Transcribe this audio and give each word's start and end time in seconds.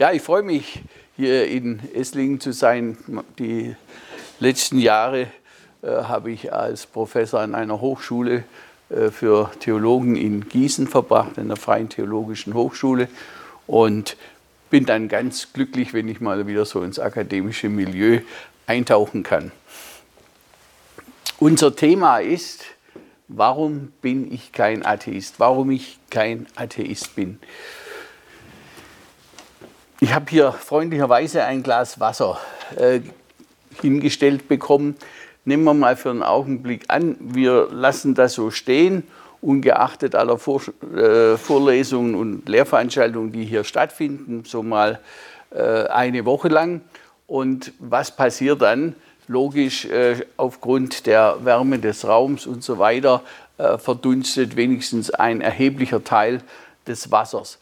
Ja, 0.00 0.12
ich 0.12 0.22
freue 0.22 0.42
mich, 0.42 0.80
hier 1.18 1.46
in 1.46 1.78
Esslingen 1.92 2.40
zu 2.40 2.54
sein. 2.54 2.96
Die 3.38 3.76
letzten 4.38 4.78
Jahre 4.78 5.26
äh, 5.82 5.88
habe 5.88 6.30
ich 6.30 6.54
als 6.54 6.86
Professor 6.86 7.40
an 7.40 7.54
einer 7.54 7.82
Hochschule 7.82 8.44
äh, 8.88 9.10
für 9.10 9.50
Theologen 9.60 10.16
in 10.16 10.48
Gießen 10.48 10.86
verbracht, 10.86 11.38
an 11.38 11.48
der 11.48 11.58
Freien 11.58 11.90
Theologischen 11.90 12.54
Hochschule. 12.54 13.08
Und 13.66 14.16
bin 14.70 14.86
dann 14.86 15.08
ganz 15.08 15.52
glücklich, 15.52 15.92
wenn 15.92 16.08
ich 16.08 16.22
mal 16.22 16.46
wieder 16.46 16.64
so 16.64 16.82
ins 16.82 16.98
akademische 16.98 17.68
Milieu 17.68 18.20
eintauchen 18.66 19.22
kann. 19.22 19.52
Unser 21.38 21.76
Thema 21.76 22.20
ist, 22.20 22.64
warum 23.28 23.92
bin 24.00 24.32
ich 24.32 24.52
kein 24.52 24.82
Atheist? 24.82 25.34
Warum 25.40 25.70
ich 25.70 25.98
kein 26.08 26.46
Atheist 26.56 27.16
bin. 27.16 27.38
Ich 30.02 30.14
habe 30.14 30.30
hier 30.30 30.52
freundlicherweise 30.52 31.44
ein 31.44 31.62
Glas 31.62 32.00
Wasser 32.00 32.38
äh, 32.76 33.00
hingestellt 33.82 34.48
bekommen. 34.48 34.96
Nehmen 35.44 35.64
wir 35.64 35.74
mal 35.74 35.94
für 35.94 36.08
einen 36.08 36.22
Augenblick 36.22 36.84
an, 36.88 37.16
wir 37.20 37.68
lassen 37.70 38.14
das 38.14 38.32
so 38.32 38.50
stehen, 38.50 39.02
ungeachtet 39.42 40.14
aller 40.14 40.38
Vor 40.38 40.62
äh, 40.96 41.36
Vorlesungen 41.36 42.14
und 42.14 42.48
Lehrveranstaltungen, 42.48 43.30
die 43.30 43.44
hier 43.44 43.62
stattfinden, 43.62 44.44
so 44.46 44.62
mal 44.62 45.00
äh, 45.50 45.84
eine 45.88 46.24
Woche 46.24 46.48
lang. 46.48 46.80
Und 47.26 47.74
was 47.78 48.16
passiert 48.16 48.62
dann? 48.62 48.94
Logisch, 49.28 49.84
äh, 49.84 50.24
aufgrund 50.38 51.04
der 51.04 51.44
Wärme 51.44 51.78
des 51.78 52.08
Raums 52.08 52.46
und 52.46 52.64
so 52.64 52.78
weiter, 52.78 53.20
äh, 53.58 53.76
verdunstet 53.76 54.56
wenigstens 54.56 55.10
ein 55.10 55.42
erheblicher 55.42 56.02
Teil 56.02 56.40
des 56.86 57.10
Wassers. 57.10 57.58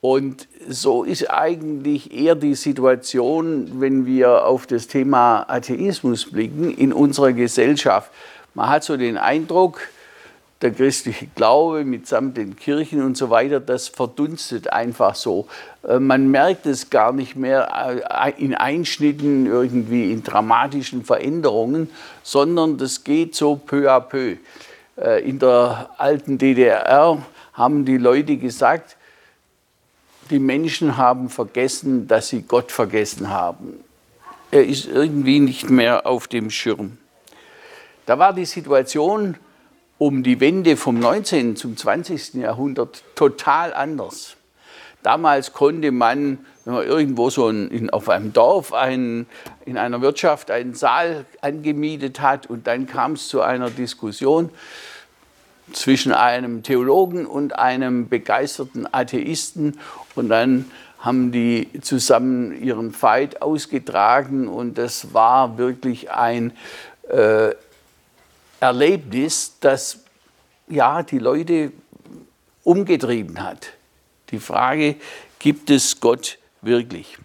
Und 0.00 0.48
so 0.66 1.04
ist 1.04 1.30
eigentlich 1.30 2.12
eher 2.12 2.34
die 2.34 2.54
Situation, 2.54 3.80
wenn 3.80 4.06
wir 4.06 4.46
auf 4.46 4.66
das 4.66 4.86
Thema 4.86 5.44
Atheismus 5.48 6.30
blicken, 6.30 6.70
in 6.70 6.92
unserer 6.92 7.34
Gesellschaft. 7.34 8.10
Man 8.54 8.70
hat 8.70 8.82
so 8.82 8.96
den 8.96 9.18
Eindruck, 9.18 9.80
der 10.62 10.72
christliche 10.72 11.26
Glaube 11.34 11.84
mitsamt 11.84 12.36
den 12.36 12.56
Kirchen 12.56 13.02
und 13.02 13.16
so 13.16 13.30
weiter, 13.30 13.60
das 13.60 13.88
verdunstet 13.88 14.72
einfach 14.72 15.14
so. 15.14 15.46
Äh, 15.86 15.98
man 15.98 16.30
merkt 16.30 16.66
es 16.66 16.90
gar 16.90 17.12
nicht 17.12 17.36
mehr 17.36 18.02
äh, 18.24 18.32
in 18.42 18.54
Einschnitten, 18.54 19.46
irgendwie 19.46 20.12
in 20.12 20.22
dramatischen 20.22 21.04
Veränderungen, 21.04 21.90
sondern 22.22 22.78
das 22.78 23.04
geht 23.04 23.34
so 23.34 23.56
peu 23.56 23.90
à 23.90 24.00
peu. 24.00 24.36
Äh, 24.96 25.28
in 25.28 25.38
der 25.38 25.90
alten 25.96 26.36
DDR 26.36 27.18
haben 27.54 27.84
die 27.84 27.98
Leute 27.98 28.36
gesagt, 28.36 28.96
die 30.30 30.38
Menschen 30.38 30.96
haben 30.96 31.28
vergessen, 31.28 32.06
dass 32.06 32.28
sie 32.28 32.42
Gott 32.42 32.72
vergessen 32.72 33.30
haben. 33.30 33.84
Er 34.50 34.66
ist 34.66 34.86
irgendwie 34.86 35.40
nicht 35.40 35.70
mehr 35.70 36.06
auf 36.06 36.28
dem 36.28 36.50
Schirm. 36.50 36.98
Da 38.06 38.18
war 38.18 38.32
die 38.32 38.46
Situation 38.46 39.36
um 39.98 40.22
die 40.22 40.40
Wende 40.40 40.76
vom 40.76 40.98
19. 40.98 41.56
zum 41.56 41.76
20. 41.76 42.34
Jahrhundert 42.34 43.04
total 43.14 43.74
anders. 43.74 44.36
Damals 45.02 45.52
konnte 45.52 45.92
man, 45.92 46.38
wenn 46.64 46.74
man 46.74 46.86
irgendwo 46.86 47.30
so 47.30 47.48
in, 47.48 47.90
auf 47.90 48.08
einem 48.08 48.32
Dorf 48.32 48.72
ein, 48.72 49.26
in 49.64 49.78
einer 49.78 50.00
Wirtschaft 50.00 50.50
einen 50.50 50.74
Saal 50.74 51.24
angemietet 51.40 52.20
hat 52.20 52.48
und 52.48 52.66
dann 52.66 52.86
kam 52.86 53.12
es 53.12 53.28
zu 53.28 53.40
einer 53.40 53.70
Diskussion, 53.70 54.50
zwischen 55.72 56.12
einem 56.12 56.62
Theologen 56.62 57.26
und 57.26 57.58
einem 57.58 58.08
begeisterten 58.08 58.86
Atheisten 58.92 59.78
und 60.14 60.28
dann 60.28 60.70
haben 60.98 61.32
die 61.32 61.68
zusammen 61.80 62.62
ihren 62.62 62.92
Fight 62.92 63.40
ausgetragen 63.40 64.48
und 64.48 64.76
das 64.76 65.14
war 65.14 65.56
wirklich 65.56 66.10
ein 66.10 66.52
äh, 67.08 67.54
Erlebnis, 68.60 69.56
das 69.60 70.00
ja 70.68 71.02
die 71.02 71.18
Leute 71.18 71.72
umgetrieben 72.62 73.42
hat. 73.42 73.72
Die 74.30 74.38
Frage, 74.38 74.96
gibt 75.38 75.70
es 75.70 75.98
Gott 76.00 76.38
wirklich? 76.60 77.18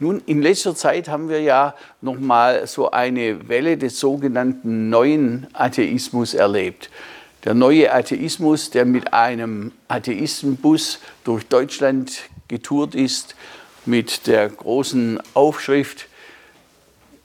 Nun, 0.00 0.22
in 0.26 0.42
letzter 0.42 0.76
Zeit 0.76 1.08
haben 1.08 1.28
wir 1.28 1.40
ja 1.40 1.74
nochmal 2.00 2.66
so 2.68 2.90
eine 2.92 3.48
Welle 3.48 3.76
des 3.76 3.98
sogenannten 3.98 4.90
neuen 4.90 5.48
Atheismus 5.54 6.34
erlebt. 6.34 6.88
Der 7.44 7.54
neue 7.54 7.92
Atheismus, 7.92 8.70
der 8.70 8.84
mit 8.84 9.12
einem 9.12 9.72
Atheistenbus 9.86 10.98
durch 11.24 11.46
Deutschland 11.46 12.22
getourt 12.48 12.94
ist, 12.94 13.36
mit 13.86 14.26
der 14.26 14.48
großen 14.48 15.20
Aufschrift, 15.34 16.06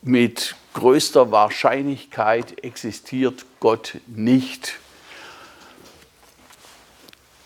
mit 0.01 0.55
größter 0.73 1.31
Wahrscheinlichkeit 1.31 2.63
existiert 2.63 3.45
Gott 3.59 3.97
nicht. 4.07 4.73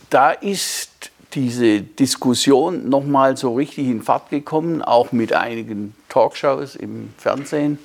Da 0.09 0.31
ist 0.31 1.11
diese 1.33 1.81
Diskussion 1.81 2.89
nochmal 2.89 3.37
so 3.37 3.55
richtig 3.55 3.87
in 3.87 4.01
Fahrt 4.01 4.29
gekommen, 4.29 4.81
auch 4.81 5.11
mit 5.11 5.33
einigen 5.33 5.95
Talkshows 6.09 6.75
im 6.75 7.13
Fernsehen 7.17 7.77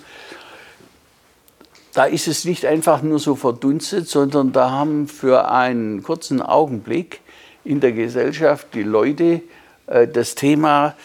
da 1.92 2.04
ist 2.04 2.26
es 2.26 2.44
nicht 2.44 2.64
einfach 2.64 3.03
nur 3.03 3.19
so 3.19 3.36
verdunstet, 3.36 4.08
sondern 4.08 4.53
da 4.53 4.70
haben 4.70 5.08
für 5.08 5.50
einen 5.50 6.03
kurzen 6.03 6.41
Augenblick 6.41 7.20
in 7.64 7.80
der 7.80 7.92
Gesellschaft 7.92 8.69
die 8.75 8.82
Leute 8.82 9.42
äh, 9.86 10.08
das 10.08 10.34
Thema 10.34 10.97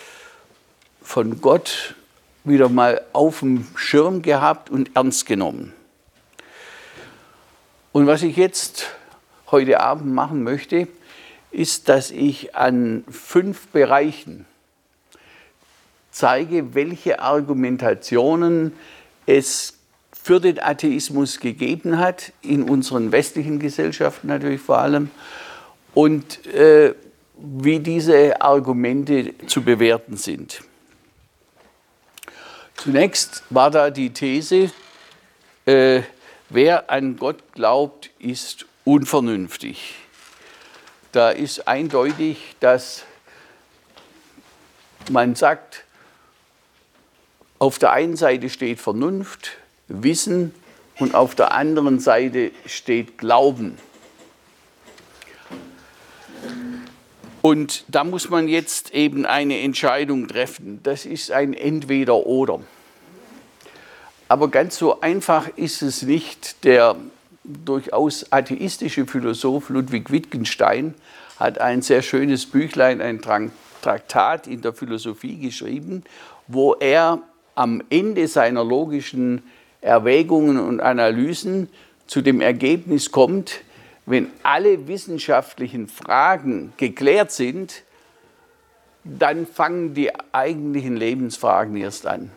von 1.02 1.42
Gott 1.42 1.96
wieder 2.44 2.70
mal 2.70 3.02
auf 3.12 3.42
dem 3.42 3.68
Schirm 3.76 4.22
gehabt 4.22 4.70
und 4.70 4.96
ernst 4.96 5.26
genommen. 5.26 5.74
Und 7.92 8.08
was 8.08 8.24
ich 8.24 8.38
jetzt 8.38 8.88
heute 9.52 9.82
Abend 9.82 10.14
machen 10.14 10.44
möchte, 10.44 10.88
ist, 11.52 11.90
dass 11.90 12.12
ich 12.12 12.56
an 12.56 13.04
fünf 13.10 13.68
Bereichen 13.68 14.46
zeige, 16.12 16.76
welche 16.76 17.20
Argumentationen 17.20 18.74
es 19.26 19.77
für 20.28 20.42
den 20.42 20.62
Atheismus 20.62 21.40
gegeben 21.40 22.00
hat, 22.00 22.34
in 22.42 22.64
unseren 22.64 23.14
westlichen 23.14 23.60
Gesellschaften 23.60 24.28
natürlich 24.28 24.60
vor 24.60 24.80
allem, 24.80 25.10
und 25.94 26.46
äh, 26.48 26.94
wie 27.38 27.80
diese 27.80 28.42
Argumente 28.42 29.34
zu 29.48 29.62
bewerten 29.62 30.18
sind. 30.18 30.64
Zunächst 32.76 33.42
war 33.50 33.72
da 33.72 33.90
die 33.90 34.10
These, 34.10 34.70
äh, 35.66 36.02
wer 36.50 36.92
an 36.92 37.16
Gott 37.16 37.54
glaubt, 37.54 38.10
ist 38.20 38.66
unvernünftig. 38.84 39.96
Da 41.14 41.30
ist 41.30 41.70
eindeutig, 41.70 42.58
dass 42.60 43.06
man 45.10 45.36
sagt, 45.36 45.86
auf 47.60 47.80
der 47.80 47.94
einen 47.94 48.18
Seite 48.18 48.50
steht 48.50 48.82
Vernunft, 48.82 49.52
Wissen 49.88 50.54
und 51.00 51.16
auf 51.16 51.36
der 51.36 51.54
anderen 51.54 52.00
Seite 52.00 52.52
steht 52.66 53.18
Glauben. 53.18 53.78
Und 57.42 57.86
da 57.88 58.04
muss 58.04 58.30
man 58.30 58.48
jetzt 58.48 58.94
eben 58.94 59.26
eine 59.26 59.62
Entscheidung 59.62 60.28
treffen. 60.28 60.82
Das 60.84 61.06
ist 61.06 61.32
ein 61.32 61.54
Entweder-Oder. 61.54 62.60
Aber 64.28 64.50
ganz 64.50 64.78
so 64.78 65.00
einfach 65.00 65.48
ist 65.56 65.82
es 65.82 66.02
nicht. 66.02 66.66
Der 66.66 66.98
durchaus 67.46 68.32
atheistische 68.32 69.06
Philosoph 69.06 69.70
Ludwig 69.70 70.12
Wittgenstein 70.12 70.94
hat 71.40 71.60
ein 71.62 71.82
sehr 71.82 72.02
schönes 72.02 72.46
Büchlein, 72.46 73.00
ein 73.00 73.22
Traktat 73.22 74.48
in 74.48 74.62
der 74.62 74.74
Philosophie 74.74 75.38
geschrieben, 75.38 76.04
wo 76.48 76.74
er 76.74 77.20
am 77.56 77.82
Ende 77.90 78.28
seiner 78.28 78.64
logischen 78.64 79.44
Erwägungen 79.82 80.60
und 80.60 80.80
Analysen 80.80 81.70
zu 82.08 82.22
dem 82.22 82.42
Ergebnis 82.42 83.12
kommt, 83.12 83.62
wenn 84.06 84.32
alle 84.42 84.88
wissenschaftlichen 84.88 85.88
Fragen 85.88 86.72
geklärt 86.78 87.32
sind, 87.32 87.84
dann 89.04 89.46
fangen 89.46 89.94
die 89.94 90.12
eigentlichen 90.34 90.96
Lebensfragen 90.96 91.76
erst 91.76 92.08
an. 92.08 92.32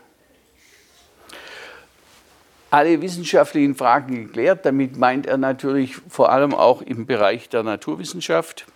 Alle 2.70 3.00
wissenschaftlichen 3.02 3.74
Fragen 3.74 4.26
geklärt, 4.26 4.64
damit 4.64 4.96
meint 4.96 5.26
er 5.26 5.36
natürlich 5.36 5.96
vor 6.08 6.30
allem 6.30 6.54
auch 6.54 6.82
im 6.82 7.06
Bereich 7.06 7.48
der 7.48 7.64
Naturwissenschaft. 7.64 8.66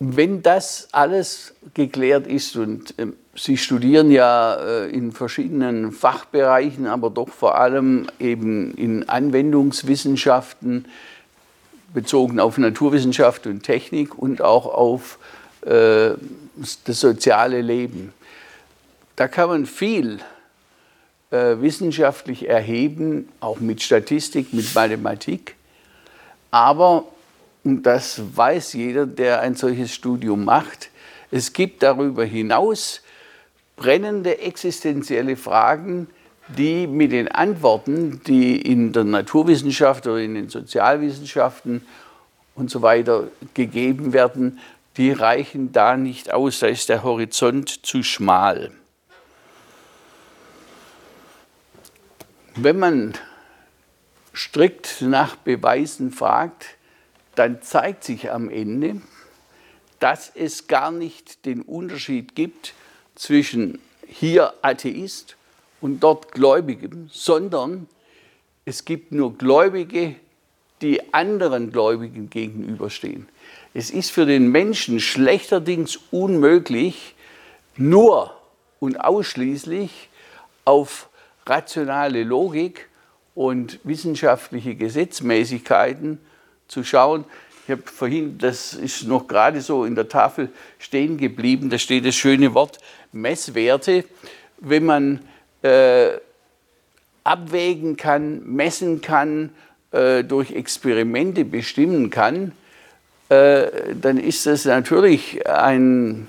Wenn 0.00 0.42
das 0.42 0.88
alles 0.92 1.54
geklärt 1.74 2.26
ist 2.26 2.56
und 2.56 2.94
ähm, 2.98 3.16
Sie 3.34 3.56
studieren 3.56 4.10
ja 4.10 4.54
äh, 4.54 4.90
in 4.90 5.12
verschiedenen 5.12 5.92
Fachbereichen, 5.92 6.86
aber 6.86 7.10
doch 7.10 7.28
vor 7.28 7.56
allem 7.56 8.06
eben 8.18 8.74
in 8.74 9.08
Anwendungswissenschaften, 9.08 10.86
bezogen 11.94 12.38
auf 12.38 12.58
Naturwissenschaft 12.58 13.46
und 13.46 13.62
Technik 13.62 14.16
und 14.16 14.42
auch 14.42 14.66
auf 14.66 15.18
äh, 15.62 16.10
das 16.84 17.00
soziale 17.00 17.62
Leben. 17.62 18.12
Da 19.16 19.28
kann 19.28 19.48
man 19.48 19.66
viel 19.66 20.20
äh, 21.30 21.56
wissenschaftlich 21.60 22.48
erheben, 22.48 23.28
auch 23.40 23.60
mit 23.60 23.82
Statistik, 23.82 24.52
mit 24.52 24.74
Mathematik. 24.74 25.54
Aber, 26.50 27.04
und 27.64 27.84
das 27.84 28.20
weiß 28.34 28.72
jeder, 28.72 29.06
der 29.06 29.40
ein 29.40 29.54
solches 29.54 29.94
Studium 29.94 30.44
macht, 30.44 30.90
es 31.30 31.52
gibt 31.52 31.82
darüber 31.82 32.24
hinaus 32.24 33.02
brennende 33.80 34.40
existenzielle 34.40 35.36
Fragen, 35.36 36.08
die 36.48 36.86
mit 36.86 37.12
den 37.12 37.28
Antworten, 37.28 38.20
die 38.26 38.60
in 38.60 38.92
der 38.92 39.04
Naturwissenschaft 39.04 40.06
oder 40.06 40.18
in 40.18 40.34
den 40.34 40.50
Sozialwissenschaften 40.50 41.86
und 42.54 42.70
so 42.70 42.82
weiter 42.82 43.28
gegeben 43.54 44.12
werden, 44.12 44.58
die 44.98 45.12
reichen 45.12 45.72
da 45.72 45.96
nicht 45.96 46.30
aus, 46.30 46.58
da 46.58 46.66
ist 46.66 46.90
der 46.90 47.02
Horizont 47.02 47.86
zu 47.86 48.02
schmal. 48.02 48.70
Wenn 52.56 52.78
man 52.78 53.14
strikt 54.34 55.00
nach 55.00 55.36
Beweisen 55.36 56.10
fragt, 56.10 56.66
dann 57.34 57.62
zeigt 57.62 58.04
sich 58.04 58.30
am 58.30 58.50
Ende, 58.50 59.00
dass 60.00 60.30
es 60.34 60.66
gar 60.66 60.90
nicht 60.90 61.46
den 61.46 61.62
Unterschied 61.62 62.34
gibt 62.34 62.74
zwischen 63.20 63.78
hier 64.06 64.54
Atheist 64.62 65.36
und 65.82 66.00
dort 66.00 66.32
Gläubigem, 66.32 67.10
sondern 67.12 67.86
es 68.64 68.86
gibt 68.86 69.12
nur 69.12 69.36
Gläubige, 69.36 70.14
die 70.80 71.12
anderen 71.12 71.70
Gläubigen 71.70 72.30
gegenüberstehen. 72.30 73.28
Es 73.74 73.90
ist 73.90 74.10
für 74.10 74.24
den 74.24 74.48
Menschen 74.48 75.00
schlechterdings 75.00 75.98
unmöglich, 76.10 77.14
nur 77.76 78.34
und 78.78 78.96
ausschließlich 78.96 80.08
auf 80.64 81.10
rationale 81.44 82.24
Logik 82.24 82.88
und 83.34 83.80
wissenschaftliche 83.84 84.74
Gesetzmäßigkeiten 84.76 86.18
zu 86.68 86.84
schauen. 86.84 87.26
Ich 87.70 87.70
habe 87.70 87.82
vorhin, 87.84 88.38
das 88.38 88.72
ist 88.72 89.04
noch 89.04 89.28
gerade 89.28 89.60
so 89.60 89.84
in 89.84 89.94
der 89.94 90.08
Tafel 90.08 90.48
stehen 90.78 91.18
geblieben, 91.18 91.70
da 91.70 91.78
steht 91.78 92.04
das 92.04 92.16
schöne 92.16 92.54
Wort 92.54 92.78
Messwerte. 93.12 94.04
Wenn 94.58 94.84
man 94.84 95.20
äh, 95.62 96.10
abwägen 97.24 97.96
kann, 97.96 98.42
messen 98.44 99.00
kann, 99.00 99.50
äh, 99.92 100.22
durch 100.24 100.52
Experimente 100.52 101.44
bestimmen 101.44 102.10
kann, 102.10 102.52
äh, 103.28 103.94
dann 104.00 104.18
ist 104.18 104.46
das 104.46 104.64
natürlich 104.64 105.46
ein 105.48 106.28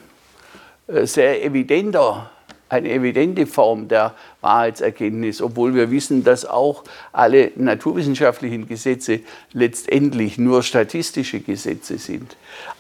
äh, 0.88 1.06
sehr 1.06 1.44
evidenter, 1.44 2.30
eine 2.70 2.92
evidente 2.92 3.48
Form 3.48 3.88
der 3.88 4.16
Wahrheitserkenntnis, 4.42 5.42
obwohl 5.42 5.76
wir 5.76 5.92
wissen, 5.92 6.24
dass 6.24 6.46
auch 6.46 6.84
alle 7.12 7.52
naturwissenschaftlichen 7.56 8.68
Gesetze 8.68 9.22
letztendlich 9.52 10.38
nur 10.38 10.64
statistische 10.64 11.40
Gesetze 11.40 11.98
sind. 11.98 12.38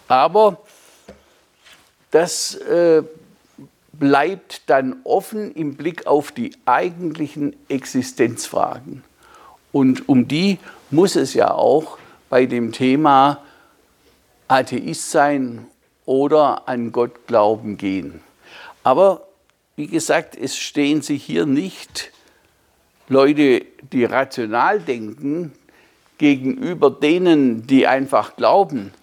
Aber 0.07 0.62
das 2.12 2.56
äh, 2.56 3.03
bleibt 4.01 4.63
dann 4.65 4.95
offen 5.03 5.51
im 5.51 5.75
Blick 5.75 6.07
auf 6.07 6.31
die 6.31 6.53
eigentlichen 6.65 7.56
Existenzfragen. 7.69 9.03
Und 9.71 10.09
um 10.09 10.27
die 10.27 10.57
muss 10.89 11.15
es 11.15 11.36
ja 11.36 11.51
auch 11.53 12.00
bei 12.27 12.48
dem 12.48 12.71
Thema 12.71 13.44
Atheist 14.48 15.12
sein 15.12 15.68
oder 16.07 16.68
an 16.68 16.92
Gott 16.92 17.27
glauben 17.27 17.77
gehen. 17.77 18.21
Aber 18.81 19.27
wie 19.75 19.86
gesagt, 19.86 20.36
es 20.36 20.57
stehen 20.57 21.03
sich 21.03 21.24
hier 21.24 21.45
nicht 21.45 22.12
Leute, 23.07 23.63
die 23.94 24.06
rational 24.06 24.80
denken, 24.80 25.51
gegenüber 26.18 26.89
denen, 26.89 27.68
die 27.68 27.86
einfach 27.86 28.36
glauben, 28.36 28.94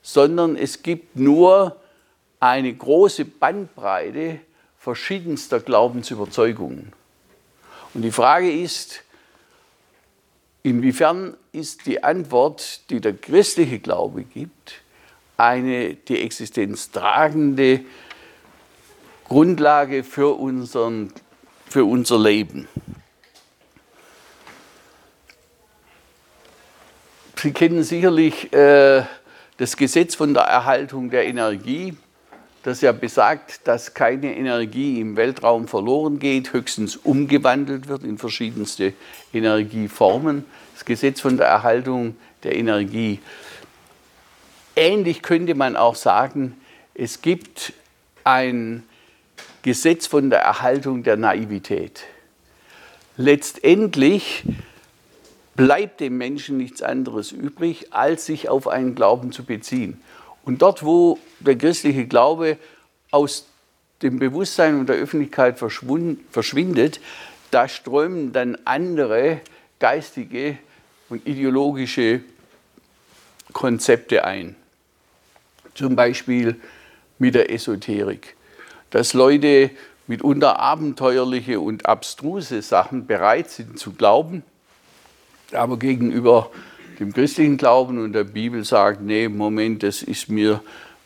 sondern 0.00 0.56
es 0.56 0.82
gibt 0.82 1.16
nur 1.16 1.76
eine 2.40 2.72
große 2.72 3.24
Bandbreite 3.24 4.40
verschiedenster 4.78 5.60
Glaubensüberzeugungen. 5.60 6.92
Und 7.94 8.02
die 8.02 8.12
Frage 8.12 8.50
ist, 8.50 9.02
inwiefern 10.62 11.36
ist 11.52 11.86
die 11.86 12.02
Antwort, 12.04 12.88
die 12.90 13.00
der 13.00 13.14
christliche 13.14 13.80
Glaube 13.80 14.22
gibt, 14.22 14.82
eine 15.36 15.94
die 15.94 16.20
Existenz 16.20 16.90
tragende 16.90 17.80
Grundlage 19.24 20.04
für, 20.04 20.38
unseren, 20.38 21.12
für 21.66 21.84
unser 21.84 22.18
Leben. 22.18 22.68
Sie 27.36 27.52
kennen 27.52 27.84
sicherlich 27.84 28.52
äh, 28.52 29.04
das 29.58 29.76
Gesetz 29.76 30.16
von 30.16 30.34
der 30.34 30.44
Erhaltung 30.44 31.10
der 31.10 31.26
Energie 31.26 31.96
das 32.62 32.80
ja 32.80 32.92
besagt, 32.92 33.66
dass 33.66 33.94
keine 33.94 34.36
Energie 34.36 35.00
im 35.00 35.16
Weltraum 35.16 35.68
verloren 35.68 36.18
geht, 36.18 36.52
höchstens 36.52 36.96
umgewandelt 36.96 37.88
wird 37.88 38.02
in 38.04 38.18
verschiedenste 38.18 38.92
Energieformen. 39.32 40.44
Das 40.74 40.84
Gesetz 40.84 41.20
von 41.20 41.36
der 41.36 41.46
Erhaltung 41.46 42.16
der 42.42 42.56
Energie. 42.56 43.20
Ähnlich 44.76 45.22
könnte 45.22 45.54
man 45.54 45.76
auch 45.76 45.94
sagen, 45.94 46.56
es 46.94 47.22
gibt 47.22 47.72
ein 48.24 48.84
Gesetz 49.62 50.06
von 50.06 50.30
der 50.30 50.40
Erhaltung 50.40 51.02
der 51.02 51.16
Naivität. 51.16 52.04
Letztendlich 53.16 54.44
bleibt 55.56 56.00
dem 56.00 56.16
Menschen 56.18 56.56
nichts 56.56 56.82
anderes 56.82 57.32
übrig, 57.32 57.92
als 57.92 58.26
sich 58.26 58.48
auf 58.48 58.68
einen 58.68 58.94
Glauben 58.94 59.32
zu 59.32 59.44
beziehen. 59.44 60.00
Und 60.48 60.62
dort, 60.62 60.82
wo 60.82 61.18
der 61.40 61.58
christliche 61.58 62.06
Glaube 62.06 62.56
aus 63.10 63.46
dem 64.00 64.18
Bewusstsein 64.18 64.80
und 64.80 64.88
der 64.88 64.96
Öffentlichkeit 64.96 65.58
verschwindet, 65.58 67.00
da 67.50 67.68
strömen 67.68 68.32
dann 68.32 68.56
andere 68.64 69.42
geistige 69.78 70.56
und 71.10 71.26
ideologische 71.26 72.22
Konzepte 73.52 74.24
ein. 74.24 74.56
Zum 75.74 75.94
Beispiel 75.94 76.56
mit 77.18 77.34
der 77.34 77.52
Esoterik. 77.52 78.34
Dass 78.88 79.12
Leute 79.12 79.70
mitunter 80.06 80.58
abenteuerliche 80.58 81.60
und 81.60 81.84
abstruse 81.84 82.62
Sachen 82.62 83.06
bereit 83.06 83.50
sind 83.50 83.78
zu 83.78 83.92
glauben, 83.92 84.42
aber 85.52 85.78
gegenüber 85.78 86.50
dem 86.98 87.12
christlichen 87.12 87.56
Glauben 87.56 87.98
und 87.98 88.12
der 88.12 88.24
Bibel 88.24 88.64
sagt, 88.64 89.00
nee, 89.00 89.28
Moment, 89.28 89.82
das 89.82 90.02
ist 90.02 90.28
mir 90.28 90.60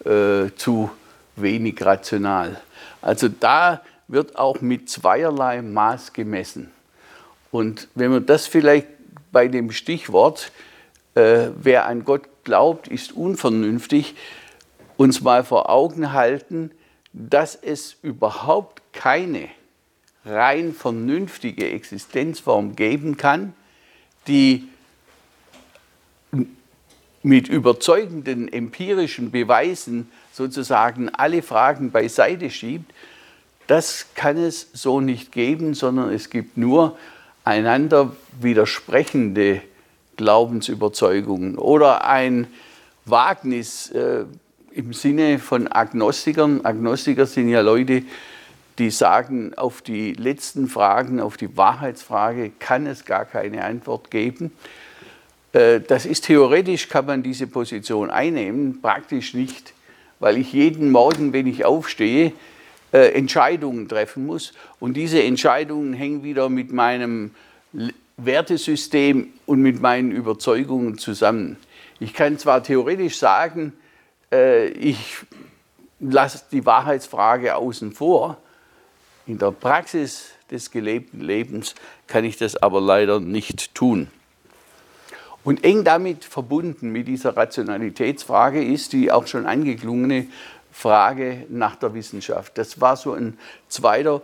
äh, 0.05 0.51
zu 0.57 0.91
wenig 1.37 1.85
rational. 1.85 2.61
Also 3.01 3.29
da 3.29 3.83
wird 4.09 4.37
auch 4.37 4.61
mit 4.61 4.89
zweierlei 4.89 5.63
Maß 5.63 6.13
gemessen. 6.13 6.71
Und 7.51 7.89
wenn 7.95 8.11
man 8.11 8.27
das 8.27 8.47
vielleicht 8.47 8.89
bei 9.31 9.49
dem 9.49 9.71
Stichwort, 9.71 10.53
äh, 11.15 11.49
wer 11.57 11.87
an 11.87 12.05
Gott 12.05 12.23
glaubt, 12.45 12.89
ist 12.89 13.13
unvernünftig, 13.13 14.15
uns 14.97 15.21
mal 15.21 15.45
vor 15.45 15.69
Augen 15.71 16.13
halten, 16.13 16.71
dass 17.13 17.55
es 17.55 17.97
überhaupt 18.03 18.83
keine 18.93 19.49
rein 20.25 20.73
vernünftige 20.73 21.71
Existenzform 21.71 22.77
geben 22.77 23.17
kann, 23.17 23.55
die 24.29 24.69
mit 27.23 27.49
überzeugenden 27.49 28.53
empirischen 28.53 29.31
Beweisen 29.31 30.11
sozusagen 30.33 31.09
alle 31.09 31.43
Fragen 31.43 31.91
beiseite 31.91 32.51
schiebt, 32.51 32.93
das 33.67 34.07
kann 34.15 34.37
es 34.37 34.69
so 34.73 35.01
nicht 35.01 35.33
geben, 35.33 35.75
sondern 35.75 36.13
es 36.13 36.31
gibt 36.31 36.57
nur 36.57 36.99
einander 37.45 38.15
widersprechende 38.41 39.63
Glaubensüberzeugungen 40.17 41.59
oder 41.59 42.05
ein 42.07 42.49
Wagnis 43.05 43.91
äh, 43.91 44.25
im 44.73 44.93
Sinne 44.93 45.39
von 45.39 45.69
Agnostikern. 45.69 46.65
Agnostiker 46.65 47.27
sind 47.27 47.49
ja 47.49 47.61
Leute, 47.61 48.03
die 48.79 48.91
sagen, 48.91 49.55
auf 49.55 49.83
die 49.83 50.13
letzten 50.13 50.67
Fragen, 50.69 51.21
auf 51.21 51.37
die 51.37 51.57
Wahrheitsfrage 51.57 52.51
kann 52.59 52.87
es 52.87 53.05
gar 53.05 53.25
keine 53.25 53.65
Antwort 53.65 54.11
geben. 54.11 54.53
Äh, 55.53 55.81
das 55.81 56.07
ist 56.07 56.25
theoretisch, 56.25 56.89
kann 56.89 57.07
man 57.07 57.23
diese 57.23 57.47
Position 57.47 58.11
einnehmen, 58.11 58.81
praktisch 58.81 59.35
nicht, 59.35 59.75
weil 60.21 60.39
ich 60.39 60.53
jeden 60.53 60.91
Morgen, 60.91 61.33
wenn 61.33 61.47
ich 61.47 61.65
aufstehe, 61.65 62.33
äh, 62.93 63.13
Entscheidungen 63.13 63.89
treffen 63.89 64.27
muss. 64.27 64.53
Und 64.81 64.95
diese 64.95 65.23
Entscheidungen 65.23 65.93
hängen 65.93 66.23
wieder 66.23 66.49
mit 66.49 66.73
meinem 66.73 67.33
Wertesystem 68.17 69.33
und 69.47 69.61
mit 69.61 69.81
meinen 69.81 70.13
Überzeugungen 70.13 70.99
zusammen. 70.99 71.57
Ich 72.01 72.15
kann 72.15 72.39
zwar 72.39 72.63
theoretisch 72.63 73.17
sagen, 73.17 73.73
äh, 74.31 74.69
ich 74.69 75.17
lasse 76.01 76.43
die 76.51 76.67
Wahrheitsfrage 76.67 77.57
außen 77.57 77.93
vor, 77.93 78.39
in 79.27 79.39
der 79.39 79.53
Praxis 79.53 80.31
des 80.51 80.71
gelebten 80.71 81.21
Lebens 81.21 81.75
kann 82.09 82.25
ich 82.25 82.37
das 82.37 82.57
aber 82.57 82.81
leider 82.81 83.21
nicht 83.21 83.75
tun. 83.75 84.09
Und 85.45 85.65
eng 85.65 85.85
damit 85.85 86.25
verbunden 86.25 86.91
mit 86.91 87.09
dieser 87.09 87.37
Rationalitätsfrage 87.37 88.63
ist 88.63 88.93
die 88.93 89.11
auch 89.11 89.27
schon 89.27 89.47
angeklungene 89.47 90.27
Frage 90.71 91.47
nach 91.49 91.77
der 91.77 91.95
Wissenschaft. 91.95 92.57
Das 92.59 92.81
war 92.81 92.97
so 92.97 93.13
ein 93.13 93.39
zweiter 93.69 94.23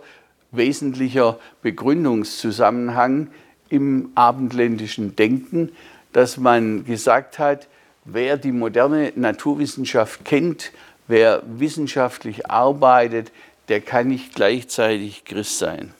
wesentlicher 0.51 1.37
Begründungszusammenhang 1.61 3.27
im 3.69 4.11
abendländischen 4.15 5.15
Denken, 5.15 5.71
dass 6.13 6.37
man 6.37 6.85
gesagt 6.85 7.37
hat, 7.37 7.67
wer 8.05 8.37
die 8.37 8.51
moderne 8.51 9.11
Naturwissenschaft 9.15 10.25
kennt, 10.25 10.71
wer 11.07 11.43
wissenschaftlich 11.45 12.49
arbeitet, 12.49 13.31
der 13.67 13.81
kann 13.81 14.07
nicht 14.07 14.33
gleichzeitig 14.33 15.25
Christ 15.25 15.59
sein. 15.59 15.93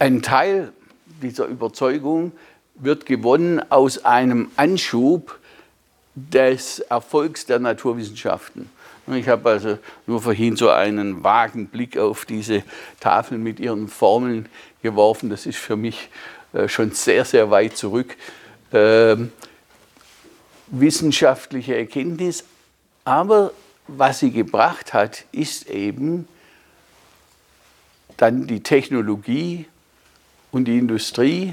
Ein 0.00 0.22
Teil 0.22 0.72
dieser 1.22 1.46
Überzeugung 1.46 2.32
wird 2.74 3.06
gewonnen 3.06 3.60
aus 3.70 4.04
einem 4.04 4.50
Anschub 4.56 5.38
des 6.14 6.80
Erfolgs 6.80 7.46
der 7.46 7.58
Naturwissenschaften. 7.58 8.70
Ich 9.12 9.28
habe 9.28 9.50
also 9.50 9.78
nur 10.06 10.22
vorhin 10.22 10.56
so 10.56 10.70
einen 10.70 11.22
vagen 11.22 11.66
Blick 11.66 11.98
auf 11.98 12.24
diese 12.24 12.62
Tafel 13.00 13.36
mit 13.36 13.60
ihren 13.60 13.88
Formeln 13.88 14.48
geworfen. 14.82 15.28
Das 15.28 15.44
ist 15.44 15.58
für 15.58 15.76
mich 15.76 16.08
äh, 16.54 16.68
schon 16.68 16.92
sehr, 16.92 17.24
sehr 17.24 17.50
weit 17.50 17.76
zurück. 17.76 18.16
Ähm, 18.72 19.30
wissenschaftliche 20.68 21.76
Erkenntnis, 21.76 22.44
aber 23.04 23.52
was 23.86 24.20
sie 24.20 24.30
gebracht 24.30 24.94
hat, 24.94 25.26
ist 25.32 25.68
eben 25.68 26.26
dann 28.16 28.46
die 28.46 28.62
Technologie 28.62 29.66
und 30.54 30.66
die 30.66 30.78
Industrie 30.78 31.52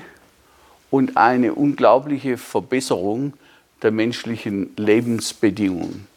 und 0.91 1.17
eine 1.17 1.55
unglaubliche 1.55 2.37
Verbesserung 2.37 3.33
der 3.81 3.89
menschlichen 3.89 4.73
Lebensbedingungen. 4.77 6.07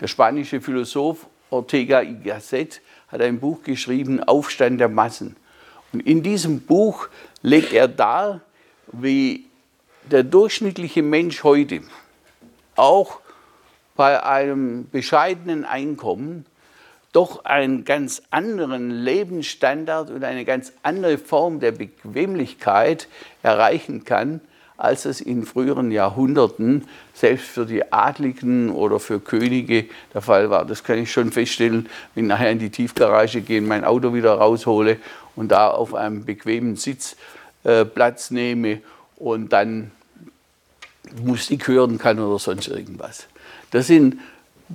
Der 0.00 0.08
spanische 0.08 0.60
Philosoph 0.60 1.26
Ortega 1.50 2.02
y 2.02 2.24
Gasset 2.24 2.80
hat 3.06 3.20
ein 3.20 3.38
Buch 3.38 3.62
geschrieben, 3.62 4.20
Aufstand 4.24 4.80
der 4.80 4.88
Massen. 4.88 5.36
Und 5.92 6.04
in 6.04 6.24
diesem 6.24 6.62
Buch 6.62 7.08
legt 7.42 7.72
er 7.72 7.86
dar, 7.86 8.40
wie 8.90 9.44
der 10.10 10.24
durchschnittliche 10.24 11.04
Mensch 11.04 11.44
heute 11.44 11.82
auch 12.74 13.20
bei 13.94 14.20
einem 14.24 14.88
bescheidenen 14.90 15.64
Einkommen 15.64 16.44
doch 17.16 17.46
einen 17.46 17.86
ganz 17.86 18.20
anderen 18.30 18.90
Lebensstandard 18.90 20.10
und 20.10 20.22
eine 20.22 20.44
ganz 20.44 20.74
andere 20.82 21.16
Form 21.16 21.60
der 21.60 21.72
Bequemlichkeit 21.72 23.08
erreichen 23.42 24.04
kann, 24.04 24.42
als 24.76 25.06
es 25.06 25.22
in 25.22 25.46
früheren 25.46 25.90
Jahrhunderten 25.90 26.86
selbst 27.14 27.46
für 27.46 27.64
die 27.64 27.90
Adligen 27.90 28.68
oder 28.68 29.00
für 29.00 29.18
Könige 29.18 29.86
der 30.12 30.20
Fall 30.20 30.50
war. 30.50 30.66
Das 30.66 30.84
kann 30.84 30.98
ich 30.98 31.10
schon 31.10 31.32
feststellen, 31.32 31.88
wenn 32.14 32.24
ich 32.24 32.28
nachher 32.28 32.50
in 32.50 32.58
die 32.58 32.68
Tiefgarage 32.68 33.40
gehe, 33.40 33.62
mein 33.62 33.84
Auto 33.84 34.12
wieder 34.12 34.34
raushole 34.34 34.98
und 35.36 35.48
da 35.48 35.70
auf 35.70 35.94
einem 35.94 36.26
bequemen 36.26 36.76
Sitz 36.76 37.16
äh, 37.64 37.86
Platz 37.86 38.30
nehme 38.30 38.82
und 39.16 39.54
dann 39.54 39.90
Musik 41.22 41.66
hören 41.66 41.96
kann 41.96 42.18
oder 42.18 42.38
sonst 42.38 42.68
irgendwas. 42.68 43.26
Das 43.70 43.86
sind 43.86 44.18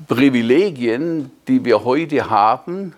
Privilegien, 0.07 1.31
die 1.47 1.65
wir 1.65 1.83
heute 1.83 2.29
haben, 2.29 2.95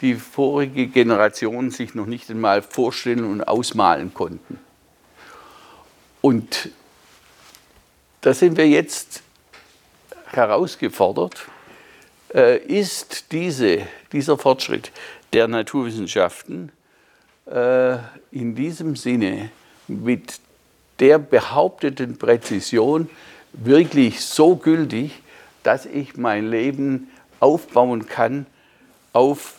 die 0.00 0.14
vorige 0.14 0.86
Generationen 0.86 1.70
sich 1.70 1.94
noch 1.94 2.06
nicht 2.06 2.30
einmal 2.30 2.62
vorstellen 2.62 3.24
und 3.24 3.46
ausmalen 3.46 4.12
konnten. 4.14 4.58
Und 6.20 6.70
da 8.22 8.32
sind 8.32 8.56
wir 8.56 8.66
jetzt 8.66 9.22
herausgefordert, 10.26 11.46
äh, 12.34 12.58
ist 12.58 13.32
diese, 13.32 13.86
dieser 14.12 14.38
Fortschritt 14.38 14.90
der 15.32 15.46
Naturwissenschaften 15.48 16.72
äh, 17.46 17.96
in 18.30 18.54
diesem 18.54 18.96
Sinne 18.96 19.50
mit 19.86 20.40
der 21.00 21.18
behaupteten 21.18 22.16
Präzision 22.16 23.10
wirklich 23.52 24.20
so 24.20 24.56
gültig, 24.56 25.22
dass 25.64 25.86
ich 25.86 26.16
mein 26.16 26.48
Leben 26.48 27.08
aufbauen 27.40 28.06
kann 28.06 28.46
auf 29.12 29.56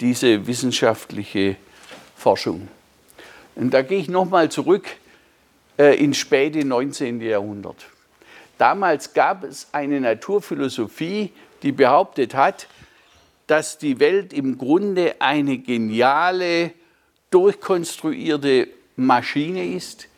diese 0.00 0.46
wissenschaftliche 0.46 1.56
Forschung. 2.16 2.68
Und 3.54 3.72
da 3.72 3.82
gehe 3.82 3.98
ich 3.98 4.08
nochmal 4.08 4.50
zurück 4.50 4.86
äh, 5.78 5.96
ins 6.02 6.18
späte 6.18 6.64
19. 6.64 7.20
Jahrhundert. 7.20 7.86
Damals 8.58 9.14
gab 9.14 9.44
es 9.44 9.68
eine 9.72 10.00
Naturphilosophie, 10.00 11.32
die 11.62 11.72
behauptet 11.72 12.34
hat, 12.34 12.68
dass 13.46 13.78
die 13.78 14.00
Welt 14.00 14.32
im 14.32 14.58
Grunde 14.58 15.16
eine 15.20 15.58
geniale, 15.58 16.72
durchkonstruierte 17.30 18.68
Maschine 18.96 19.66
ist, 19.66 20.08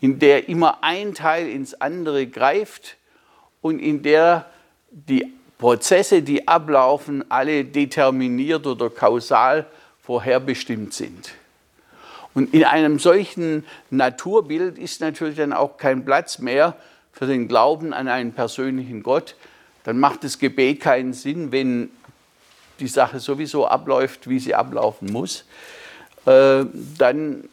in 0.00 0.18
der 0.18 0.48
immer 0.48 0.82
ein 0.82 1.14
Teil 1.14 1.48
ins 1.48 1.74
andere 1.74 2.26
greift 2.26 2.96
und 3.60 3.80
in 3.80 4.02
der 4.02 4.46
die 4.90 5.32
Prozesse, 5.58 6.22
die 6.22 6.46
ablaufen, 6.46 7.24
alle 7.30 7.64
determiniert 7.64 8.66
oder 8.66 8.90
kausal 8.90 9.66
vorherbestimmt 10.02 10.94
sind. 10.94 11.32
Und 12.34 12.54
in 12.54 12.64
einem 12.64 12.98
solchen 12.98 13.64
Naturbild 13.90 14.78
ist 14.78 15.00
natürlich 15.00 15.36
dann 15.36 15.52
auch 15.52 15.76
kein 15.76 16.04
Platz 16.04 16.38
mehr 16.38 16.76
für 17.12 17.26
den 17.26 17.48
Glauben 17.48 17.92
an 17.92 18.06
einen 18.06 18.32
persönlichen 18.32 19.02
Gott. 19.02 19.34
Dann 19.84 19.98
macht 19.98 20.22
das 20.22 20.38
Gebet 20.38 20.80
keinen 20.80 21.12
Sinn, 21.14 21.50
wenn 21.50 21.90
die 22.78 22.86
Sache 22.86 23.18
sowieso 23.18 23.66
abläuft, 23.66 24.28
wie 24.28 24.38
sie 24.38 24.54
ablaufen 24.54 25.10
muss. 25.10 25.44
Äh, 26.26 26.64
dann 26.96 27.48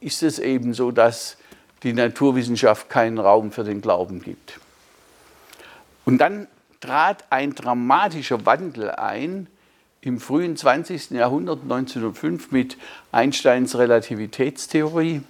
ist 0.00 0.22
es 0.22 0.40
eben 0.40 0.74
so, 0.74 0.90
dass 0.90 1.36
die 1.84 1.92
Naturwissenschaft 1.92 2.90
keinen 2.90 3.18
Raum 3.18 3.52
für 3.52 3.62
den 3.62 3.80
Glauben 3.80 4.20
gibt. 4.20 4.58
Und 6.04 6.18
dann 6.18 6.48
trat 6.80 7.24
ein 7.30 7.54
dramatischer 7.54 8.46
Wandel 8.46 8.90
ein 8.90 9.46
im 10.00 10.20
frühen 10.20 10.56
20. 10.56 11.10
Jahrhundert 11.10 11.62
1905 11.62 12.50
mit 12.52 12.76
Einsteins 13.10 13.76
Relativitätstheorie 13.76 15.22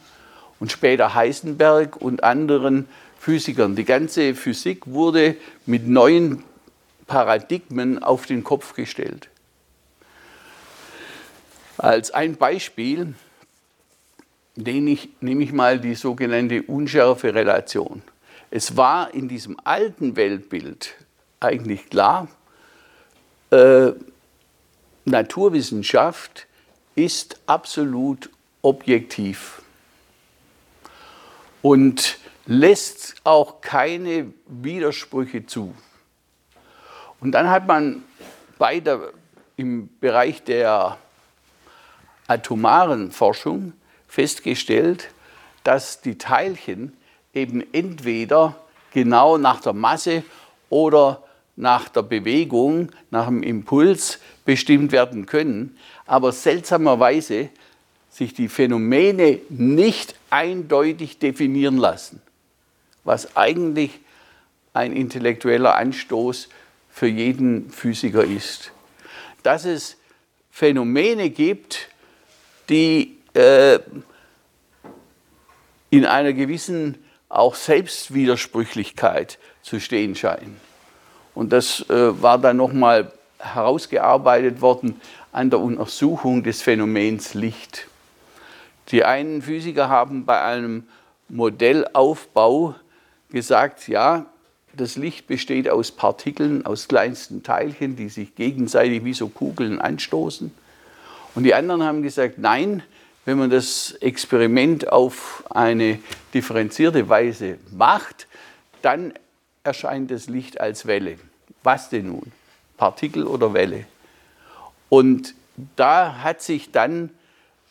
und 0.60 0.72
später 0.72 1.14
Heisenberg 1.14 1.96
und 1.96 2.22
anderen 2.22 2.88
Physikern. 3.18 3.76
Die 3.76 3.84
ganze 3.84 4.34
Physik 4.34 4.86
wurde 4.86 5.36
mit 5.66 5.88
neuen 5.88 6.44
Paradigmen 7.06 8.02
auf 8.02 8.26
den 8.26 8.44
Kopf 8.44 8.74
gestellt. 8.74 9.28
Als 11.78 12.10
ein 12.10 12.36
Beispiel 12.36 13.14
nehme 14.56 14.90
ich, 14.90 15.08
nehme 15.20 15.44
ich 15.44 15.52
mal 15.52 15.80
die 15.80 15.94
sogenannte 15.94 16.62
unschärfe 16.62 17.34
Relation. 17.34 18.02
Es 18.50 18.76
war 18.76 19.14
in 19.14 19.28
diesem 19.28 19.56
alten 19.64 20.16
Weltbild 20.16 20.94
eigentlich 21.40 21.88
klar, 21.90 22.28
äh, 23.50 23.92
Naturwissenschaft 25.04 26.46
ist 26.94 27.40
absolut 27.46 28.30
objektiv 28.62 29.62
und 31.62 32.18
lässt 32.46 33.14
auch 33.24 33.60
keine 33.60 34.32
Widersprüche 34.46 35.46
zu. 35.46 35.74
Und 37.20 37.32
dann 37.32 37.50
hat 37.50 37.66
man 37.66 38.04
bei 38.58 38.80
der, 38.80 39.12
im 39.56 39.88
Bereich 40.00 40.42
der 40.44 40.98
atomaren 42.26 43.10
Forschung 43.10 43.72
festgestellt, 44.06 45.10
dass 45.64 46.00
die 46.00 46.18
Teilchen 46.18 46.96
eben 47.34 47.62
entweder 47.72 48.56
genau 48.92 49.38
nach 49.38 49.60
der 49.60 49.72
Masse 49.72 50.24
oder 50.70 51.22
nach 51.58 51.88
der 51.88 52.02
Bewegung, 52.02 52.92
nach 53.10 53.26
dem 53.26 53.42
Impuls 53.42 54.20
bestimmt 54.44 54.92
werden 54.92 55.26
können, 55.26 55.76
aber 56.06 56.30
seltsamerweise 56.30 57.50
sich 58.10 58.32
die 58.32 58.48
Phänomene 58.48 59.40
nicht 59.48 60.14
eindeutig 60.30 61.18
definieren 61.18 61.76
lassen, 61.76 62.22
was 63.02 63.36
eigentlich 63.36 63.90
ein 64.72 64.92
intellektueller 64.92 65.74
Anstoß 65.74 66.48
für 66.90 67.08
jeden 67.08 67.70
Physiker 67.70 68.22
ist. 68.22 68.70
Dass 69.42 69.64
es 69.64 69.96
Phänomene 70.52 71.30
gibt, 71.30 71.88
die 72.68 73.16
äh, 73.34 73.80
in 75.90 76.06
einer 76.06 76.32
gewissen 76.32 76.98
auch 77.28 77.56
Selbstwidersprüchlichkeit 77.56 79.38
zu 79.62 79.80
stehen 79.80 80.14
scheinen. 80.14 80.67
Und 81.38 81.52
das 81.52 81.88
äh, 81.88 82.20
war 82.20 82.36
dann 82.36 82.56
nochmal 82.56 83.12
herausgearbeitet 83.38 84.60
worden 84.60 85.00
an 85.30 85.50
der 85.50 85.60
Untersuchung 85.60 86.42
des 86.42 86.62
Phänomens 86.62 87.34
Licht. 87.34 87.86
Die 88.88 89.04
einen 89.04 89.40
Physiker 89.40 89.88
haben 89.88 90.24
bei 90.24 90.42
einem 90.42 90.88
Modellaufbau 91.28 92.74
gesagt, 93.30 93.86
ja, 93.86 94.26
das 94.72 94.96
Licht 94.96 95.28
besteht 95.28 95.68
aus 95.68 95.92
Partikeln, 95.92 96.66
aus 96.66 96.88
kleinsten 96.88 97.44
Teilchen, 97.44 97.94
die 97.94 98.08
sich 98.08 98.34
gegenseitig 98.34 99.04
wie 99.04 99.14
so 99.14 99.28
Kugeln 99.28 99.80
anstoßen. 99.80 100.52
Und 101.36 101.44
die 101.44 101.54
anderen 101.54 101.84
haben 101.84 102.02
gesagt, 102.02 102.38
nein, 102.38 102.82
wenn 103.26 103.38
man 103.38 103.50
das 103.50 103.92
Experiment 104.00 104.90
auf 104.90 105.44
eine 105.50 106.00
differenzierte 106.34 107.08
Weise 107.08 107.58
macht, 107.70 108.26
dann 108.82 109.14
erscheint 109.62 110.10
das 110.10 110.28
Licht 110.28 110.60
als 110.60 110.84
Welle. 110.84 111.16
Was 111.68 111.90
denn 111.90 112.06
nun? 112.06 112.32
Partikel 112.78 113.26
oder 113.26 113.52
Welle? 113.52 113.84
Und 114.88 115.34
da 115.76 116.22
hat 116.22 116.40
sich 116.40 116.72
dann 116.72 117.10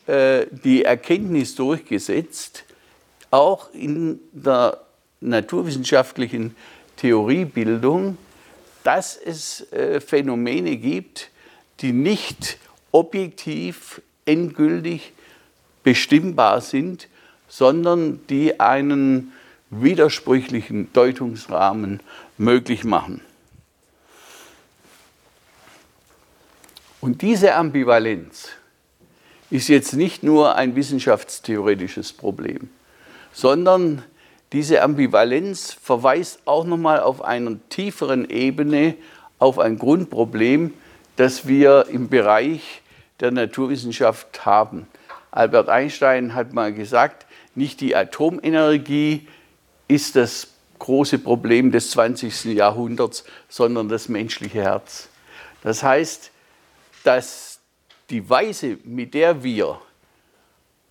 äh, 0.06 0.46
die 0.52 0.84
Erkenntnis 0.84 1.56
durchgesetzt, 1.56 2.62
auch 3.32 3.74
in 3.74 4.20
der 4.30 4.78
naturwissenschaftlichen 5.20 6.54
Theoriebildung, 6.96 8.18
dass 8.84 9.16
es 9.16 9.72
äh, 9.72 10.00
Phänomene 10.00 10.76
gibt, 10.76 11.30
die 11.80 11.90
nicht 11.90 12.58
objektiv, 12.92 14.00
endgültig 14.24 15.12
bestimmbar 15.82 16.60
sind, 16.60 17.08
sondern 17.48 18.20
die 18.28 18.60
einen 18.60 19.32
widersprüchlichen 19.70 20.92
Deutungsrahmen 20.92 21.98
möglich 22.36 22.84
machen. 22.84 23.22
Und 27.00 27.22
diese 27.22 27.54
Ambivalenz 27.54 28.48
ist 29.50 29.68
jetzt 29.68 29.92
nicht 29.92 30.22
nur 30.22 30.56
ein 30.56 30.74
wissenschaftstheoretisches 30.74 32.12
Problem, 32.12 32.70
sondern 33.32 34.02
diese 34.52 34.82
Ambivalenz 34.82 35.76
verweist 35.80 36.40
auch 36.44 36.64
nochmal 36.64 37.00
auf 37.00 37.22
einer 37.22 37.56
tieferen 37.68 38.28
Ebene 38.28 38.96
auf 39.38 39.58
ein 39.58 39.78
Grundproblem, 39.78 40.74
das 41.16 41.46
wir 41.46 41.86
im 41.90 42.08
Bereich 42.08 42.82
der 43.20 43.30
Naturwissenschaft 43.30 44.44
haben. 44.44 44.88
Albert 45.30 45.68
Einstein 45.68 46.34
hat 46.34 46.52
mal 46.52 46.72
gesagt, 46.72 47.26
nicht 47.54 47.80
die 47.80 47.94
Atomenergie 47.94 49.28
ist 49.86 50.16
das 50.16 50.48
große 50.78 51.18
Problem 51.18 51.70
des 51.70 51.90
20. 51.92 52.46
Jahrhunderts, 52.46 53.24
sondern 53.48 53.88
das 53.88 54.08
menschliche 54.08 54.62
Herz. 54.62 55.08
Das 55.62 55.82
heißt, 55.82 56.30
dass 57.08 57.60
die 58.10 58.28
Weise, 58.28 58.76
mit 58.84 59.14
der 59.14 59.42
wir 59.42 59.80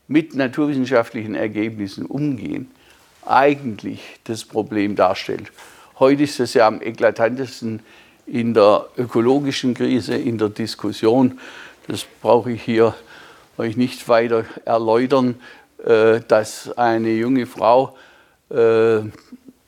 mit 0.08 0.34
naturwissenschaftlichen 0.34 1.36
Ergebnissen 1.36 2.08
umgehen, 2.08 2.72
eigentlich 3.24 4.02
das 4.24 4.44
Problem 4.44 4.96
darstellt. 4.96 5.52
Heute 6.00 6.24
ist 6.24 6.40
es 6.40 6.56
ja 6.56 6.66
am 6.66 6.82
eklatantesten 6.82 7.82
in 8.26 8.56
der 8.56 8.88
ökologischen 8.98 9.76
Krise, 9.76 10.16
in 10.16 10.40
der 10.40 10.50
Diskussion. 10.50 11.40
Das 11.86 12.04
brauche 12.24 12.52
ich 12.52 12.64
hier 12.64 12.96
euch 13.60 13.78
nicht 13.78 14.10
weiter 14.10 14.44
erläutern, 14.66 15.36
äh, 15.86 16.22
dass 16.28 16.76
eine 16.80 17.12
junge 17.12 17.46
Frau 17.46 17.96
äh, 18.50 19.02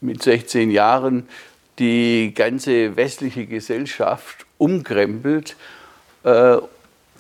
mit 0.01 0.23
16 0.23 0.71
Jahren 0.71 1.29
die 1.77 2.33
ganze 2.33 2.95
westliche 2.95 3.45
Gesellschaft 3.45 4.47
umkrempelt, 4.57 5.55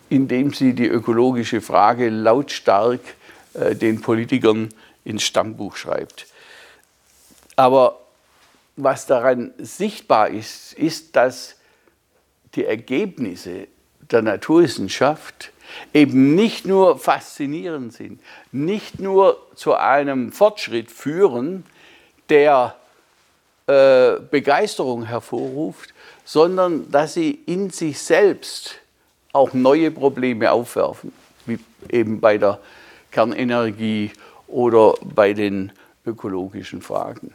indem 0.09 0.53
sie 0.53 0.73
die 0.73 0.87
ökologische 0.87 1.61
Frage 1.61 2.09
lautstark 2.09 2.99
den 3.53 4.01
Politikern 4.01 4.69
ins 5.05 5.23
Stammbuch 5.23 5.75
schreibt. 5.75 6.27
Aber 7.55 7.99
was 8.75 9.05
daran 9.05 9.51
sichtbar 9.57 10.29
ist, 10.29 10.73
ist, 10.73 11.15
dass 11.15 11.55
die 12.55 12.65
Ergebnisse 12.65 13.67
der 14.11 14.21
Naturwissenschaft 14.21 15.51
eben 15.93 16.35
nicht 16.35 16.65
nur 16.65 16.97
faszinierend 16.97 17.93
sind, 17.93 18.21
nicht 18.51 18.99
nur 18.99 19.45
zu 19.55 19.75
einem 19.75 20.31
Fortschritt 20.31 20.89
führen, 20.89 21.65
der 22.29 22.75
äh, 23.67 24.19
Begeisterung 24.31 25.05
hervorruft, 25.05 25.93
sondern 26.25 26.89
dass 26.91 27.13
sie 27.13 27.31
in 27.45 27.69
sich 27.69 27.99
selbst 27.99 28.75
auch 29.31 29.53
neue 29.53 29.91
Probleme 29.91 30.51
aufwerfen, 30.51 31.11
wie 31.45 31.59
eben 31.89 32.19
bei 32.19 32.37
der 32.37 32.59
Kernenergie 33.11 34.11
oder 34.47 34.95
bei 35.01 35.33
den 35.33 35.71
ökologischen 36.05 36.81
Fragen. 36.81 37.33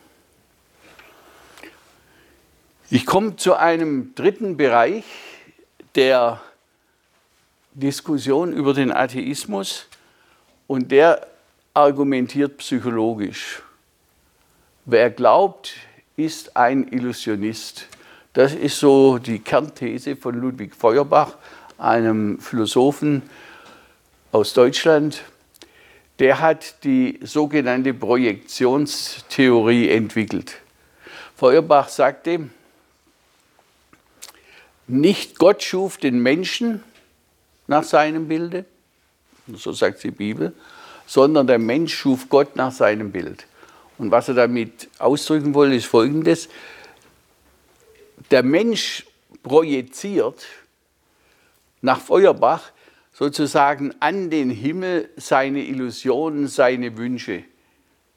Ich 2.91 3.07
komme 3.07 3.37
zu 3.37 3.55
einem 3.55 4.15
dritten 4.15 4.57
Bereich 4.57 5.05
der 5.95 6.41
Diskussion 7.73 8.53
über 8.53 8.75
den 8.75 8.93
Atheismus 8.93 9.87
und 10.67 10.93
der 10.93 11.27
argumentiert 11.73 12.59
psychologisch. 12.59 13.63
Wer 14.85 15.11
glaubt, 15.11 15.75
ist 16.17 16.57
ein 16.57 16.87
Illusionist. 16.89 17.89
Das 18.33 18.55
ist 18.55 18.79
so 18.79 19.19
die 19.19 19.39
Kernthese 19.39 20.15
von 20.15 20.35
Ludwig 20.35 20.75
Feuerbach, 20.75 21.37
einem 21.79 22.39
Philosophen 22.39 23.23
aus 24.33 24.55
Deutschland. 24.55 25.23
Der 26.19 26.41
hat 26.41 26.85
die 26.85 27.19
sogenannte 27.23 27.93
Projektionstheorie 27.95 29.91
entwickelt. 29.91 30.57
Feuerbach 31.37 31.89
sagte, 31.89 32.51
nicht 34.87 35.39
Gott 35.39 35.63
schuf 35.63 35.97
den 35.97 36.21
Menschen, 36.23 36.83
nach 37.67 37.85
seinem 37.85 38.29
Bilde, 38.29 38.65
so 39.53 39.73
sagt 39.73 40.03
die 40.05 40.11
Bibel, 40.11 40.53
sondern 41.07 41.47
der 41.47 41.59
Mensch 41.59 41.95
schuf 41.95 42.29
Gott 42.29 42.57
nach 42.57 42.73
seinem 42.73 43.11
Bild. 43.11 43.47
Und 43.99 44.11
was 44.11 44.29
er 44.29 44.35
damit 44.35 44.89
ausdrücken 44.99 45.55
wollte, 45.55 45.77
ist 45.77 45.87
folgendes. 45.87 46.49
Der 48.31 48.43
Mensch 48.43 49.07
projiziert 49.43 50.45
nach 51.85 52.01
Feuerbach 52.01 52.73
sozusagen 53.13 53.95
an 54.01 54.31
den 54.31 54.49
Himmel 54.49 55.11
seine 55.17 55.63
Illusionen, 55.63 56.49
seine 56.49 56.97
Wünsche. 56.97 57.45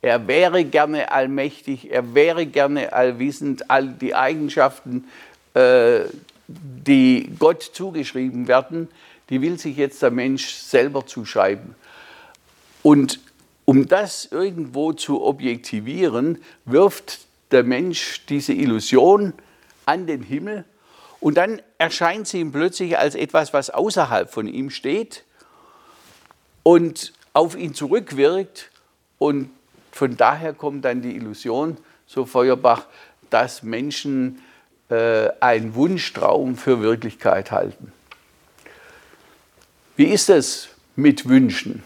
Er 0.02 0.26
wäre 0.28 0.64
gerne 0.64 1.12
allmächtig, 1.12 1.92
er 1.92 2.16
wäre 2.16 2.46
gerne 2.46 2.94
allwissend, 2.94 3.70
all 3.70 3.90
die 3.90 4.16
Eigenschaften, 4.16 5.06
äh, 5.54 6.02
die 6.48 7.30
Gott 7.38 7.62
zugeschrieben 7.62 8.48
werden, 8.48 8.88
die 9.30 9.42
will 9.42 9.60
sich 9.60 9.76
jetzt 9.76 10.02
der 10.02 10.12
Mensch 10.12 10.48
selber 10.48 11.06
zuschreiben. 11.06 11.76
Und 12.84 13.20
um 13.66 13.90
das 13.90 14.30
irgendwo 14.32 14.94
zu 14.94 15.22
objektivieren, 15.22 16.42
wirft 16.64 17.20
der 17.52 17.64
Mensch 17.64 18.26
diese 18.28 18.54
Illusion 18.54 19.34
an 19.86 20.08
den 20.08 20.24
Himmel 20.24 20.64
und 21.28 21.36
dann 21.36 21.62
erscheint 21.78 22.26
sie 22.26 22.40
ihm 22.40 22.54
plötzlich 22.54 22.98
als 22.98 23.14
etwas, 23.14 23.52
was 23.52 23.70
außerhalb 23.70 24.32
von 24.32 24.48
ihm 24.48 24.70
steht 24.70 25.26
und 26.64 27.12
auf 27.34 27.58
ihn 27.58 27.74
zurückwirkt 27.74 28.72
und 29.18 29.50
von 29.92 30.16
daher 30.16 30.54
kommt 30.54 30.86
dann 30.86 31.02
die 31.02 31.18
Illusion, 31.18 31.76
so 32.06 32.26
Feuerbach, 32.26 32.86
dass 33.30 33.62
Menschen 33.62 34.42
äh, 34.88 35.28
einen 35.42 35.76
Wunschtraum 35.76 36.56
für 36.56 36.80
Wirklichkeit 36.80 37.52
halten. 37.52 37.92
Wie 39.98 40.06
ist 40.06 40.30
es 40.30 40.70
mit 40.96 41.28
Wünschen? 41.28 41.84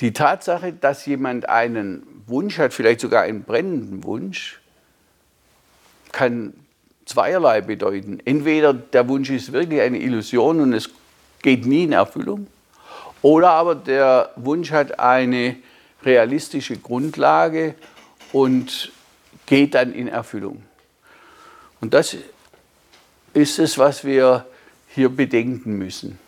Die 0.00 0.12
Tatsache, 0.12 0.72
dass 0.72 1.06
jemand 1.06 1.48
einen 1.48 2.04
Wunsch 2.26 2.58
hat, 2.58 2.74
vielleicht 2.74 2.98
sogar 2.98 3.22
einen 3.22 3.44
brennenden 3.44 4.02
Wunsch, 4.02 4.60
kann 6.10 6.65
zweierlei 7.06 7.62
bedeuten. 7.62 8.20
Entweder 8.24 8.74
der 8.74 9.08
Wunsch 9.08 9.30
ist 9.30 9.52
wirklich 9.52 9.80
eine 9.80 9.98
Illusion 9.98 10.60
und 10.60 10.74
es 10.74 10.90
geht 11.40 11.64
nie 11.64 11.84
in 11.84 11.92
Erfüllung, 11.92 12.48
oder 13.22 13.50
aber 13.50 13.74
der 13.74 14.30
Wunsch 14.36 14.70
hat 14.70 15.00
eine 15.00 15.56
realistische 16.02 16.76
Grundlage 16.76 17.74
und 18.32 18.92
geht 19.46 19.74
dann 19.74 19.92
in 19.92 20.08
Erfüllung. 20.08 20.62
Und 21.80 21.94
das 21.94 22.16
ist 23.32 23.58
es, 23.58 23.78
was 23.78 24.04
wir 24.04 24.46
hier 24.88 25.08
bedenken 25.08 25.76
müssen. 25.78 26.18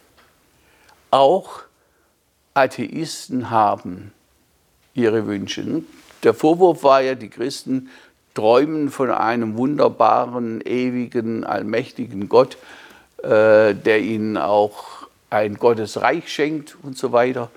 Auch 1.11 1.62
Atheisten 2.55 3.51
haben 3.51 4.12
ihre 4.95 5.27
Wünsche. 5.27 5.83
Der 6.23 6.35
Vorwurf 6.35 6.83
war 6.83 7.01
ja, 7.01 7.14
die 7.14 7.31
Christen 7.31 7.91
träumen 8.35 8.91
von 8.91 9.11
einem 9.11 9.57
wunderbaren, 9.57 10.61
ewigen, 10.61 11.45
allmächtigen 11.45 12.29
Gott, 12.29 12.57
äh, 13.23 13.75
der 13.75 14.01
ihnen 14.01 14.37
auch 14.37 15.09
ein 15.31 15.55
Gottesreich 15.55 16.33
schenkt 16.33 16.77
und 16.83 16.97
so 16.97 17.12
weiter. 17.12 17.51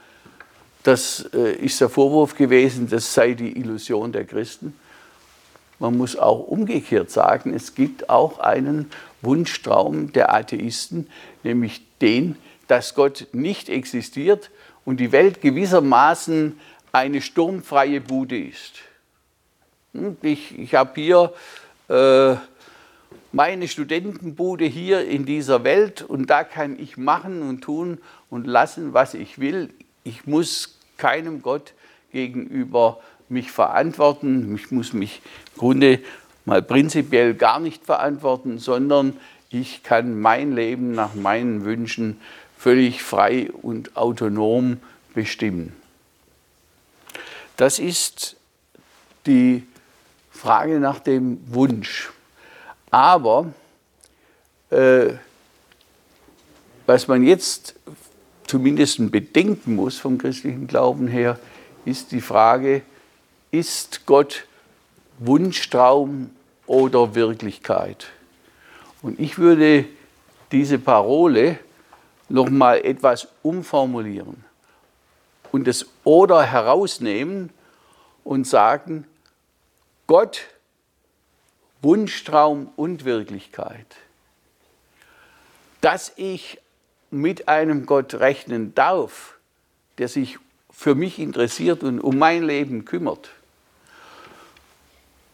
Das 0.84 1.29
äh, 1.34 1.53
ist 1.53 1.79
der 1.79 1.89
Vorwurf 1.89 2.36
gewesen, 2.36 2.89
das 2.89 3.13
sei 3.13 3.34
die 3.34 3.57
Illusion 3.57 4.12
der 4.12 4.25
Christen. 4.25 4.73
Man 5.79 5.97
muss 5.97 6.15
auch 6.15 6.47
umgekehrt 6.47 7.12
sagen, 7.12 7.53
es 7.53 7.75
gibt 7.75 8.10
auch 8.10 8.39
einen 8.39 8.91
Wunschtraum 9.21 10.12
der 10.13 10.34
Atheisten, 10.34 11.07
nämlich 11.43 11.81
den, 12.01 12.36
dass 12.67 12.95
Gott 12.95 13.27
nicht 13.31 13.69
existiert 13.69 14.49
und 14.86 14.99
die 14.99 15.12
Welt 15.12 15.41
gewissermaßen 15.41 16.60
eine 16.91 17.21
sturmfreie 17.21 18.01
Bude 18.01 18.38
ist. 18.38 18.73
Hm, 19.93 20.17
ich, 20.21 20.58
ich 20.58 20.75
habe 20.75 20.91
hier 20.95 21.34
äh, 21.89 22.36
meine 23.32 23.67
Studentenbude 23.67 24.65
hier 24.65 25.06
in 25.08 25.25
dieser 25.25 25.63
Welt 25.63 26.01
und 26.01 26.30
da 26.30 26.43
kann 26.43 26.80
ich 26.80 26.97
machen 26.97 27.41
und 27.41 27.62
tun 27.62 27.97
und 28.30 28.47
lassen, 28.47 28.93
was 28.93 29.13
ich 29.13 29.39
will. 29.39 29.69
Ich 30.04 30.25
muss 30.25 30.77
keinem 30.97 31.41
Gott 31.41 31.73
gegenüber 32.12 32.99
mich 33.30 33.51
verantworten. 33.51 34.54
Ich 34.56 34.71
muss 34.71 34.93
mich 34.93 35.21
im 35.54 35.60
Grunde 35.60 35.99
mal 36.45 36.62
prinzipiell 36.62 37.34
gar 37.34 37.60
nicht 37.60 37.86
verantworten, 37.86 38.60
sondern 38.60 39.17
ich 39.49 39.84
kann 39.84 40.19
mein 40.19 40.56
Leben 40.56 40.91
nach 40.91 41.13
meinen 41.13 41.65
Wünschen 41.65 42.19
völlig 42.58 43.01
frei 43.01 43.49
und 43.51 43.97
autonom 43.97 44.77
bestimmen. 45.13 45.73
Das 47.58 47.80
ist 47.80 48.38
die 49.25 49.63
Frage 50.41 50.80
nach 50.80 50.97
dem 50.97 51.39
Wunsch. 51.54 52.12
Aber 52.89 53.54
äh, 54.71 55.10
was 56.88 57.08
man 57.08 57.23
jetzt 57.23 57.75
zumindest 58.47 59.12
bedenken 59.12 59.75
muss 59.75 59.99
vom 59.99 60.17
christlichen 60.17 60.65
Glauben 60.65 61.08
her, 61.08 61.38
ist 61.86 62.12
die 62.12 62.21
Frage, 62.21 62.82
ist 63.51 64.08
Gott 64.08 64.47
Wunschtraum 65.19 66.32
oder 66.65 67.13
Wirklichkeit? 67.13 68.08
Und 69.04 69.19
ich 69.19 69.38
würde 69.38 69.86
diese 70.51 70.80
Parole 70.80 71.60
noch 72.30 72.49
mal 72.49 72.84
etwas 72.84 73.27
umformulieren 73.43 74.43
und 75.51 75.67
das 75.67 75.86
oder 76.04 76.41
herausnehmen 76.41 77.51
und 78.23 78.47
sagen, 78.47 79.06
Gott, 80.12 80.41
Wunschtraum 81.82 82.74
und 82.76 83.06
Wirklichkeit. 83.06 83.95
Dass 85.80 86.12
ich 86.17 86.60
mit 87.12 87.47
einem 87.47 87.86
Gott 87.86 88.15
rechnen 88.15 88.76
darf, 88.76 89.36
der 90.00 90.10
sich 90.10 90.38
für 90.69 90.95
mich 90.95 91.17
interessiert 91.17 91.82
und 91.82 92.02
um 92.02 92.17
mein 92.17 92.43
Leben 92.43 92.84
kümmert, 92.84 93.30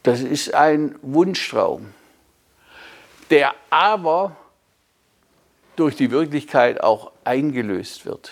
das 0.03 0.21
ist 0.21 0.53
ein 0.53 0.93
Wunschtraum, 1.01 1.91
der 3.31 3.55
aber 3.71 4.37
durch 5.75 5.95
die 5.95 6.11
Wirklichkeit 6.11 6.81
auch 6.81 7.11
eingelöst 7.23 8.05
wird. 8.05 8.31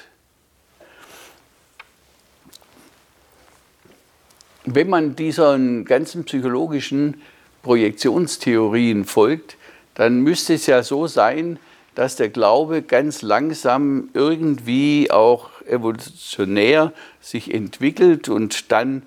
Wenn 4.66 4.90
man 4.90 5.16
diesen 5.16 5.86
ganzen 5.86 6.24
psychologischen 6.26 7.22
Projektionstheorien 7.62 9.06
folgt, 9.06 9.58
dann 9.94 10.22
müsste 10.22 10.56
es 10.56 10.66
ja 10.66 10.84
so 10.84 11.08
sein, 11.08 11.60
dass 11.96 12.18
der 12.18 12.30
Glaube 12.30 12.82
ganz 12.82 13.22
langsam 13.22 14.10
irgendwie 14.14 15.10
auch 15.12 15.50
evolutionär 15.66 16.92
sich 17.22 17.54
entwickelt 17.54 18.28
und 18.28 18.72
dann 18.72 19.04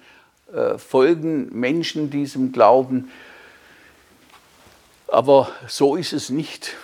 äh, 0.53 0.79
folgen 0.79 1.49
Menschen 1.59 2.11
diesem 2.11 2.53
Glauben. 2.53 3.11
Aber 5.07 5.51
so 5.67 5.97
ist 5.97 6.13
es 6.13 6.31
nicht, 6.31 6.77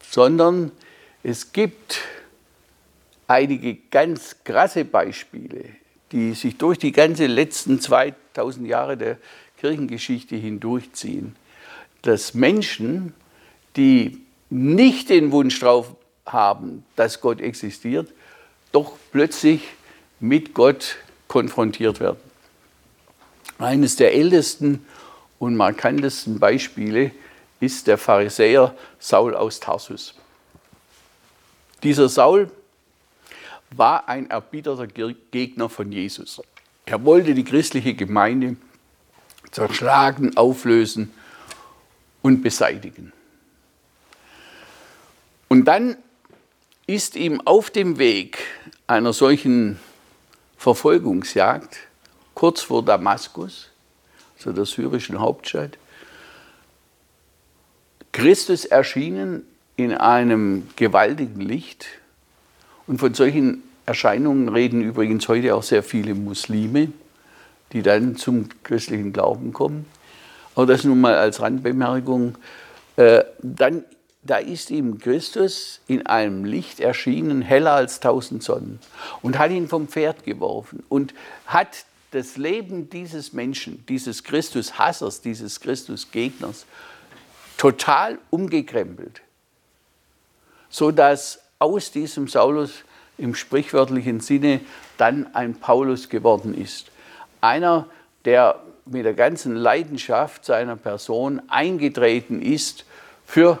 sondern 0.00 0.70
es 1.22 1.52
gibt 1.52 2.00
einige 3.26 3.74
ganz 3.90 4.36
krasse 4.44 4.84
Beispiele 4.84 5.77
die 6.12 6.34
sich 6.34 6.56
durch 6.56 6.78
die 6.78 6.92
ganze 6.92 7.26
letzten 7.26 7.80
2000 7.80 8.66
Jahre 8.66 8.96
der 8.96 9.18
Kirchengeschichte 9.58 10.36
hindurchziehen, 10.36 11.36
dass 12.02 12.34
Menschen, 12.34 13.14
die 13.76 14.22
nicht 14.50 15.10
den 15.10 15.32
Wunsch 15.32 15.58
darauf 15.60 15.94
haben, 16.24 16.84
dass 16.96 17.20
Gott 17.20 17.40
existiert, 17.40 18.12
doch 18.72 18.92
plötzlich 19.12 19.62
mit 20.20 20.54
Gott 20.54 20.96
konfrontiert 21.26 22.00
werden. 22.00 22.18
Eines 23.58 23.96
der 23.96 24.14
ältesten 24.14 24.86
und 25.38 25.56
markantesten 25.56 26.38
Beispiele 26.38 27.10
ist 27.60 27.86
der 27.86 27.98
Pharisäer 27.98 28.74
Saul 28.98 29.34
aus 29.34 29.60
Tarsus. 29.60 30.14
Dieser 31.82 32.08
Saul 32.08 32.50
war 33.70 34.08
ein 34.08 34.30
erbitterter 34.30 34.86
Gegner 34.86 35.68
von 35.68 35.92
Jesus. 35.92 36.40
Er 36.86 37.04
wollte 37.04 37.34
die 37.34 37.44
christliche 37.44 37.94
Gemeinde 37.94 38.56
zerschlagen, 39.50 40.36
auflösen 40.36 41.12
und 42.22 42.42
beseitigen. 42.42 43.12
Und 45.48 45.64
dann 45.64 45.96
ist 46.86 47.16
ihm 47.16 47.40
auf 47.42 47.70
dem 47.70 47.98
Weg 47.98 48.38
einer 48.86 49.12
solchen 49.12 49.78
Verfolgungsjagd 50.56 51.78
kurz 52.34 52.62
vor 52.62 52.84
Damaskus, 52.84 53.68
also 54.36 54.52
der 54.52 54.64
syrischen 54.64 55.18
Hauptstadt, 55.18 55.76
Christus 58.12 58.64
erschienen 58.64 59.44
in 59.76 59.92
einem 59.92 60.68
gewaltigen 60.76 61.40
Licht 61.40 61.86
und 62.88 62.98
von 62.98 63.14
solchen 63.14 63.62
Erscheinungen 63.86 64.48
reden 64.48 64.82
übrigens 64.82 65.28
heute 65.28 65.54
auch 65.54 65.62
sehr 65.62 65.82
viele 65.82 66.14
Muslime, 66.14 66.92
die 67.72 67.82
dann 67.82 68.16
zum 68.16 68.48
christlichen 68.64 69.12
Glauben 69.12 69.52
kommen. 69.52 69.86
Aber 70.54 70.66
das 70.66 70.84
nun 70.84 71.00
mal 71.00 71.14
als 71.14 71.40
Randbemerkung. 71.40 72.36
Äh, 72.96 73.24
dann, 73.40 73.84
da 74.22 74.38
ist 74.38 74.70
ihm 74.70 74.98
Christus 74.98 75.80
in 75.86 76.06
einem 76.06 76.44
Licht 76.44 76.80
erschienen, 76.80 77.42
heller 77.42 77.72
als 77.72 78.00
tausend 78.00 78.42
Sonnen, 78.42 78.80
und 79.22 79.38
hat 79.38 79.52
ihn 79.52 79.68
vom 79.68 79.86
Pferd 79.86 80.24
geworfen 80.24 80.82
und 80.88 81.14
hat 81.46 81.84
das 82.10 82.36
Leben 82.38 82.90
dieses 82.90 83.34
Menschen, 83.34 83.84
dieses 83.86 84.24
Christus-Hassers, 84.24 85.20
dieses 85.20 85.60
Christus-Gegners, 85.60 86.66
total 87.58 88.18
umgekrempelt, 88.30 89.20
sodass 90.70 91.40
aus 91.58 91.90
diesem 91.90 92.28
Saulus 92.28 92.84
im 93.16 93.34
sprichwörtlichen 93.34 94.20
Sinne 94.20 94.60
dann 94.96 95.34
ein 95.34 95.54
Paulus 95.54 96.08
geworden 96.08 96.54
ist. 96.54 96.90
Einer, 97.40 97.86
der 98.24 98.60
mit 98.86 99.04
der 99.04 99.14
ganzen 99.14 99.56
Leidenschaft 99.56 100.44
seiner 100.44 100.76
Person 100.76 101.42
eingetreten 101.48 102.40
ist 102.40 102.84
für 103.26 103.58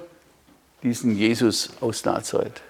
diesen 0.82 1.16
Jesus 1.16 1.70
aus 1.80 2.04
Nazareth. 2.04 2.62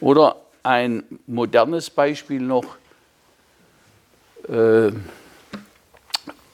Oder 0.00 0.36
ein 0.62 1.04
modernes 1.26 1.90
Beispiel 1.90 2.40
noch, 2.40 2.76
äh, 4.48 4.90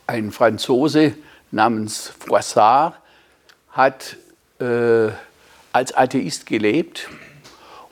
ein 0.07 0.31
Franzose 0.31 1.15
namens 1.51 2.09
Froissart 2.09 2.95
hat 3.71 4.17
äh, 4.61 5.09
als 5.73 5.95
Atheist 5.95 6.47
gelebt. 6.47 7.09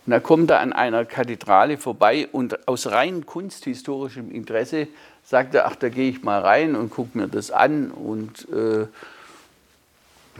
Und 0.06 0.12
er 0.12 0.20
kommt 0.20 0.50
da 0.50 0.58
an 0.58 0.72
einer 0.72 1.04
Kathedrale 1.04 1.78
vorbei 1.78 2.28
und 2.32 2.66
aus 2.68 2.86
rein 2.88 3.26
kunsthistorischem 3.26 4.30
Interesse 4.30 4.88
sagt 5.24 5.54
er, 5.54 5.66
ach, 5.66 5.76
da 5.76 5.88
gehe 5.88 6.10
ich 6.10 6.22
mal 6.22 6.40
rein 6.40 6.74
und 6.74 6.90
gucke 6.90 7.16
mir 7.16 7.28
das 7.28 7.50
an 7.50 7.90
und 7.90 8.48
äh, 8.50 8.86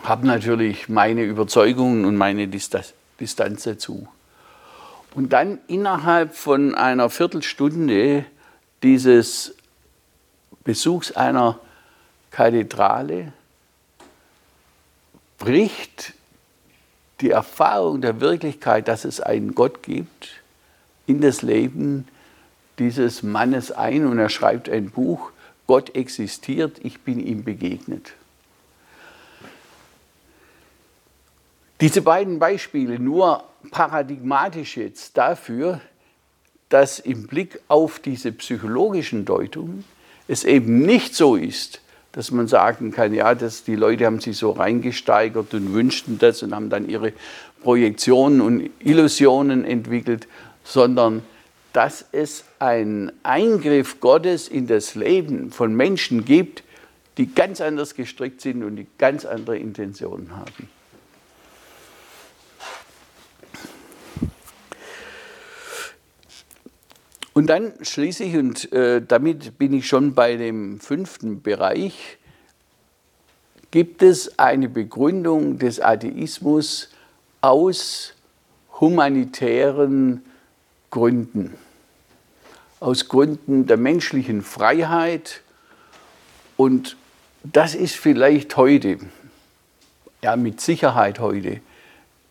habe 0.02 0.26
natürlich 0.26 0.88
meine 0.88 1.22
Überzeugungen 1.22 2.04
und 2.04 2.16
meine 2.16 2.48
Distanz 2.48 3.62
dazu. 3.64 4.08
Und 5.14 5.32
dann 5.32 5.58
innerhalb 5.66 6.34
von 6.34 6.74
einer 6.74 7.10
Viertelstunde 7.10 8.24
dieses 8.82 9.54
Besuchs 10.64 11.12
einer 11.12 11.58
Kathedrale 12.30 13.32
bricht 15.38 16.14
die 17.20 17.30
Erfahrung 17.30 18.00
der 18.00 18.20
Wirklichkeit, 18.20 18.88
dass 18.88 19.04
es 19.04 19.20
einen 19.20 19.54
Gott 19.54 19.82
gibt, 19.82 20.40
in 21.06 21.20
das 21.20 21.42
Leben 21.42 22.06
dieses 22.78 23.22
Mannes 23.22 23.72
ein 23.72 24.06
und 24.06 24.18
er 24.18 24.28
schreibt 24.28 24.68
ein 24.68 24.90
Buch, 24.90 25.32
Gott 25.66 25.94
existiert, 25.94 26.78
ich 26.82 27.00
bin 27.00 27.24
ihm 27.24 27.44
begegnet. 27.44 28.14
Diese 31.80 32.02
beiden 32.02 32.38
Beispiele 32.38 32.98
nur 32.98 33.44
paradigmatisch 33.70 34.76
jetzt 34.76 35.16
dafür, 35.16 35.80
dass 36.68 36.98
im 36.98 37.26
Blick 37.26 37.60
auf 37.68 37.98
diese 37.98 38.32
psychologischen 38.32 39.24
Deutungen 39.24 39.84
es 40.28 40.44
eben 40.44 40.80
nicht 40.80 41.14
so 41.14 41.36
ist, 41.36 41.80
dass 42.12 42.30
man 42.30 42.48
sagen 42.48 42.90
kann, 42.90 43.14
ja, 43.14 43.34
dass 43.34 43.64
die 43.64 43.76
Leute 43.76 44.06
haben 44.06 44.20
sich 44.20 44.36
so 44.36 44.50
reingesteigert 44.50 45.54
und 45.54 45.72
wünschten 45.72 46.18
das 46.18 46.42
und 46.42 46.54
haben 46.54 46.70
dann 46.70 46.88
ihre 46.88 47.12
Projektionen 47.62 48.40
und 48.40 48.70
Illusionen 48.80 49.64
entwickelt, 49.64 50.26
sondern 50.64 51.22
dass 51.72 52.04
es 52.10 52.44
einen 52.58 53.12
Eingriff 53.22 54.00
Gottes 54.00 54.48
in 54.48 54.66
das 54.66 54.94
Leben 54.94 55.52
von 55.52 55.74
Menschen 55.74 56.24
gibt, 56.24 56.64
die 57.16 57.32
ganz 57.32 57.60
anders 57.60 57.94
gestrickt 57.94 58.40
sind 58.40 58.64
und 58.64 58.76
die 58.76 58.86
ganz 58.98 59.24
andere 59.24 59.58
Intentionen 59.58 60.36
haben. 60.36 60.68
Und 67.32 67.46
dann 67.46 67.72
schließlich, 67.80 68.36
und 68.36 68.72
äh, 68.72 69.00
damit 69.06 69.56
bin 69.58 69.72
ich 69.72 69.86
schon 69.86 70.14
bei 70.14 70.36
dem 70.36 70.80
fünften 70.80 71.42
Bereich, 71.42 72.18
gibt 73.70 74.02
es 74.02 74.38
eine 74.38 74.68
Begründung 74.68 75.58
des 75.58 75.80
Atheismus 75.80 76.90
aus 77.40 78.14
humanitären 78.80 80.24
Gründen. 80.90 81.54
Aus 82.80 83.08
Gründen 83.08 83.66
der 83.66 83.76
menschlichen 83.76 84.42
Freiheit. 84.42 85.42
Und 86.56 86.96
das 87.44 87.76
ist 87.76 87.94
vielleicht 87.94 88.56
heute, 88.56 88.98
ja 90.22 90.34
mit 90.34 90.60
Sicherheit 90.60 91.20
heute, 91.20 91.60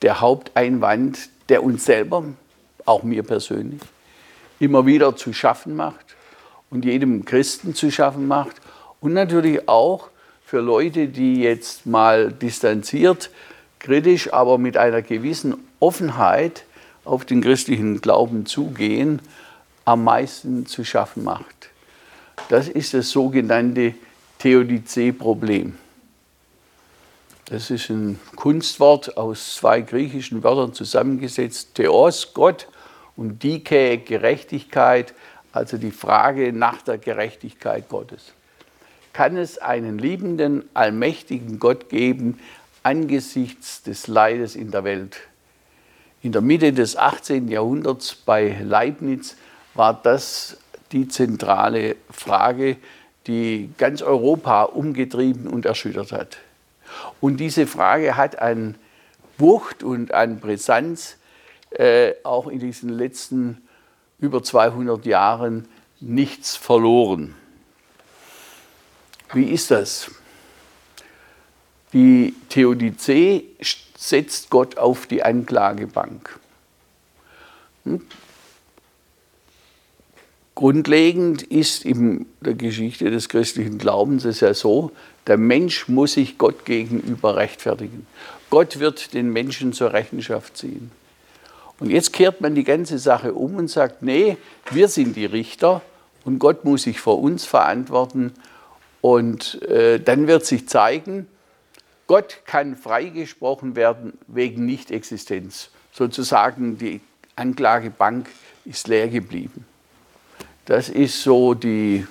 der 0.01 0.19
Haupteinwand, 0.19 1.29
der 1.47 1.63
uns 1.63 1.85
selber, 1.85 2.25
auch 2.85 3.03
mir 3.03 3.23
persönlich, 3.23 3.79
immer 4.60 4.86
wieder 4.86 5.15
zu 5.15 5.34
schaffen 5.34 5.76
macht 5.76 6.15
und 6.69 6.86
jedem 6.86 7.26
Christen 7.26 7.74
zu 7.74 7.91
schaffen 7.91 8.28
macht 8.28 8.58
und 9.02 9.13
natürlich 9.13 9.67
auch 9.67 10.10
für 10.45 10.60
Leute, 10.60 11.08
die 11.08 11.41
jetzt 11.41 11.86
mal 11.86 12.32
distanziert, 12.32 13.30
kritisch, 13.80 14.34
aber 14.34 14.58
mit 14.58 14.78
einer 14.78 15.02
gewissen 15.02 15.56
Offenheit 15.80 16.65
auf 17.06 17.26
den 17.26 17.41
christlichen 17.41 18.02
Glauben 18.02 18.45
zugehen, 18.45 19.22
am 19.86 20.04
meisten 20.04 20.65
zu 20.65 20.84
schaffen 20.84 21.24
macht. 21.24 21.69
Das 22.50 22.67
ist 22.67 22.93
das 22.93 23.10
sogenannte 23.10 23.93
Theodizee-Problem. 24.39 25.78
Das 27.45 27.72
ist 27.72 27.89
ein 27.89 28.19
Kunstwort 28.36 29.17
aus 29.17 29.56
zwei 29.56 29.82
griechischen 29.82 30.43
Wörtern 30.43 30.74
zusammengesetzt. 30.74 31.69
Theos, 31.74 32.34
Gott, 32.34 32.67
und 33.19 33.43
Dike, 33.43 33.97
Gerechtigkeit, 33.97 35.13
also 35.51 35.77
die 35.77 35.91
Frage 35.91 36.53
nach 36.53 36.82
der 36.82 36.97
Gerechtigkeit 36.97 37.89
Gottes. 37.89 38.32
Kann 39.12 39.36
es 39.36 39.58
einen 39.58 39.99
liebenden, 39.99 40.69
allmächtigen 40.73 41.60
Gott 41.60 41.89
geben 41.89 42.39
angesichts 42.82 43.84
des 43.84 44.08
Leides 44.08 44.55
in 44.55 44.71
der 44.71 44.86
Welt? 44.86 45.17
In 46.21 46.32
der 46.32 46.39
Mitte 46.41 46.71
des 46.71 46.95
18. 46.95 47.49
Jahrhunderts 47.49 48.15
bei 48.15 48.55
Leibniz 48.63 49.36
war 49.73 49.99
das 50.01 50.55
die 50.93 51.10
zentrale 51.10 51.97
Frage, 52.10 52.77
die 53.27 53.69
ganz 53.77 54.01
Europa 54.01 54.63
umgetrieben 54.63 55.47
und 55.47 55.65
erschüttert 55.65 56.13
hat. 56.13 56.38
Und 57.19 57.38
diese 57.38 57.67
Frage 57.67 58.15
hat 58.15 58.41
an 58.41 58.75
Wucht 59.38 59.84
und 59.84 60.13
an 60.13 60.39
Brisanz 60.39 61.17
äh, 61.71 62.13
auch 62.23 62.47
in 62.47 62.60
diesen 62.60 62.89
letzten 62.89 63.62
über 64.19 64.43
200 64.43 65.05
Jahren 65.05 65.67
nichts 65.99 66.55
verloren. 66.55 67.36
Wie 69.34 69.45
ist 69.45 69.71
das? 69.71 70.12
Die 71.93 72.36
Theodizee 72.49 73.45
setzt 73.97 74.49
Gott 74.49 74.77
auf 74.77 75.08
die 75.08 75.23
Anklagebank. 75.23 76.39
Hm? 77.86 78.01
Grundlegend 80.55 81.41
ist 81.43 81.86
in 81.86 82.25
der 82.41 82.53
Geschichte 82.53 83.10
des 83.10 83.29
christlichen 83.29 83.77
Glaubens 83.77 84.25
es 84.25 84.41
ja 84.41 84.53
so, 84.53 84.91
der 85.25 85.38
Mensch 85.38 85.88
muss 85.88 86.13
sich 86.13 86.38
Gott 86.38 86.65
gegenüber 86.65 87.38
rechtfertigen. 87.38 88.05
Gott 88.49 88.79
wird 88.79 89.13
den 89.13 89.32
Menschen 89.32 89.71
zur 89.71 89.93
Rechenschaft 89.93 90.58
ziehen. 90.58 90.91
Und 91.80 91.89
jetzt 91.89 92.12
kehrt 92.13 92.42
man 92.42 92.56
die 92.56 92.63
ganze 92.63 93.00
Sache 93.00 93.34
um 93.34 93.56
und 93.56 93.70
sagt, 93.70 94.02
nee, 94.02 94.38
wir 94.72 94.88
sind 94.88 95.15
die 95.15 95.26
Richter 95.26 95.82
und 96.26 96.39
Gott 96.39 96.65
muss 96.65 96.84
sich 96.84 97.00
vor 97.00 97.20
uns 97.20 97.46
verantworten. 97.46 98.34
Und 99.02 99.62
äh, 99.63 100.00
dann 100.00 100.28
wird 100.28 100.46
sich 100.46 100.68
zeigen, 100.68 101.28
Gott 102.08 102.39
kann 102.46 102.76
freigesprochen 102.76 103.76
werden 103.76 104.18
wegen 104.28 104.65
Nichtexistenz. 104.65 105.70
Sozusagen 105.94 106.78
die 106.78 107.00
Anklagebank 107.36 108.28
ist 108.65 108.88
leer 108.88 109.08
geblieben. 109.08 109.65
Das 110.65 110.89
ist 110.89 111.24
so 111.24 111.54
die, 111.54 112.06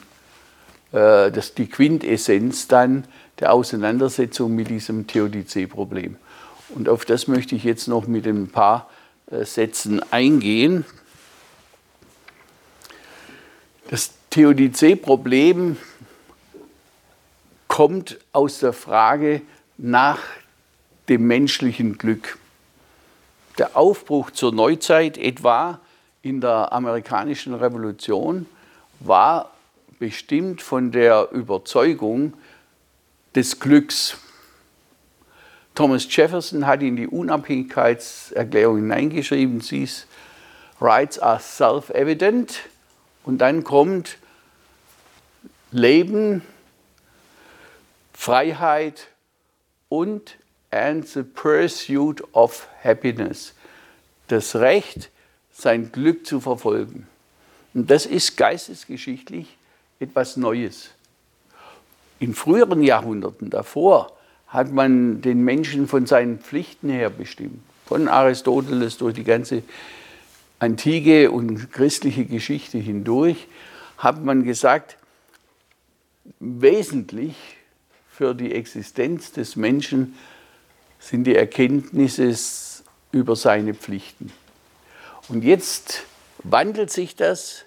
äh, 0.93 1.31
das, 1.31 1.55
die 1.55 1.67
Quintessenz 1.67 2.69
dann 2.69 3.05
der 3.39 3.53
Auseinandersetzung 3.53 4.55
mit 4.55 4.71
diesem 4.71 5.07
Theodizee-Problem. 5.07 6.17
Und 6.71 6.89
auf 6.89 7.05
das 7.05 7.29
möchte 7.29 7.55
ich 7.55 7.65
jetzt 7.65 7.89
noch 7.89 8.07
mit 8.07 8.27
ein 8.27 8.49
paar 8.49 8.88
Sätzen 9.31 10.03
eingehen. 10.13 10.85
Das 13.91 14.13
Theodizee-Problem 14.31 15.77
kommt 17.67 18.19
aus 18.33 18.61
der 18.61 18.73
Frage 18.73 19.43
nach 19.77 20.21
dem 21.09 21.27
menschlichen 21.27 21.99
Glück. 21.99 22.39
Der 23.59 23.77
Aufbruch 23.77 24.31
zur 24.31 24.53
Neuzeit 24.53 25.19
etwa 25.19 25.81
in 26.23 26.41
der 26.41 26.73
amerikanischen 26.73 27.55
Revolution 27.55 28.47
war 29.01 29.53
bestimmt 29.99 30.63
von 30.63 30.93
der 30.93 31.31
Überzeugung 31.33 32.35
des 33.35 33.61
Glücks. 33.61 34.19
Thomas 35.79 36.09
Jefferson 36.11 36.67
hat 36.67 36.83
in 36.83 36.97
die 36.97 37.07
Unabhängigkeitserklärung 37.07 38.79
hineingeschrieben, 38.79 39.61
these 39.61 40.07
rights 40.81 41.21
are 41.21 41.39
self-evident. 41.39 42.63
Und 43.23 43.39
dann 43.39 43.63
kommt 43.63 44.19
Leben, 45.71 46.43
Freiheit 48.13 49.07
und 49.89 50.35
and 50.73 51.07
the 51.07 51.23
pursuit 51.23 52.25
of 52.33 52.67
happiness. 52.83 53.55
Das 54.27 54.57
Recht, 54.57 55.11
sein 55.53 55.93
Glück 55.93 56.27
zu 56.27 56.41
verfolgen. 56.41 57.07
Und 57.73 57.89
das 57.89 58.05
ist 58.05 58.37
geistesgeschichtlich 58.37 59.57
etwas 60.01 60.37
Neues. 60.37 60.91
In 62.19 62.35
früheren 62.35 62.83
Jahrhunderten 62.83 63.49
davor 63.49 64.18
hat 64.49 64.73
man 64.73 65.21
den 65.21 65.45
Menschen 65.45 65.87
von 65.87 66.07
seinen 66.07 66.39
Pflichten 66.39 66.89
her 66.89 67.11
bestimmt. 67.11 67.61
Von 67.87 68.09
Aristoteles 68.09 68.99
durch 68.99 69.15
die 69.15 69.25
ganze 69.25 69.63
antike 70.59 71.31
und 71.31 71.73
christliche 71.73 72.25
Geschichte 72.25 72.79
hindurch 72.79 73.47
hat 73.99 74.23
man 74.23 74.45
gesagt, 74.45 74.97
wesentlich 76.41 77.37
für 78.11 78.35
die 78.35 78.55
Existenz 78.55 79.33
des 79.33 79.57
Menschen 79.57 80.15
sind 80.99 81.25
die 81.25 81.37
Erkenntnisse 81.37 82.35
über 83.13 83.37
seine 83.37 83.75
Pflichten. 83.75 84.33
Und 85.29 85.45
jetzt 85.45 86.05
wandelt 86.43 86.91
sich 86.91 87.17
das 87.17 87.65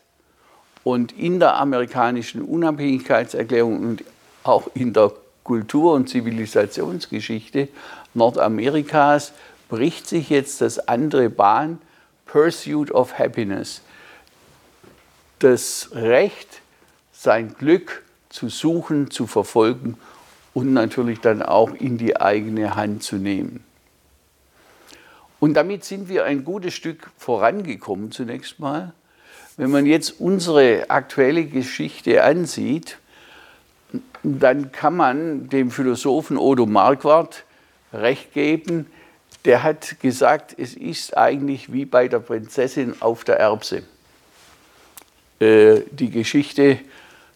und 0.84 1.12
in 1.18 1.40
der 1.40 1.56
amerikanischen 1.58 2.42
Unabhängigkeitserklärung 2.42 3.80
und 3.80 4.04
auch 4.44 4.70
in 4.74 4.94
der 4.94 5.14
Kultur- 5.44 5.94
und 5.94 6.10
Zivilisationsgeschichte 6.10 7.70
Nordamerikas 8.14 9.34
bricht 9.70 10.08
sich 10.08 10.30
jetzt 10.30 10.62
das 10.62 10.88
andere 10.88 11.30
Bahn, 11.30 11.80
Pursuit 12.26 12.92
of 12.92 13.18
Happiness. 13.18 13.82
Das 15.40 15.90
Recht, 15.94 16.62
sein 17.12 17.56
Glück 17.58 18.04
zu 18.30 18.50
suchen, 18.50 19.12
zu 19.12 19.28
verfolgen 19.28 19.98
und 20.54 20.74
natürlich 20.74 21.20
dann 21.20 21.42
auch 21.42 21.74
in 21.74 21.98
die 21.98 22.20
eigene 22.20 22.76
Hand 22.76 23.04
zu 23.04 23.16
nehmen. 23.16 23.64
Und 25.40 25.56
damit 25.56 25.84
sind 25.84 26.08
wir 26.08 26.26
ein 26.26 26.44
gutes 26.44 26.74
Stück 26.74 27.10
vorangekommen 27.18 28.12
zunächst 28.12 28.60
mal, 28.60 28.94
Wenn 29.58 29.70
man 29.70 29.86
jetzt 29.86 30.20
unsere 30.20 30.90
aktuelle 30.90 31.46
Geschichte 31.46 32.24
ansieht, 32.24 32.98
dann 34.24 34.72
kann 34.72 34.96
man 34.96 35.50
dem 35.50 35.72
Philosophen 35.72 36.38
Odo 36.38 36.66
Marquardt 36.66 37.44
recht 37.94 38.34
geben, 38.34 38.88
der 39.46 39.64
hat 39.64 40.00
gesagt, 40.00 40.56
es 40.58 40.76
ist 40.76 41.18
eigentlich 41.18 41.74
wie 41.74 41.86
bei 41.86 42.08
der 42.08 42.20
Prinzessin 42.20 42.96
auf 43.00 43.24
der 43.24 43.40
Erbse. 43.40 43.84
Äh, 45.40 45.82
die 45.92 46.12
Geschichte, 46.12 46.78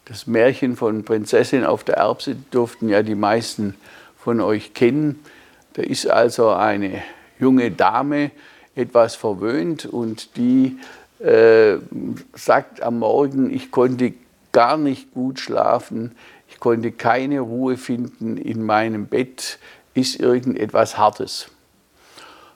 das 0.05 0.27
Märchen 0.27 0.75
von 0.75 1.03
Prinzessin 1.03 1.65
auf 1.65 1.83
der 1.83 1.97
Erbse 1.97 2.35
durften 2.51 2.89
ja 2.89 3.01
die 3.01 3.15
meisten 3.15 3.75
von 4.19 4.39
euch 4.39 4.75
kennen. 4.75 5.23
Da 5.73 5.81
ist 5.81 6.07
also 6.07 6.49
eine 6.49 7.01
junge 7.39 7.71
Dame 7.71 8.29
etwas 8.75 9.15
verwöhnt 9.15 9.85
und 9.85 10.37
die 10.37 10.77
äh, 11.19 11.77
sagt 12.33 12.81
am 12.83 12.99
Morgen, 12.99 13.51
ich 13.51 13.71
konnte 13.71 14.13
gar 14.51 14.77
nicht 14.77 15.11
gut 15.11 15.39
schlafen, 15.39 16.15
ich 16.55 16.61
konnte 16.61 16.93
keine 16.93 17.41
Ruhe 17.41 17.75
finden 17.75 18.37
in 18.37 18.63
meinem 18.63 19.07
Bett, 19.07 19.59
ist 19.93 20.21
irgendetwas 20.21 20.97
Hartes. 20.97 21.49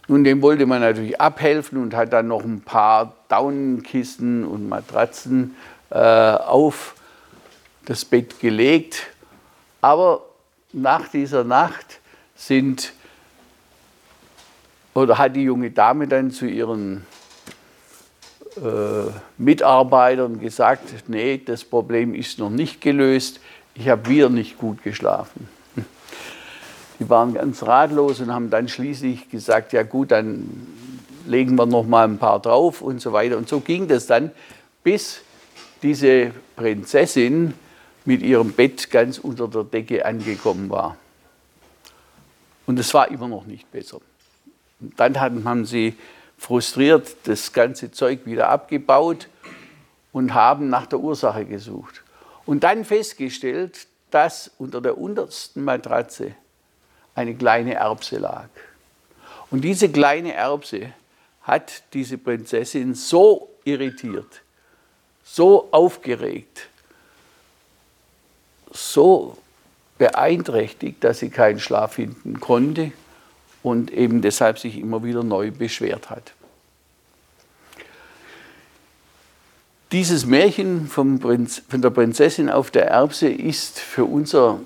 Nun, 0.08 0.24
dem 0.24 0.42
wollte 0.42 0.66
man 0.66 0.80
natürlich 0.80 1.20
abhelfen 1.20 1.78
und 1.78 1.94
hat 1.94 2.14
dann 2.14 2.30
noch 2.30 2.46
ein 2.46 2.62
paar 2.62 3.14
Daunenkissen 3.28 4.46
und 4.46 4.70
Matratzen 4.70 5.54
äh, 5.90 5.98
auf 5.98 6.96
das 7.86 8.06
Bett 8.06 8.40
gelegt. 8.40 9.08
Aber 9.82 10.22
nach 10.72 11.10
dieser 11.10 11.44
Nacht 11.44 12.00
sind 12.36 12.94
oder 14.94 15.18
hat 15.18 15.36
die 15.36 15.44
junge 15.44 15.72
Dame 15.72 16.08
dann 16.08 16.32
zu 16.32 16.46
ihren 16.46 17.06
äh, 18.56 19.12
Mitarbeitern 19.38 20.40
gesagt, 20.40 21.08
nee, 21.08 21.42
das 21.46 21.66
Problem 21.66 22.16
ist 22.16 22.40
noch 22.40 22.50
nicht 22.50 22.80
gelöst, 22.80 23.42
ich 23.80 23.88
habe 23.88 24.10
wieder 24.10 24.30
nicht 24.30 24.58
gut 24.58 24.84
geschlafen. 24.84 25.48
Die 27.00 27.10
waren 27.10 27.34
ganz 27.34 27.64
ratlos 27.64 28.20
und 28.20 28.34
haben 28.34 28.50
dann 28.50 28.68
schließlich 28.68 29.30
gesagt, 29.30 29.72
ja 29.72 29.84
gut, 29.84 30.12
dann 30.12 30.68
legen 31.26 31.56
wir 31.56 31.66
noch 31.66 31.88
mal 31.88 32.04
ein 32.04 32.18
paar 32.18 32.42
drauf 32.42 32.82
und 32.82 33.00
so 33.02 33.14
weiter. 33.14 33.38
Und 33.38 33.48
so 33.48 33.62
ging 33.62 33.88
das 33.88 34.06
dann, 34.06 34.32
bis 34.84 35.22
diese 35.82 36.32
Prinzessin 36.58 37.54
mit 38.04 38.22
ihrem 38.22 38.52
Bett 38.52 38.92
ganz 38.92 39.18
unter 39.18 39.48
der 39.48 39.64
Decke 39.64 40.06
angekommen 40.06 40.70
war. 40.70 40.98
Und 42.66 42.78
es 42.80 42.94
war 42.94 43.10
immer 43.10 43.30
noch 43.30 43.46
nicht 43.46 43.72
besser. 43.72 44.02
Und 44.82 45.00
dann 45.00 45.22
haben 45.22 45.66
sie 45.66 45.96
frustriert 46.38 47.16
das 47.24 47.54
ganze 47.54 47.92
Zeug 47.92 48.26
wieder 48.26 48.50
abgebaut 48.50 49.30
und 50.12 50.34
haben 50.34 50.70
nach 50.70 50.86
der 50.86 51.00
Ursache 51.00 51.46
gesucht. 51.46 52.04
Und 52.50 52.64
dann 52.64 52.84
festgestellt, 52.84 53.86
dass 54.10 54.50
unter 54.58 54.82
der 54.82 54.98
untersten 54.98 55.64
Matratze 55.64 56.34
eine 57.14 57.36
kleine 57.36 57.76
Erbse 57.76 58.18
lag. 58.18 58.50
Und 59.52 59.62
diese 59.62 59.88
kleine 59.88 60.34
Erbse 60.34 60.92
hat 61.44 61.84
diese 61.94 62.18
Prinzessin 62.18 62.96
so 62.96 63.52
irritiert, 63.66 64.42
so 65.24 65.68
aufgeregt, 65.70 66.70
so 68.72 69.38
beeinträchtigt, 70.00 71.04
dass 71.04 71.20
sie 71.20 71.30
keinen 71.30 71.60
Schlaf 71.60 71.94
finden 71.94 72.40
konnte 72.40 72.94
und 73.62 73.92
eben 73.92 74.24
deshalb 74.24 74.58
sich 74.58 74.80
immer 74.80 75.04
wieder 75.04 75.24
neu 75.24 75.52
beschwert 75.52 76.10
hat. 76.10 76.34
Dieses 79.92 80.28
Märchen 80.28 80.88
vom 80.88 81.20
Prinz, 81.20 81.64
von 81.68 81.82
der 81.82 81.90
Prinzessin 81.90 82.52
auf 82.52 82.70
der 82.70 82.88
Erbse 82.90 83.28
ist 83.28 83.80
für 83.80 84.06
unser 84.06 84.60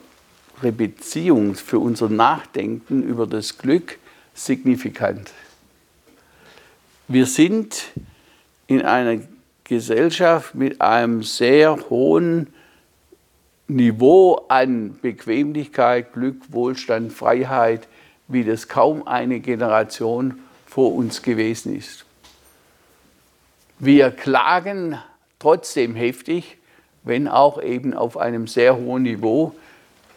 Beziehung, 0.61 1.55
für 1.55 1.79
unser 1.79 2.09
Nachdenken 2.09 3.03
über 3.03 3.25
das 3.25 3.57
Glück 3.57 3.99
signifikant. 4.33 5.31
Wir 7.07 7.25
sind 7.25 7.85
in 8.67 8.81
einer 8.81 9.21
Gesellschaft 9.63 10.55
mit 10.55 10.81
einem 10.81 11.23
sehr 11.23 11.89
hohen 11.89 12.47
Niveau 13.69 14.43
an 14.49 14.99
Bequemlichkeit, 15.01 16.11
Glück, 16.11 16.35
Wohlstand, 16.49 17.13
Freiheit, 17.13 17.87
wie 18.27 18.43
das 18.43 18.67
kaum 18.67 19.07
eine 19.07 19.39
Generation 19.39 20.39
vor 20.65 20.93
uns 20.93 21.21
gewesen 21.21 21.77
ist. 21.77 22.03
Wir 23.79 24.11
klagen 24.11 24.97
trotzdem 25.43 25.93
heftig, 25.93 26.57
wenn 27.03 27.27
auch 27.27 27.61
eben 27.61 27.93
auf 27.93 28.15
einem 28.15 28.47
sehr 28.47 28.77
hohen 28.77 29.03
Niveau, 29.03 29.53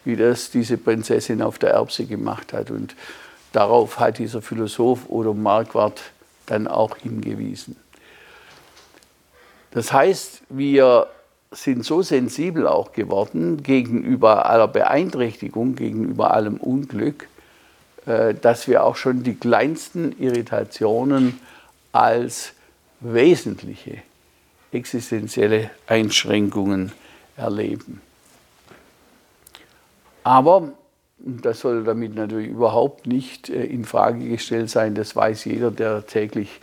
wie 0.05 0.15
das 0.15 0.51
diese 0.51 0.77
Prinzessin 0.77 1.41
auf 1.41 1.59
der 1.59 1.71
Erbse 1.71 2.05
gemacht 2.05 2.53
hat. 2.53 2.71
Und 2.71 2.95
darauf 3.51 3.99
hat 3.99 4.19
dieser 4.19 4.41
Philosoph 4.41 5.09
Odo 5.09 5.33
Marquardt 5.33 6.01
dann 6.45 6.65
auch 6.65 6.95
hingewiesen. 6.95 7.75
Das 9.71 9.91
heißt, 9.91 10.43
wir 10.47 11.07
sind 11.51 11.83
so 11.83 12.01
sensibel 12.01 12.65
auch 12.65 12.93
geworden 12.93 13.63
gegenüber 13.63 14.45
aller 14.45 14.69
Beeinträchtigung, 14.69 15.75
gegenüber 15.75 16.31
allem 16.31 16.55
Unglück, 16.55 17.27
äh, 18.05 18.33
dass 18.33 18.69
wir 18.69 18.85
auch 18.85 18.95
schon 18.95 19.23
die 19.23 19.35
kleinsten 19.35 20.15
Irritationen 20.19 21.41
als 21.91 22.53
wesentliche 23.01 23.97
existenzielle 24.71 25.69
Einschränkungen 25.87 26.91
erleben. 27.35 28.01
Aber 30.23 30.73
das 31.19 31.61
soll 31.61 31.83
damit 31.83 32.15
natürlich 32.15 32.49
überhaupt 32.49 33.07
nicht 33.07 33.49
äh, 33.49 33.63
in 33.63 33.85
Frage 33.85 34.27
gestellt 34.27 34.69
sein. 34.69 34.95
Das 34.95 35.15
weiß 35.15 35.45
jeder, 35.45 35.71
der 35.71 36.05
täglich 36.05 36.59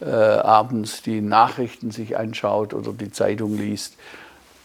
äh, 0.00 0.06
abends 0.06 1.02
die 1.02 1.20
Nachrichten 1.20 1.90
sich 1.90 2.16
anschaut 2.16 2.74
oder 2.74 2.92
die 2.92 3.10
Zeitung 3.10 3.56
liest. 3.56 3.96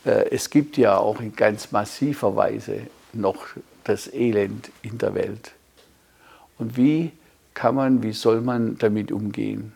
Äh, 0.06 0.30
es 0.32 0.49
gibt 0.49 0.77
ja 0.77 0.97
auch 0.97 1.21
in 1.21 1.36
ganz 1.36 1.71
massiver 1.71 2.36
Weise 2.36 2.82
noch 3.13 3.45
das 3.84 4.13
Elend 4.13 4.69
in 4.82 4.97
der 4.97 5.15
Welt. 5.15 5.54
Und 6.58 6.77
wie 6.77 7.12
kann 7.54 7.75
man, 7.75 8.04
wie 8.04 8.13
soll 8.13 8.41
man 8.41 8.77
damit 8.77 9.12
umgehen? 9.12 9.73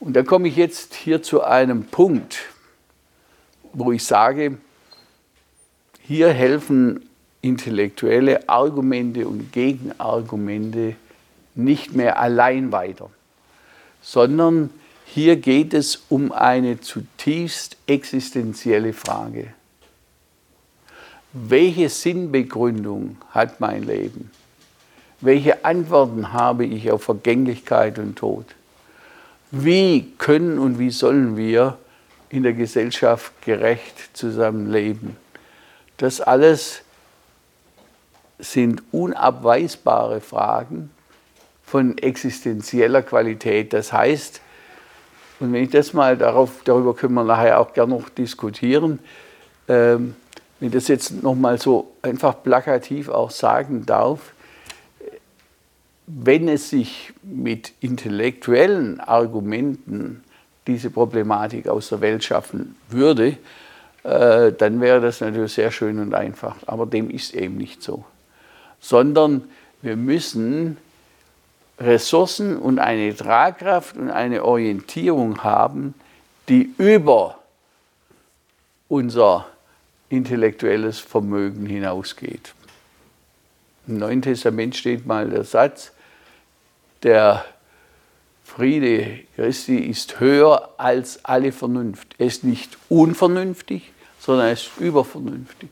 Und 0.00 0.14
da 0.14 0.22
komme 0.22 0.48
ich 0.48 0.56
jetzt 0.56 0.94
hier 0.94 1.22
zu 1.22 1.42
einem 1.42 1.84
Punkt, 1.84 2.38
wo 3.72 3.92
ich 3.92 4.04
sage, 4.04 4.58
hier 6.00 6.32
helfen 6.32 7.08
intellektuelle 7.42 8.48
Argumente 8.48 9.26
und 9.26 9.52
Gegenargumente 9.52 10.96
nicht 11.54 11.94
mehr 11.94 12.18
allein 12.18 12.72
weiter, 12.72 13.10
sondern 14.00 14.70
hier 15.04 15.36
geht 15.36 15.74
es 15.74 16.04
um 16.08 16.32
eine 16.32 16.80
zutiefst 16.80 17.76
existenzielle 17.86 18.92
Frage. 18.92 19.52
Welche 21.32 21.88
Sinnbegründung 21.88 23.16
hat 23.30 23.60
mein 23.60 23.84
Leben? 23.84 24.30
Welche 25.20 25.64
Antworten 25.64 26.32
habe 26.32 26.64
ich 26.64 26.90
auf 26.90 27.02
Vergänglichkeit 27.02 27.98
und 27.98 28.16
Tod? 28.16 28.46
Wie 29.50 30.12
können 30.18 30.58
und 30.58 30.78
wie 30.78 30.90
sollen 30.90 31.36
wir 31.36 31.78
in 32.28 32.42
der 32.42 32.52
Gesellschaft 32.52 33.32
gerecht 33.42 34.10
zusammenleben? 34.12 35.16
Das 35.96 36.20
alles 36.20 36.82
sind 38.38 38.82
unabweisbare 38.92 40.20
Fragen 40.20 40.90
von 41.64 41.98
existenzieller 41.98 43.02
Qualität. 43.02 43.72
Das 43.72 43.92
heißt, 43.92 44.40
und 45.40 45.52
wenn 45.52 45.64
ich 45.64 45.70
das 45.70 45.92
mal 45.92 46.16
darauf, 46.16 46.50
darüber 46.64 46.94
können 46.94 47.14
wir 47.14 47.24
nachher 47.24 47.60
auch 47.60 47.72
gerne 47.72 47.94
noch 47.94 48.08
diskutieren, 48.08 48.98
ähm, 49.68 50.14
wenn 50.58 50.68
ich 50.68 50.74
das 50.74 50.88
jetzt 50.88 51.22
nochmal 51.22 51.58
so 51.58 51.92
einfach 52.02 52.42
plakativ 52.42 53.08
auch 53.08 53.30
sagen 53.30 53.86
darf, 53.86 54.32
wenn 56.10 56.48
es 56.48 56.70
sich 56.70 57.12
mit 57.22 57.72
intellektuellen 57.80 59.00
Argumenten 59.00 60.24
diese 60.66 60.90
Problematik 60.90 61.68
aus 61.68 61.90
der 61.90 62.00
Welt 62.00 62.24
schaffen 62.24 62.76
würde, 62.88 63.36
äh, 64.04 64.52
dann 64.52 64.80
wäre 64.80 65.00
das 65.00 65.20
natürlich 65.20 65.52
sehr 65.52 65.70
schön 65.70 65.98
und 65.98 66.14
einfach. 66.14 66.56
Aber 66.66 66.86
dem 66.86 67.10
ist 67.10 67.34
eben 67.34 67.56
nicht 67.56 67.82
so 67.82 68.04
sondern 68.80 69.48
wir 69.82 69.96
müssen 69.96 70.76
Ressourcen 71.78 72.56
und 72.56 72.78
eine 72.78 73.14
Tragkraft 73.14 73.96
und 73.96 74.10
eine 74.10 74.44
Orientierung 74.44 75.44
haben, 75.44 75.94
die 76.48 76.70
über 76.78 77.38
unser 78.88 79.46
intellektuelles 80.08 80.98
Vermögen 80.98 81.66
hinausgeht. 81.66 82.54
Im 83.86 83.98
Neuen 83.98 84.22
Testament 84.22 84.76
steht 84.76 85.06
mal 85.06 85.28
der 85.28 85.44
Satz, 85.44 85.92
der 87.02 87.44
Friede 88.44 89.20
Christi 89.36 89.76
ist 89.76 90.20
höher 90.20 90.70
als 90.78 91.24
alle 91.24 91.52
Vernunft. 91.52 92.14
Er 92.18 92.26
ist 92.26 92.44
nicht 92.44 92.76
unvernünftig, 92.88 93.92
sondern 94.18 94.46
er 94.46 94.52
ist 94.54 94.70
übervernünftig. 94.78 95.68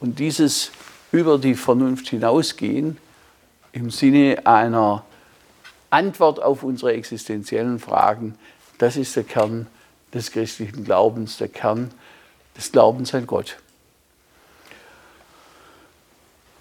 Und 0.00 0.18
dieses 0.18 0.70
über 1.12 1.38
die 1.38 1.54
Vernunft 1.54 2.08
hinausgehen 2.08 2.96
im 3.72 3.90
Sinne 3.90 4.46
einer 4.46 5.04
Antwort 5.90 6.40
auf 6.42 6.62
unsere 6.62 6.92
existenziellen 6.92 7.78
Fragen, 7.78 8.36
das 8.78 8.96
ist 8.96 9.16
der 9.16 9.24
Kern 9.24 9.66
des 10.14 10.30
christlichen 10.30 10.84
Glaubens, 10.84 11.36
der 11.38 11.48
Kern 11.48 11.90
des 12.56 12.72
Glaubens 12.72 13.14
an 13.14 13.26
Gott. 13.26 13.58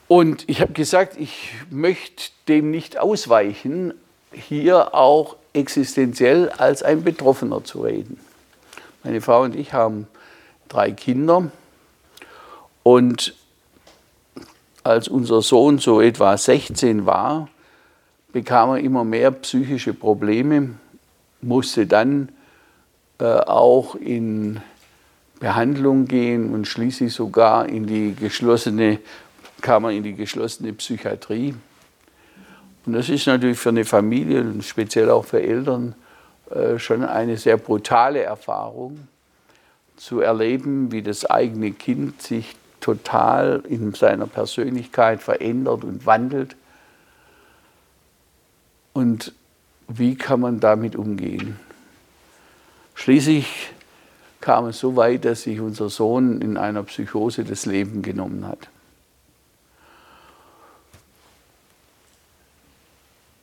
Und 0.10 0.49
ich 0.49 0.60
habe 0.60 0.74
gesagt, 0.74 1.18
ich 1.20 1.51
möchte 1.70 2.32
dem 2.47 2.72
nicht 2.72 2.97
ausweichen, 2.97 3.93
hier 4.32 4.95
auch 4.95 5.36
existenziell 5.53 6.49
als 6.49 6.82
ein 6.82 7.03
Betroffener 7.03 7.64
zu 7.64 7.84
reden. 7.84 8.20
Meine 9.03 9.22
Frau 9.22 9.43
und 9.43 9.55
ich 9.55 9.72
haben 9.72 10.07
drei 10.68 10.91
Kinder 10.91 11.51
und 12.82 13.36
als 14.84 15.07
unser 15.07 15.43
Sohn 15.43 15.78
so 15.78 16.01
etwa 16.01 16.36
16 16.36 17.05
war, 17.05 17.47
bekam 18.34 18.72
er 18.72 18.78
immer 18.80 19.03
mehr 19.03 19.30
psychische 19.30 19.93
Probleme, 19.93 20.72
musste 21.41 21.86
dann 21.86 22.30
äh, 23.20 23.26
auch 23.26 23.93
in 23.93 24.60
Behandlung 25.39 26.05
gehen 26.05 26.51
und 26.51 26.68
schließlich 26.68 27.14
sogar 27.14 27.70
in 27.70 27.86
die 27.86 28.16
geschlossene, 28.16 28.97
kam 29.62 29.86
er 29.86 29.91
in 29.91 30.03
die 30.03 30.16
geschlossene 30.16 30.74
Psychiatrie. 30.74 31.55
Und 32.86 32.93
das 32.93 33.10
ist 33.10 33.28
natürlich 33.28 33.60
für 33.60 33.70
eine 33.70 33.86
Familie 33.86 34.41
und 34.41 34.64
speziell 34.64 35.10
auch 35.10 35.26
für 35.26 35.41
Eltern 35.41 35.95
äh, 36.49 36.80
schon 36.80 37.03
eine 37.03 37.38
sehr 37.38 37.57
brutale 37.57 38.22
Erfahrung, 38.22 39.07
zu 39.99 40.22
erleben, 40.22 40.91
wie 40.93 41.01
das 41.01 41.26
eigene 41.26 41.72
Kind 41.72 42.22
sich 42.22 42.55
total 42.80 43.62
in 43.68 43.93
seiner 43.93 44.28
Persönlichkeit 44.28 45.22
verändert 45.22 45.84
und 45.84 46.05
wandelt. 46.05 46.55
Und 48.93 49.34
wie 49.89 50.16
kann 50.16 50.39
man 50.39 50.62
damit 50.62 50.95
umgehen? 50.95 51.60
Schließlich 52.95 53.72
kam 54.39 54.68
es 54.68 54.80
so 54.80 54.95
weit, 54.95 55.26
dass 55.26 55.43
sich 55.43 55.60
unser 55.60 55.89
Sohn 55.89 56.41
in 56.41 56.57
einer 56.57 56.84
Psychose 56.84 57.43
das 57.43 57.66
Leben 57.66 58.01
genommen 58.01 58.47
hat. 58.47 58.70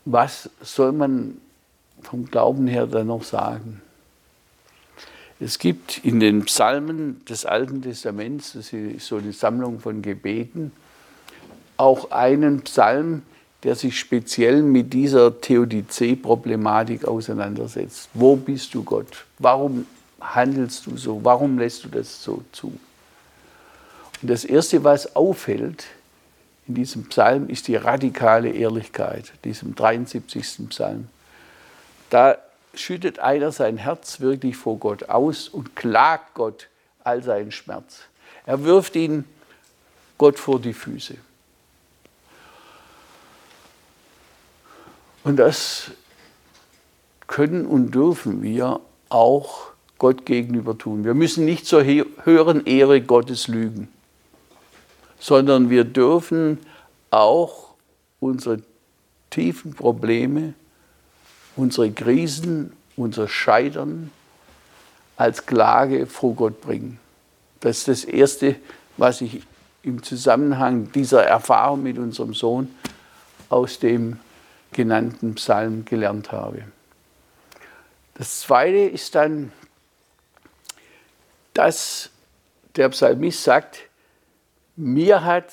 Was 0.07 0.48
soll 0.62 0.92
man 0.92 1.36
vom 2.00 2.26
Glauben 2.26 2.68
her 2.68 2.86
dann 2.86 3.09
noch 3.09 3.24
sagen? 3.24 3.82
Es 5.40 5.59
gibt 5.59 5.98
in 5.98 6.20
den 6.20 6.44
Psalmen 6.44 7.24
des 7.26 7.44
Alten 7.44 7.82
Testaments, 7.82 8.52
das 8.54 8.72
ist 8.72 9.07
so 9.07 9.16
eine 9.16 9.32
Sammlung 9.32 9.80
von 9.80 10.00
Gebeten, 10.00 10.72
auch 11.76 12.11
einen 12.12 12.62
Psalm, 12.62 13.22
der 13.64 13.74
sich 13.74 13.98
speziell 13.98 14.62
mit 14.62 14.92
dieser 14.92 15.40
Theodizee-Problematik 15.40 17.04
auseinandersetzt. 17.04 18.09
Wo 18.14 18.36
bist 18.36 18.72
du 18.74 18.84
Gott? 18.84 19.26
Warum 19.40 19.86
handelst 20.20 20.86
du 20.86 20.96
so? 20.96 21.20
Warum 21.24 21.59
lässt 21.59 21.84
du 21.84 21.88
das 21.88 22.22
so 22.22 22.44
zu? 22.52 22.68
Und 24.22 24.30
das 24.30 24.44
Erste, 24.44 24.84
was 24.84 25.16
auffällt 25.16 25.84
in 26.68 26.74
diesem 26.74 27.08
Psalm, 27.08 27.48
ist 27.48 27.68
die 27.68 27.76
radikale 27.76 28.50
Ehrlichkeit, 28.50 29.32
diesem 29.44 29.74
73. 29.74 30.68
Psalm. 30.68 31.08
Da 32.10 32.38
schüttet 32.74 33.18
einer 33.18 33.52
sein 33.52 33.76
Herz 33.76 34.20
wirklich 34.20 34.56
vor 34.56 34.78
Gott 34.78 35.08
aus 35.08 35.48
und 35.48 35.76
klagt 35.76 36.34
Gott 36.34 36.68
all 37.04 37.22
seinen 37.22 37.52
Schmerz. 37.52 38.00
Er 38.44 38.64
wirft 38.64 38.96
ihn 38.96 39.24
Gott 40.18 40.38
vor 40.38 40.60
die 40.60 40.72
Füße. 40.72 41.16
Und 45.24 45.36
das 45.36 45.90
können 47.26 47.66
und 47.66 47.94
dürfen 47.94 48.42
wir 48.42 48.80
auch 49.08 49.72
Gott 49.98 50.26
gegenüber 50.26 50.78
tun. 50.78 51.04
Wir 51.04 51.14
müssen 51.14 51.44
nicht 51.44 51.66
zur 51.66 51.84
höheren 51.84 52.64
Ehre 52.66 53.00
Gottes 53.00 53.48
lügen, 53.48 53.88
sondern 55.27 55.70
wir 55.70 55.83
dürfen 55.83 56.61
auch 57.11 57.74
unsere 58.20 58.62
tiefen 59.31 59.74
Probleme, 59.74 60.55
unsere 61.57 61.91
Krisen, 61.91 62.72
unser 62.95 63.27
Scheitern 63.27 64.12
als 65.16 65.45
Klage 65.45 66.07
vor 66.07 66.35
Gott 66.35 66.61
bringen. 66.61 67.01
Das 67.59 67.79
ist 67.79 67.89
das 67.89 68.05
Erste, 68.05 68.55
was 68.99 69.20
ich 69.20 69.43
im 69.83 70.05
Zusammenhang 70.05 70.93
dieser 70.93 71.24
Erfahrung 71.24 71.83
mit 71.83 71.99
unserem 71.99 72.33
Sohn 72.33 72.72
aus 73.49 73.81
dem 73.81 74.20
genannten 74.70 75.35
Psalm 75.35 75.85
gelernt 75.85 76.31
habe. 76.31 76.62
Das 78.14 78.43
Zweite 78.43 78.79
ist 78.79 79.16
dann 79.16 79.51
dass 81.53 82.11
der 82.77 82.91
Psalmist 82.91 83.43
sagt, 83.43 83.79
mir 84.77 85.24
hat 85.24 85.53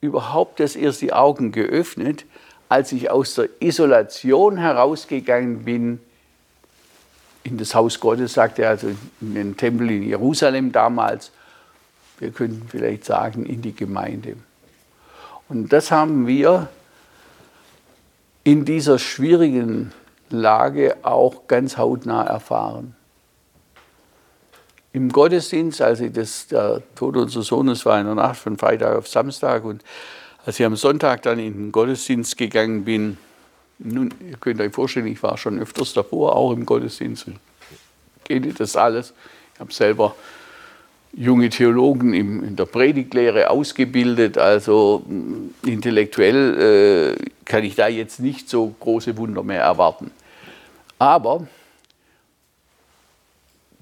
überhaupt 0.00 0.60
das 0.60 0.76
erst 0.76 1.00
die 1.00 1.12
Augen 1.12 1.52
geöffnet, 1.52 2.24
als 2.68 2.92
ich 2.92 3.10
aus 3.10 3.34
der 3.34 3.48
Isolation 3.60 4.58
herausgegangen 4.58 5.64
bin 5.64 6.00
in 7.42 7.56
das 7.56 7.74
Haus 7.74 7.98
Gottes, 7.98 8.34
sagt 8.34 8.58
er, 8.58 8.70
also 8.70 8.88
in 9.20 9.34
den 9.34 9.56
Tempel 9.56 9.90
in 9.90 10.02
Jerusalem 10.02 10.70
damals, 10.70 11.32
wir 12.18 12.30
könnten 12.30 12.68
vielleicht 12.68 13.04
sagen, 13.04 13.46
in 13.46 13.62
die 13.62 13.74
Gemeinde. 13.74 14.36
Und 15.48 15.72
das 15.72 15.90
haben 15.90 16.26
wir 16.26 16.68
in 18.44 18.66
dieser 18.66 18.98
schwierigen 18.98 19.92
Lage 20.28 20.96
auch 21.02 21.46
ganz 21.48 21.78
hautnah 21.78 22.24
erfahren 22.24 22.97
im 24.92 25.10
Gottesdienst, 25.10 25.82
als 25.82 26.00
ich 26.00 26.12
das, 26.12 26.46
der 26.48 26.82
Tod 26.94 27.16
unseres 27.16 27.46
Sohnes 27.46 27.84
war 27.84 28.00
in 28.00 28.06
der 28.06 28.14
Nacht 28.14 28.38
von 28.38 28.56
Freitag 28.56 28.96
auf 28.96 29.08
Samstag 29.08 29.64
und 29.64 29.82
als 30.46 30.58
ich 30.58 30.64
am 30.64 30.76
Sonntag 30.76 31.22
dann 31.22 31.38
in 31.38 31.52
den 31.54 31.72
Gottesdienst 31.72 32.38
gegangen 32.38 32.84
bin, 32.84 33.18
nun, 33.78 34.12
ihr 34.28 34.36
könnt 34.38 34.60
euch 34.60 34.72
vorstellen, 34.72 35.06
ich 35.06 35.22
war 35.22 35.36
schon 35.36 35.58
öfters 35.60 35.92
davor, 35.92 36.34
auch 36.34 36.52
im 36.52 36.66
Gottesdienst. 36.66 37.26
Geht 38.24 38.58
das 38.58 38.76
alles? 38.76 39.12
Ich 39.54 39.60
habe 39.60 39.72
selber 39.72 40.14
junge 41.12 41.48
Theologen 41.48 42.12
in 42.12 42.56
der 42.56 42.66
Predigtlehre 42.66 43.50
ausgebildet, 43.50 44.36
also 44.36 45.04
mm, 45.06 45.68
intellektuell 45.68 47.16
äh, 47.18 47.24
kann 47.44 47.64
ich 47.64 47.76
da 47.76 47.88
jetzt 47.88 48.20
nicht 48.20 48.48
so 48.48 48.74
große 48.80 49.16
Wunder 49.16 49.42
mehr 49.42 49.62
erwarten. 49.62 50.10
Aber 50.98 51.46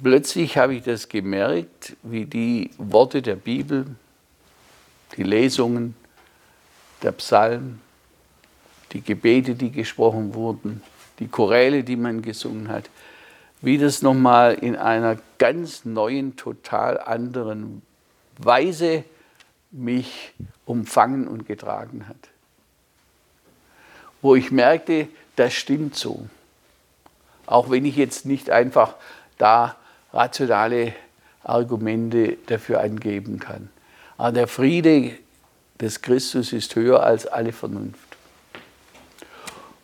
plötzlich 0.02 0.56
habe 0.56 0.74
ich 0.74 0.82
das 0.82 1.08
gemerkt, 1.08 1.96
wie 2.02 2.24
die 2.24 2.70
Worte 2.78 3.22
der 3.22 3.36
Bibel, 3.36 3.86
die 5.16 5.22
Lesungen, 5.22 5.94
der 7.02 7.12
Psalm, 7.12 7.80
die 8.92 9.00
Gebete, 9.00 9.54
die 9.54 9.70
gesprochen 9.70 10.34
wurden, 10.34 10.82
die 11.18 11.28
Choräle, 11.28 11.84
die 11.84 11.96
man 11.96 12.22
gesungen 12.22 12.68
hat, 12.68 12.88
wie 13.60 13.78
das 13.78 14.02
nochmal 14.02 14.54
in 14.54 14.76
einer 14.76 15.16
ganz 15.38 15.84
neuen, 15.84 16.36
total 16.36 17.00
anderen 17.00 17.82
Weise 18.38 19.04
mich 19.70 20.32
umfangen 20.64 21.26
und 21.26 21.46
getragen 21.46 22.08
hat. 22.08 22.16
Wo 24.22 24.34
ich 24.34 24.50
merkte, 24.50 25.08
das 25.36 25.54
stimmt 25.54 25.96
so. 25.96 26.26
Auch 27.46 27.70
wenn 27.70 27.84
ich 27.84 27.96
jetzt 27.96 28.26
nicht 28.26 28.50
einfach 28.50 28.94
da 29.38 29.76
rationale 30.16 30.94
Argumente 31.44 32.38
dafür 32.46 32.80
angeben 32.80 33.38
kann. 33.38 33.68
Aber 34.16 34.32
der 34.32 34.48
Friede 34.48 35.12
des 35.80 36.02
Christus 36.02 36.52
ist 36.52 36.74
höher 36.74 37.02
als 37.02 37.26
alle 37.26 37.52
Vernunft. 37.52 38.00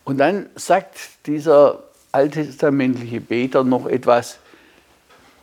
Und 0.05 0.19
dann 0.19 0.49
sagt 0.57 1.27
dieser 1.27 1.85
alttestamentliche 2.11 3.21
Beter 3.21 3.63
noch 3.63 3.87
etwas, 3.87 4.39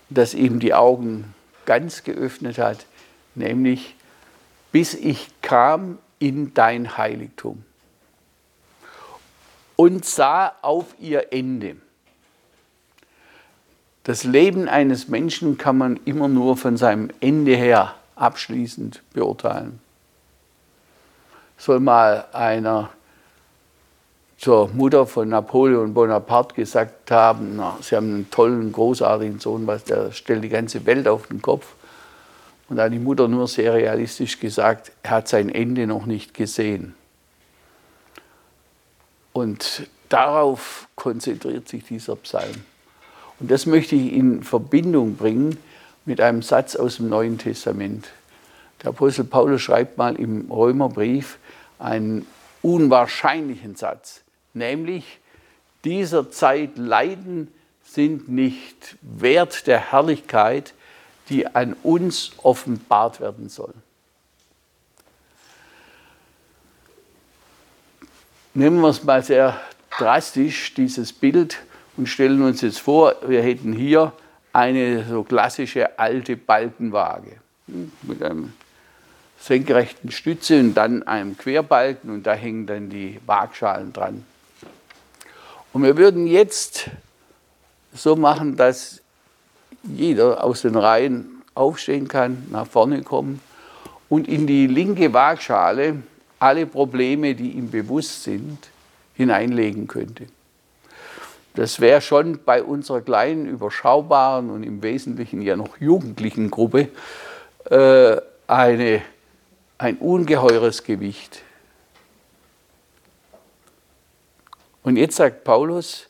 das 0.09 0.33
ihm 0.33 0.59
die 0.59 0.73
Augen 0.73 1.33
ganz 1.65 2.03
geöffnet 2.03 2.57
hat, 2.57 2.85
nämlich 3.35 3.95
bis 4.71 4.93
ich 4.95 5.29
kam 5.41 5.99
in 6.17 6.53
dein 6.53 6.97
Heiligtum 6.97 7.63
und 9.75 10.03
sah 10.03 10.53
auf 10.61 10.87
ihr 10.99 11.31
Ende. 11.31 11.77
Das 14.09 14.23
Leben 14.23 14.67
eines 14.67 15.07
Menschen 15.07 15.59
kann 15.59 15.77
man 15.77 15.99
immer 16.05 16.27
nur 16.27 16.57
von 16.57 16.77
seinem 16.77 17.11
Ende 17.19 17.55
her 17.55 17.93
abschließend 18.15 19.03
beurteilen. 19.13 19.79
Soll 21.59 21.79
mal 21.79 22.25
einer 22.33 22.89
zur 24.39 24.69
Mutter 24.69 25.05
von 25.05 25.29
Napoleon 25.29 25.93
Bonaparte 25.93 26.55
gesagt 26.55 27.11
haben, 27.11 27.57
na, 27.57 27.77
sie 27.81 27.95
haben 27.95 28.11
einen 28.11 28.31
tollen, 28.31 28.71
großartigen 28.71 29.39
Sohn, 29.39 29.67
was 29.67 29.83
der 29.83 30.11
stellt 30.11 30.43
die 30.43 30.49
ganze 30.49 30.87
Welt 30.87 31.07
auf 31.07 31.27
den 31.27 31.43
Kopf. 31.43 31.75
Und 32.67 32.77
da 32.77 32.85
hat 32.85 32.93
die 32.93 32.97
Mutter 32.97 33.27
nur 33.27 33.47
sehr 33.47 33.75
realistisch 33.75 34.39
gesagt, 34.39 34.91
er 35.03 35.11
hat 35.11 35.27
sein 35.27 35.49
Ende 35.49 35.85
noch 35.85 36.07
nicht 36.07 36.33
gesehen. 36.33 36.95
Und 39.33 39.87
darauf 40.09 40.87
konzentriert 40.95 41.69
sich 41.69 41.83
dieser 41.83 42.15
Psalm. 42.15 42.65
Und 43.39 43.51
das 43.51 43.65
möchte 43.65 43.95
ich 43.95 44.13
in 44.13 44.43
Verbindung 44.43 45.15
bringen 45.15 45.57
mit 46.05 46.21
einem 46.21 46.41
Satz 46.41 46.75
aus 46.75 46.97
dem 46.97 47.09
Neuen 47.09 47.37
Testament. 47.37 48.09
Der 48.83 48.89
Apostel 48.89 49.25
Paulus 49.25 49.61
schreibt 49.61 49.97
mal 49.97 50.15
im 50.15 50.51
Römerbrief 50.51 51.37
einen 51.77 52.25
unwahrscheinlichen 52.61 53.75
Satz, 53.75 54.21
nämlich 54.53 55.19
dieser 55.85 56.29
Zeit 56.31 56.77
Leiden 56.77 57.49
sind 57.83 58.29
nicht 58.29 58.97
wert 59.01 59.65
der 59.67 59.91
Herrlichkeit, 59.91 60.73
die 61.29 61.47
an 61.47 61.75
uns 61.83 62.31
offenbart 62.43 63.21
werden 63.21 63.49
soll. 63.49 63.73
Nehmen 68.53 68.81
wir 68.81 68.89
es 68.89 69.03
mal 69.03 69.23
sehr 69.23 69.59
drastisch, 69.97 70.73
dieses 70.73 71.13
Bild, 71.13 71.59
und 71.99 72.07
stellen 72.07 72.41
uns 72.41 72.61
jetzt 72.61 72.79
vor, 72.79 73.13
wir 73.27 73.43
hätten 73.43 73.73
hier 73.73 74.13
eine 74.53 75.03
so 75.03 75.23
klassische 75.23 75.99
alte 75.99 76.37
Balkenwaage 76.37 77.33
hm, 77.67 77.91
mit 78.03 78.23
einem 78.23 78.53
senkrechten 79.37 80.09
Stütze 80.09 80.61
und 80.61 80.75
dann 80.75 81.03
einem 81.03 81.37
Querbalken 81.37 82.09
und 82.09 82.25
da 82.25 82.33
hängen 82.33 82.65
dann 82.67 82.89
die 82.89 83.19
Waagschalen 83.25 83.91
dran. 83.91 84.23
Und 85.73 85.83
wir 85.83 85.97
würden 85.97 86.25
jetzt 86.25 86.89
so 87.93 88.15
machen, 88.15 88.55
dass 88.55 89.01
jeder 89.83 90.41
aus 90.41 90.61
den 90.61 90.77
Reihen 90.77 91.41
aufstehen 91.53 92.07
kann, 92.07 92.47
nach 92.49 92.65
vorne 92.65 93.03
kommen 93.03 93.41
und 94.07 94.29
in 94.29 94.47
die 94.47 94.67
linke 94.67 95.11
Waagschale 95.11 95.97
alle 96.39 96.65
Probleme, 96.65 97.35
die 97.35 97.51
ihm 97.51 97.69
bewusst 97.69 98.23
sind, 98.23 98.69
hineinlegen 99.15 99.85
könnte. 99.87 100.27
Das 101.55 101.79
wäre 101.79 102.01
schon 102.01 102.39
bei 102.45 102.63
unserer 102.63 103.01
kleinen, 103.01 103.45
überschaubaren 103.47 104.49
und 104.49 104.63
im 104.63 104.83
Wesentlichen 104.83 105.41
ja 105.41 105.55
noch 105.55 105.77
jugendlichen 105.79 106.51
Gruppe 106.51 106.89
äh, 107.69 108.17
eine, 108.47 109.01
ein 109.77 109.97
ungeheures 109.97 110.83
Gewicht. 110.83 111.41
Und 114.83 114.97
jetzt 114.97 115.17
sagt 115.17 115.43
Paulus, 115.43 116.07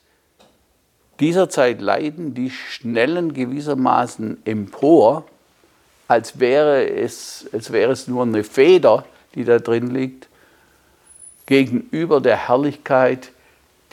dieser 1.20 1.50
Zeit 1.50 1.82
leiden 1.82 2.34
die 2.34 2.50
Schnellen 2.50 3.34
gewissermaßen 3.34 4.46
empor, 4.46 5.26
als 6.08 6.40
wäre 6.40 6.90
es, 6.90 7.50
als 7.52 7.72
wäre 7.72 7.92
es 7.92 8.08
nur 8.08 8.24
eine 8.24 8.44
Feder, 8.44 9.06
die 9.36 9.44
da 9.44 9.60
drin 9.60 9.94
liegt, 9.94 10.28
gegenüber 11.46 12.22
der 12.22 12.48
Herrlichkeit, 12.48 13.32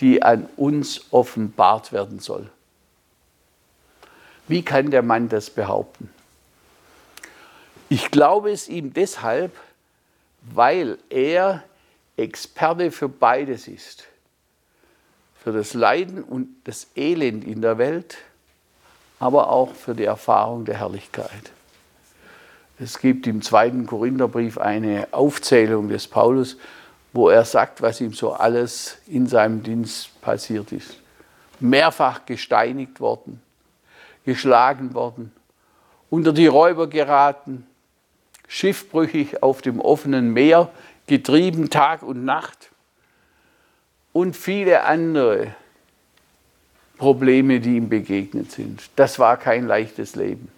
die 0.00 0.22
an 0.22 0.48
uns 0.56 1.06
offenbart 1.10 1.92
werden 1.92 2.18
soll. 2.18 2.50
Wie 4.48 4.62
kann 4.62 4.90
der 4.90 5.02
Mann 5.02 5.28
das 5.28 5.50
behaupten? 5.50 6.10
Ich 7.88 8.10
glaube 8.10 8.50
es 8.50 8.68
ihm 8.68 8.92
deshalb, 8.92 9.56
weil 10.42 10.98
er 11.08 11.62
Experte 12.16 12.90
für 12.90 13.08
beides 13.08 13.68
ist. 13.68 14.04
Für 15.42 15.52
das 15.52 15.74
Leiden 15.74 16.22
und 16.22 16.48
das 16.64 16.88
Elend 16.96 17.44
in 17.44 17.62
der 17.62 17.78
Welt, 17.78 18.18
aber 19.18 19.50
auch 19.50 19.74
für 19.74 19.94
die 19.94 20.04
Erfahrung 20.04 20.64
der 20.64 20.78
Herrlichkeit. 20.78 21.52
Es 22.78 22.98
gibt 22.98 23.26
im 23.26 23.42
zweiten 23.42 23.86
Korintherbrief 23.86 24.58
eine 24.58 25.08
Aufzählung 25.12 25.88
des 25.88 26.08
Paulus, 26.08 26.56
wo 27.16 27.30
er 27.30 27.46
sagt, 27.46 27.80
was 27.80 28.00
ihm 28.02 28.12
so 28.12 28.34
alles 28.34 28.98
in 29.06 29.26
seinem 29.26 29.62
Dienst 29.62 30.20
passiert 30.20 30.70
ist. 30.70 31.00
Mehrfach 31.58 32.26
gesteinigt 32.26 33.00
worden, 33.00 33.40
geschlagen 34.26 34.92
worden, 34.92 35.32
unter 36.10 36.34
die 36.34 36.46
Räuber 36.46 36.88
geraten, 36.88 37.66
schiffbrüchig 38.48 39.42
auf 39.42 39.62
dem 39.62 39.80
offenen 39.80 40.34
Meer, 40.34 40.70
getrieben 41.06 41.70
Tag 41.70 42.02
und 42.02 42.26
Nacht 42.26 42.70
und 44.12 44.36
viele 44.36 44.84
andere 44.84 45.54
Probleme, 46.98 47.60
die 47.60 47.76
ihm 47.76 47.88
begegnet 47.88 48.52
sind. 48.52 48.90
Das 48.96 49.18
war 49.18 49.38
kein 49.38 49.66
leichtes 49.66 50.16
Leben. 50.16 50.48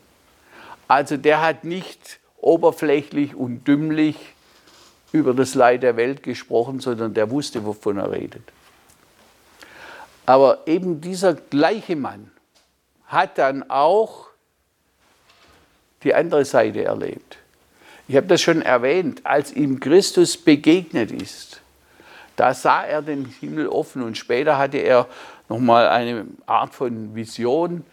Also 0.88 1.16
der 1.16 1.40
hat 1.40 1.62
nicht 1.62 2.18
oberflächlich 2.40 3.36
und 3.36 3.68
dümmlich 3.68 4.16
über 5.12 5.34
das 5.34 5.54
Leid 5.54 5.82
der 5.82 5.96
Welt 5.96 6.22
gesprochen, 6.22 6.80
sondern 6.80 7.14
der 7.14 7.30
wusste, 7.30 7.64
wovon 7.64 7.98
er 7.98 8.12
redet. 8.12 8.42
Aber 10.26 10.66
eben 10.66 11.00
dieser 11.00 11.34
gleiche 11.34 11.96
Mann 11.96 12.30
hat 13.06 13.38
dann 13.38 13.68
auch 13.70 14.26
die 16.02 16.14
andere 16.14 16.44
Seite 16.44 16.84
erlebt. 16.84 17.38
Ich 18.06 18.16
habe 18.16 18.26
das 18.26 18.40
schon 18.40 18.62
erwähnt, 18.62 19.24
als 19.24 19.52
ihm 19.52 19.80
Christus 19.80 20.36
begegnet 20.36 21.10
ist, 21.10 21.60
da 22.36 22.54
sah 22.54 22.84
er 22.84 23.02
den 23.02 23.24
Himmel 23.24 23.66
offen 23.66 24.00
und 24.02 24.16
später 24.16 24.58
hatte 24.58 24.78
er 24.78 25.08
nochmal 25.48 25.88
eine 25.88 26.24
Art 26.46 26.72
von 26.72 27.14
Vision, 27.16 27.84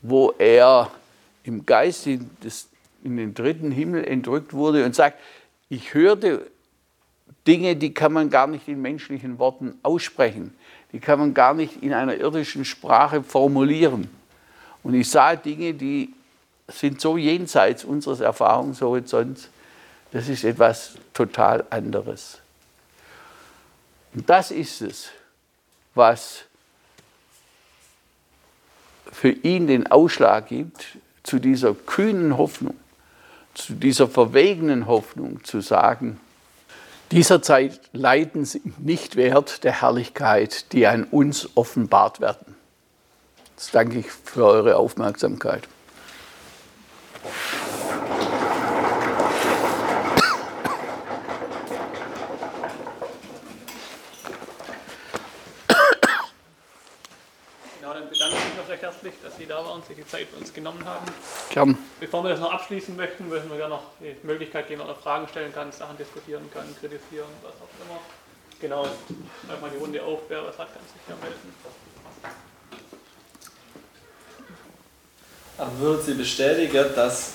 wo 0.00 0.32
er 0.38 0.90
im 1.44 1.66
Geist 1.66 2.06
in, 2.06 2.30
das, 2.40 2.68
in 3.04 3.18
den 3.18 3.34
dritten 3.34 3.70
Himmel 3.70 4.04
entrückt 4.04 4.54
wurde 4.54 4.86
und 4.86 4.94
sagt, 4.94 5.18
ich 5.68 5.92
hörte 5.92 6.46
Dinge, 7.50 7.74
die 7.74 7.92
kann 7.92 8.12
man 8.12 8.30
gar 8.30 8.46
nicht 8.46 8.68
in 8.68 8.80
menschlichen 8.80 9.40
Worten 9.40 9.76
aussprechen. 9.82 10.54
Die 10.92 11.00
kann 11.00 11.18
man 11.18 11.34
gar 11.34 11.52
nicht 11.52 11.82
in 11.82 11.92
einer 11.92 12.14
irdischen 12.14 12.64
Sprache 12.64 13.24
formulieren. 13.24 14.08
Und 14.84 14.94
ich 14.94 15.10
sah 15.10 15.34
Dinge, 15.34 15.74
die 15.74 16.14
sind 16.68 17.00
so 17.00 17.16
jenseits 17.16 17.82
unseres 17.82 18.20
Erfahrungshorizonts. 18.20 19.48
Das 20.12 20.28
ist 20.28 20.44
etwas 20.44 20.94
total 21.12 21.64
anderes. 21.70 22.38
Und 24.14 24.30
das 24.30 24.52
ist 24.52 24.80
es, 24.80 25.08
was 25.96 26.44
für 29.10 29.30
ihn 29.30 29.66
den 29.66 29.88
Ausschlag 29.88 30.46
gibt, 30.46 30.98
zu 31.24 31.40
dieser 31.40 31.74
kühnen 31.74 32.38
Hoffnung, 32.38 32.76
zu 33.54 33.72
dieser 33.72 34.06
verwegenen 34.06 34.86
Hoffnung 34.86 35.42
zu 35.42 35.60
sagen, 35.60 36.20
dieser 37.10 37.42
Zeit 37.42 37.80
leiden 37.92 38.44
sie 38.44 38.62
nicht 38.78 39.16
wert 39.16 39.64
der 39.64 39.80
Herrlichkeit, 39.80 40.72
die 40.72 40.86
an 40.86 41.04
uns 41.04 41.50
offenbart 41.56 42.20
werden. 42.20 42.54
Jetzt 43.56 43.74
danke 43.74 43.98
ich 43.98 44.06
für 44.10 44.46
eure 44.46 44.76
Aufmerksamkeit. 44.76 45.68
Da 59.46 59.64
waren, 59.64 59.82
sich 59.82 59.96
die 59.96 60.06
Zeit 60.06 60.28
für 60.28 60.36
uns 60.36 60.52
genommen 60.52 60.84
haben. 60.84 61.06
Gern. 61.50 61.78
Bevor 61.98 62.22
wir 62.24 62.30
das 62.30 62.40
noch 62.40 62.52
abschließen 62.52 62.96
möchten, 62.96 63.28
möchten 63.28 63.50
wir 63.50 63.56
gerne 63.56 63.74
noch 63.74 63.82
die 64.00 64.14
Möglichkeit 64.26 64.68
geben, 64.68 64.80
dass 64.80 64.88
man 64.88 64.96
Fragen 64.96 65.28
stellen 65.28 65.52
kann, 65.52 65.72
Sachen 65.72 65.96
diskutieren 65.96 66.48
kann, 66.52 66.64
kritisieren, 66.78 67.28
was 67.42 67.52
auch 67.54 67.86
immer. 67.86 68.00
Genau, 68.60 68.86
schreib 69.46 69.60
mal 69.62 69.70
die 69.70 69.78
Runde 69.78 70.02
auf, 70.02 70.20
wer 70.28 70.44
was 70.44 70.58
hat, 70.58 70.72
kann 70.72 70.82
sich 70.82 71.02
ja 71.08 71.14
melden. 71.22 71.54
Aber 75.56 75.78
würden 75.78 76.02
Sie 76.02 76.14
bestätigen, 76.14 76.86
dass, 76.94 77.32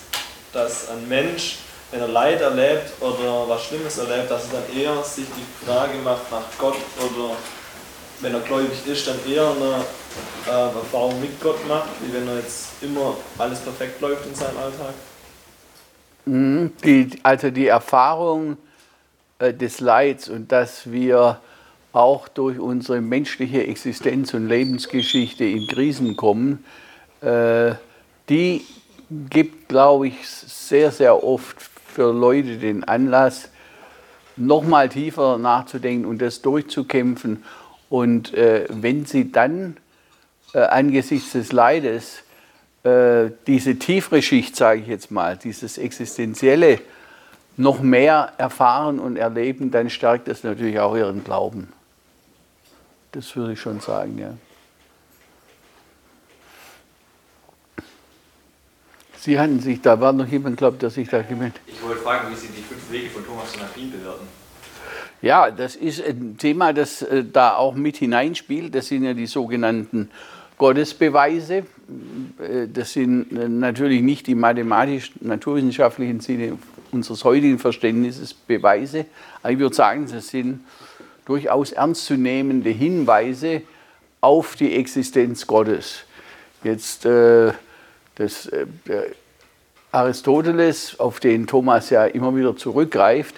dass 0.52 0.90
ein 0.90 1.08
Mensch, 1.08 1.58
wenn 1.92 2.00
er 2.02 2.08
Leid 2.08 2.42
erlebt 2.42 2.92
oder 3.00 3.48
was 3.48 3.66
Schlimmes 3.66 3.98
erlebt, 3.98 4.30
dass 4.30 4.52
er 4.52 4.62
dann 4.62 4.78
eher 4.78 5.04
sich 5.04 5.26
die 5.26 5.66
Frage 5.66 5.98
macht 6.00 6.32
nach 6.32 6.46
Gott 6.58 6.78
oder 6.98 7.36
wenn 8.22 8.34
er 8.34 8.40
gläubig 8.42 8.86
ist, 8.88 9.08
dann 9.08 9.20
eher 9.28 9.50
eine 9.50 9.86
äh, 10.48 10.50
Erfahrung 10.50 11.20
mit 11.22 11.40
Gott 11.42 11.68
macht, 11.68 11.90
wie 12.02 12.14
wenn 12.14 12.28
er 12.28 12.38
jetzt 12.38 12.82
immer 12.82 13.16
alles 13.38 13.60
perfekt 13.60 14.02
läuft 14.02 14.26
in 14.26 14.36
seinem 14.36 14.58
Alltag? 14.58 14.94
Mhm, 16.26 16.72
die, 16.84 17.10
also 17.24 17.52
die 17.52 17.68
Erfahrung 17.68 18.58
äh, 19.40 19.54
des 19.54 19.80
Leids 19.80 20.30
und 20.30 20.52
dass 20.52 20.92
wir 20.92 21.40
auch 21.94 22.28
durch 22.28 22.60
unsere 22.60 23.00
menschliche 23.00 23.66
Existenz 23.66 24.34
und 24.34 24.50
Lebensgeschichte 24.50 25.46
in 25.46 25.68
Krisen 25.68 26.16
kommen, 26.16 26.66
äh, 27.22 27.76
die 28.28 28.66
gibt, 29.30 29.70
glaube 29.70 30.08
ich, 30.08 30.28
sehr, 30.28 30.92
sehr 30.92 31.24
oft 31.24 31.56
für 31.62 32.12
Leute 32.12 32.58
den 32.58 32.84
Anlass, 32.84 33.50
nochmal 34.36 34.90
tiefer 34.90 35.38
nachzudenken 35.38 36.06
und 36.06 36.22
das 36.22 36.42
durchzukämpfen 36.42 37.44
Und 37.90 38.34
äh, 38.34 38.66
wenn 38.70 39.06
sie 39.06 39.32
dann 39.32 39.78
äh, 40.56 40.60
angesichts 40.60 41.34
des 41.34 41.52
Leides 41.52 42.24
äh, 42.84 43.32
diese 43.46 43.76
tiefere 43.76 44.22
Schicht, 44.22 44.56
sage 44.56 44.80
ich 44.80 44.88
jetzt 44.88 45.12
mal, 45.12 45.36
dieses 45.36 45.78
Existenzielle 45.78 46.80
noch 47.58 47.82
mehr 47.82 48.32
erfahren 48.38 49.00
und 49.00 49.18
erleben, 49.18 49.70
dann 49.70 49.90
stärkt 49.90 50.30
das 50.30 50.46
natürlich 50.46 50.80
auch 50.80 50.96
ihren 50.96 51.26
Glauben. 51.26 51.74
Das 53.12 53.36
würde 53.36 53.54
ich 53.54 53.60
schon 53.60 53.82
sagen, 53.82 54.18
ja. 54.18 54.34
Sie 59.18 59.38
hatten 59.38 59.60
sich, 59.60 59.82
da 59.82 60.00
war 60.00 60.14
noch 60.14 60.28
jemand, 60.28 60.56
glaubt, 60.56 60.82
der 60.82 60.90
sich 60.90 61.10
da 61.10 61.22
gemeldet 61.22 61.60
Ich 61.68 61.82
wollte 61.84 62.02
fragen, 62.02 62.32
wie 62.32 62.36
Sie 62.36 62.48
die 62.48 62.62
fünf 62.62 62.90
Wege 62.92 63.10
von 63.10 63.26
Thomas 63.26 63.52
von 63.54 63.64
Aquin 63.64 63.92
bewerten. 63.92 64.26
Ja, 65.22 65.52
das 65.52 65.76
ist 65.76 66.02
ein 66.02 66.38
Thema, 66.38 66.72
das 66.72 67.02
äh, 67.02 67.26
da 67.26 67.56
auch 67.56 67.74
mit 67.74 67.98
hineinspielt. 67.98 68.74
Das 68.74 68.88
sind 68.88 69.04
ja 69.04 69.14
die 69.14 69.28
sogenannten 69.28 70.12
Gottesbeweise. 70.58 71.58
Äh, 72.40 72.68
das 72.72 72.94
sind 72.94 73.32
äh, 73.32 73.48
natürlich 73.48 74.02
nicht 74.02 74.28
die 74.28 74.36
mathematisch-naturwissenschaftlichen 74.36 76.20
Sinne 76.20 76.58
unseres 76.92 77.24
heutigen 77.24 77.60
Verständnisses 77.60 78.34
Beweise. 78.34 79.06
Aber 79.42 79.52
ich 79.52 79.60
würde 79.60 79.76
sagen, 79.76 80.08
das 80.12 80.30
sind 80.30 80.62
durchaus 81.26 81.72
ernstzunehmende 81.72 82.70
Hinweise 82.70 83.62
auf 84.22 84.56
die 84.56 84.76
Existenz 84.76 85.46
Gottes. 85.46 86.04
Jetzt 86.64 87.06
äh, 87.06 87.52
das, 88.16 88.50
Aristoteles, 89.92 91.00
auf 91.00 91.20
den 91.20 91.48
Thomas 91.48 91.90
ja 91.90 92.06
immer 92.06 92.36
wieder 92.36 92.56
zurückgreift, 92.58 93.36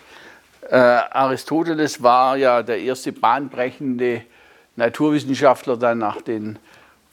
äh, 0.69 0.75
Aristoteles 0.75 2.01
war 2.01 2.35
ja 2.35 2.63
der 2.63 2.79
erste 2.79 3.11
bahnbrechende 3.11 4.23
Naturwissenschaftler 4.75 5.77
dann 5.77 5.99
nach 5.99 6.21
den 6.21 6.57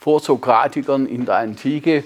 Vorsokratikern 0.05 1.07
in 1.07 1.25
der 1.25 1.37
Antike, 1.37 2.03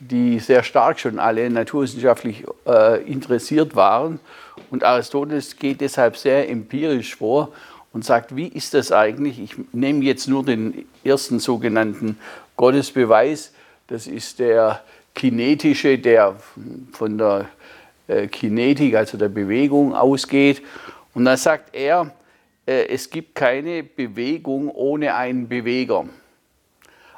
die 0.00 0.38
sehr 0.38 0.62
stark 0.62 0.98
schon 0.98 1.18
alle 1.18 1.50
naturwissenschaftlich 1.50 2.44
äh, 2.66 3.02
interessiert 3.02 3.76
waren. 3.76 4.20
Und 4.70 4.84
Aristoteles 4.84 5.58
geht 5.58 5.82
deshalb 5.82 6.16
sehr 6.16 6.48
empirisch 6.48 7.14
vor 7.14 7.52
und 7.92 8.06
sagt, 8.06 8.34
wie 8.34 8.48
ist 8.48 8.72
das 8.72 8.90
eigentlich? 8.90 9.38
Ich 9.38 9.54
nehme 9.74 10.02
jetzt 10.02 10.28
nur 10.28 10.42
den 10.46 10.86
ersten 11.04 11.40
sogenannten 11.40 12.18
Gottesbeweis. 12.56 13.52
Das 13.86 14.06
ist 14.06 14.38
der 14.38 14.80
kinetische, 15.14 15.98
der 15.98 16.36
von 16.92 17.18
der 17.18 17.50
äh, 18.08 18.28
Kinetik, 18.28 18.94
also 18.94 19.18
der 19.18 19.28
Bewegung 19.28 19.94
ausgeht. 19.94 20.62
Und 21.12 21.26
da 21.26 21.36
sagt 21.36 21.74
er, 21.74 22.14
äh, 22.64 22.86
es 22.86 23.10
gibt 23.10 23.34
keine 23.34 23.82
Bewegung 23.82 24.70
ohne 24.70 25.14
einen 25.14 25.46
Beweger. 25.46 26.06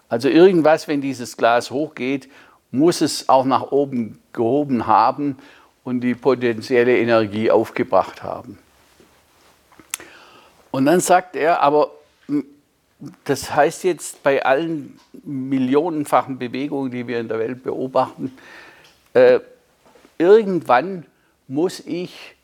Also 0.09 0.29
irgendwas, 0.29 0.87
wenn 0.89 1.01
dieses 1.01 1.37
Glas 1.37 1.71
hochgeht, 1.71 2.29
muss 2.71 3.01
es 3.01 3.29
auch 3.29 3.45
nach 3.45 3.71
oben 3.71 4.19
gehoben 4.33 4.87
haben 4.87 5.39
und 5.85 6.01
die 6.01 6.15
potenzielle 6.15 6.99
Energie 6.99 7.51
aufgebracht 7.51 8.23
haben. 8.23 8.59
Und 10.71 10.87
dann 10.87 11.01
sagt 11.01 11.37
er, 11.37 11.61
aber 11.63 11.93
das 13.25 13.55
heißt 13.55 13.85
jetzt 13.85 14.23
bei 14.23 14.45
allen 14.45 14.99
millionenfachen 15.25 16.39
Bewegungen, 16.39 16.91
die 16.91 17.07
wir 17.07 17.21
in 17.21 17.29
der 17.29 17.39
Welt 17.39 17.63
beobachten, 17.63 18.37
äh, 19.13 19.41
irgendwann 20.19 21.07
muss 21.47 21.81
ich 21.81 22.35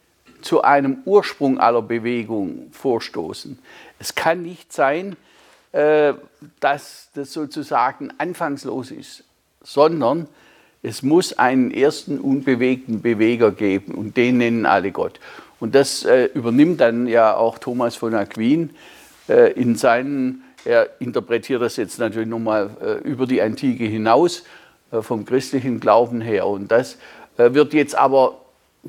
zu 0.42 0.62
einem 0.62 0.98
Ursprung 1.04 1.58
aller 1.58 1.82
Bewegung 1.82 2.70
vorstoßen. 2.72 3.58
Es 3.98 4.14
kann 4.14 4.42
nicht 4.42 4.72
sein, 4.72 5.12
äh, 5.12 5.16
dass 5.72 7.10
das 7.14 7.32
sozusagen 7.32 8.10
anfangslos 8.18 8.90
ist, 8.90 9.24
sondern 9.62 10.26
es 10.82 11.02
muss 11.02 11.38
einen 11.38 11.70
ersten 11.70 12.18
unbewegten 12.18 13.02
Beweger 13.02 13.52
geben 13.52 13.94
und 13.94 14.16
den 14.16 14.38
nennen 14.38 14.66
alle 14.66 14.90
Gott. 14.90 15.20
Und 15.60 15.74
das 15.74 16.04
äh, 16.04 16.24
übernimmt 16.34 16.80
dann 16.80 17.06
ja 17.06 17.36
auch 17.36 17.58
Thomas 17.58 17.94
von 17.94 18.14
Aquin 18.14 18.70
äh, 19.28 19.52
in 19.52 19.76
seinen, 19.76 20.42
er 20.64 20.88
interpretiert 20.98 21.62
das 21.62 21.76
jetzt 21.76 21.98
natürlich 21.98 22.28
nochmal 22.28 23.00
über 23.04 23.26
die 23.26 23.40
Antike 23.40 23.84
hinaus, 23.84 24.44
vom 24.90 25.24
christlichen 25.24 25.80
Glauben 25.80 26.20
her. 26.20 26.46
Und 26.46 26.70
das 26.70 26.98
wird 27.36 27.72
jetzt 27.72 27.94
aber 27.94 28.42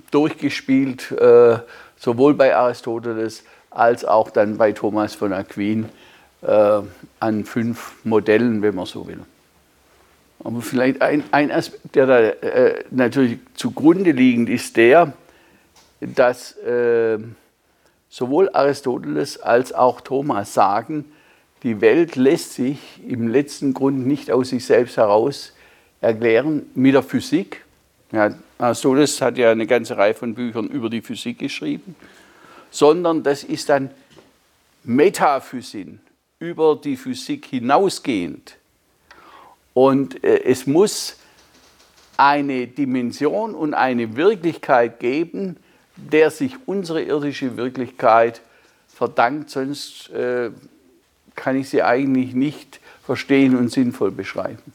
durchgespielt, 0.10 1.16
sowohl 1.96 2.34
bei 2.34 2.54
Aristoteles 2.54 3.46
als 3.70 4.04
auch 4.04 4.32
dann 4.32 4.58
bei 4.58 4.74
Thomas 4.74 5.16
von 5.16 5.32
Aquin 5.32 5.88
äh, 6.42 6.82
an 7.20 7.46
fünf 7.46 7.96
Modellen, 8.04 8.62
wenn 8.62 8.76
man 8.76 8.86
so 8.86 9.08
will. 9.08 9.20
Aber 10.44 10.62
vielleicht 10.62 11.02
ein, 11.02 11.24
ein 11.32 11.52
Aspekt, 11.52 11.96
der 11.96 12.06
da 12.08 12.20
äh, 12.20 12.84
natürlich 12.89 13.39
zugrunde 13.54 14.12
liegend 14.12 14.50
ist, 14.50 14.76
der, 14.76 15.14
dass 16.00 16.58
äh, 16.58 17.20
sowohl 18.10 18.50
Aristoteles 18.54 19.39
als 19.39 19.72
auch 19.72 20.02
Thomas 20.02 20.54
sagen, 20.54 21.06
die 21.64 21.80
Welt 21.80 22.16
lässt 22.16 22.54
sich 22.54 22.80
im 23.08 23.28
letzten 23.28 23.74
Grund 23.74 24.08
nicht 24.08 24.32
aus 24.32 24.50
sich 24.50 24.66
selbst 24.66 24.98
heraus 24.98 25.54
erklären 26.02 26.64
mit 26.74 26.96
der 26.96 27.04
Physik. 27.04 27.64
Ja, 28.12 28.34
Aristoteles 28.58 29.22
hat 29.22 29.38
ja 29.38 29.52
eine 29.52 29.68
ganze 29.68 29.96
Reihe 29.96 30.16
von 30.16 30.34
Büchern 30.34 30.68
über 30.68 30.89
die 30.89 31.02
Physik 31.02 31.38
geschrieben, 31.38 31.96
sondern 32.72 33.22
das 33.22 33.44
ist 33.44 33.70
dann 33.70 33.92
Metaphysik, 34.84 36.00
über 36.42 36.76
die 36.76 36.98
Physik 36.98 37.46
hinausgehend. 37.46 38.58
Und 39.74 40.24
äh, 40.24 40.44
es 40.44 40.68
muss 40.68 41.18
eine 42.18 42.68
Dimension 42.68 43.56
und 43.56 43.74
eine 43.74 44.16
Wirklichkeit 44.16 45.00
geben, 45.00 45.58
der 45.96 46.32
sich 46.32 46.56
unsere 46.66 47.04
irdische 47.04 47.58
Wirklichkeit 47.58 48.42
verdankt, 48.88 49.52
sonst 49.52 50.10
äh, 50.10 50.50
kann 51.36 51.56
ich 51.56 51.70
sie 51.70 51.84
eigentlich 51.84 52.34
nicht 52.34 52.80
verstehen 53.04 53.56
und 53.56 53.72
sinnvoll 53.72 54.12
beschreiben. 54.12 54.74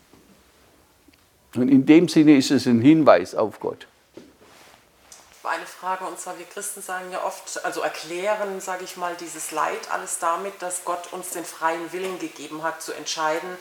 Und 1.56 1.68
in 1.68 1.84
dem 1.84 2.08
Sinne 2.08 2.36
ist 2.36 2.52
es 2.52 2.66
ein 2.66 2.80
Hinweis 2.80 3.34
auf 3.34 3.58
Gott 3.60 3.88
eine 5.46 5.66
Frage, 5.66 6.04
und 6.04 6.18
zwar 6.18 6.38
wir 6.38 6.46
Christen 6.46 6.82
sagen 6.82 7.10
ja 7.10 7.24
oft, 7.24 7.64
also 7.64 7.80
erklären, 7.80 8.60
sage 8.60 8.84
ich 8.84 8.96
mal, 8.96 9.14
dieses 9.16 9.50
Leid 9.50 9.90
alles 9.90 10.18
damit, 10.18 10.60
dass 10.60 10.84
Gott 10.84 11.12
uns 11.12 11.30
den 11.30 11.44
freien 11.44 11.92
Willen 11.92 12.18
gegeben 12.18 12.62
hat, 12.62 12.82
zu 12.82 12.92
entscheiden, 12.92 13.56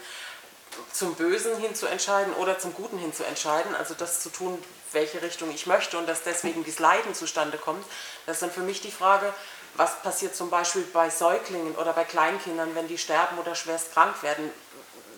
zum 0.91 1.15
Bösen 1.15 1.57
hin 1.57 1.75
zu 1.75 1.87
entscheiden 1.87 2.33
oder 2.33 2.59
zum 2.59 2.73
Guten 2.73 2.97
hin 2.97 3.13
zu 3.13 3.23
entscheiden, 3.23 3.75
also 3.75 3.93
das 3.93 4.21
zu 4.21 4.29
tun, 4.29 4.61
welche 4.91 5.21
Richtung 5.21 5.51
ich 5.51 5.67
möchte 5.67 5.97
und 5.97 6.07
dass 6.07 6.23
deswegen 6.23 6.63
dieses 6.63 6.79
Leiden 6.79 7.13
zustande 7.13 7.57
kommt. 7.57 7.85
Das 8.25 8.37
ist 8.37 8.41
dann 8.41 8.51
für 8.51 8.61
mich 8.61 8.81
die 8.81 8.91
Frage, 8.91 9.33
was 9.75 10.01
passiert 10.01 10.35
zum 10.35 10.49
Beispiel 10.49 10.83
bei 10.93 11.09
Säuglingen 11.09 11.75
oder 11.75 11.93
bei 11.93 12.05
Kleinkindern, 12.05 12.75
wenn 12.75 12.87
die 12.87 12.97
sterben 12.97 13.37
oder 13.37 13.55
schwerst 13.55 13.93
krank 13.93 14.23
werden? 14.23 14.49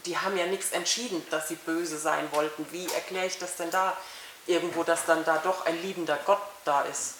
Die 0.05 0.17
haben 0.17 0.37
ja 0.37 0.45
nichts 0.45 0.71
entschieden, 0.71 1.25
dass 1.29 1.47
sie 1.47 1.55
böse 1.55 1.97
sein 1.97 2.27
wollten. 2.31 2.65
Wie 2.71 2.87
erkläre 2.93 3.27
ich 3.27 3.37
das 3.37 3.55
denn 3.55 3.69
da? 3.69 3.95
Irgendwo, 4.47 4.83
dass 4.83 5.05
dann 5.05 5.19
da 5.25 5.39
doch 5.43 5.65
ein 5.65 5.75
liebender 5.83 6.17
Gott 6.25 6.39
da 6.65 6.81
ist. 6.81 7.15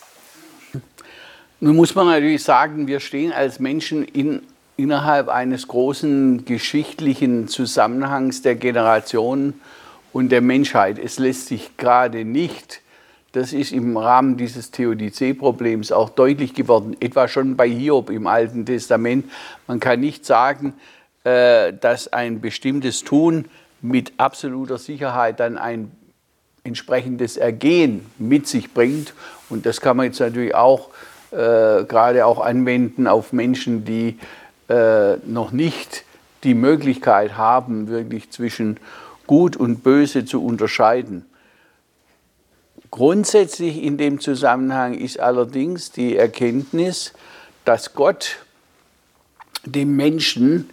Nun 1.59 1.75
muss 1.75 1.95
man 1.95 2.07
natürlich 2.07 2.43
sagen, 2.43 2.87
wir 2.87 2.99
stehen 2.99 3.31
als 3.31 3.59
Menschen 3.59 4.03
in, 4.03 4.43
innerhalb 4.75 5.27
eines 5.27 5.67
großen 5.67 6.45
geschichtlichen 6.45 7.47
Zusammenhangs 7.47 8.43
der 8.43 8.55
Generationen 8.55 9.59
und 10.13 10.29
der 10.29 10.41
Menschheit. 10.41 10.99
Es 10.99 11.17
lässt 11.17 11.47
sich 11.47 11.75
gerade 11.77 12.25
nicht, 12.25 12.81
das 13.31 13.53
ist 13.53 13.71
im 13.71 13.97
Rahmen 13.97 14.37
dieses 14.37 14.71
Theodizee-Problems 14.71 15.91
auch 15.91 16.09
deutlich 16.09 16.53
geworden, 16.53 16.95
etwa 16.99 17.27
schon 17.27 17.55
bei 17.55 17.67
Hiob 17.67 18.09
im 18.09 18.25
Alten 18.25 18.65
Testament. 18.65 19.29
Man 19.67 19.79
kann 19.79 19.99
nicht 19.99 20.25
sagen, 20.25 20.73
äh, 21.23 21.73
dass 21.73 22.13
ein 22.13 22.39
bestimmtes 22.39 23.03
Tun 23.03 23.45
mit 23.81 24.13
absoluter 24.17 24.77
Sicherheit 24.77 25.39
dann 25.39 25.57
ein 25.57 25.91
entsprechendes 26.67 27.37
Ergehen 27.37 28.05
mit 28.17 28.47
sich 28.47 28.73
bringt. 28.73 29.13
Und 29.49 29.65
das 29.65 29.81
kann 29.81 29.97
man 29.97 30.07
jetzt 30.07 30.19
natürlich 30.19 30.53
auch 30.53 30.89
äh, 31.31 31.83
gerade 31.85 32.25
auch 32.25 32.39
anwenden 32.39 33.07
auf 33.07 33.33
Menschen, 33.33 33.85
die 33.85 34.17
äh, 34.69 35.15
noch 35.25 35.51
nicht 35.51 36.03
die 36.43 36.53
Möglichkeit 36.53 37.37
haben, 37.37 37.87
wirklich 37.87 38.29
zwischen 38.31 38.79
Gut 39.25 39.57
und 39.57 39.83
Böse 39.83 40.23
zu 40.23 40.43
unterscheiden. 40.43 41.25
Grundsätzlich 42.91 43.83
in 43.83 43.97
dem 43.97 44.21
Zusammenhang 44.21 44.93
ist 44.93 45.19
allerdings 45.19 45.91
die 45.91 46.15
Erkenntnis, 46.15 47.13
dass 47.65 47.93
Gott 47.93 48.37
dem 49.65 49.97
Menschen, 49.97 50.69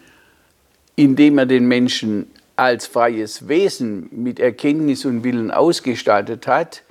indem 0.95 1.39
er 1.39 1.47
den 1.47 1.67
Menschen 1.67 2.31
als 2.57 2.87
freies 2.87 3.49
Wesen 3.49 4.09
mit 4.13 4.39
Erkenntnis 4.39 5.05
und 5.05 5.25
Willen 5.25 5.51
ausgestattet 5.51 6.47
hat, 6.47 6.83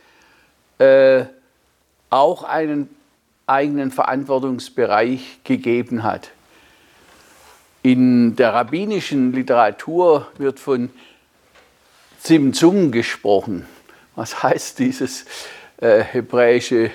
äh, 0.79 1.25
auch 2.09 2.43
einen 2.43 2.89
eigenen 3.47 3.91
Verantwortungsbereich 3.91 5.39
gegeben 5.43 6.03
hat. 6.03 6.31
In 7.81 8.35
der 8.35 8.53
rabbinischen 8.53 9.33
Literatur 9.33 10.31
wird 10.37 10.59
von 10.59 10.89
Zimzum 12.19 12.91
gesprochen. 12.91 13.65
Was 14.15 14.43
heißt 14.43 14.79
dieses 14.79 15.25
äh, 15.77 16.01
hebräische 16.01 16.91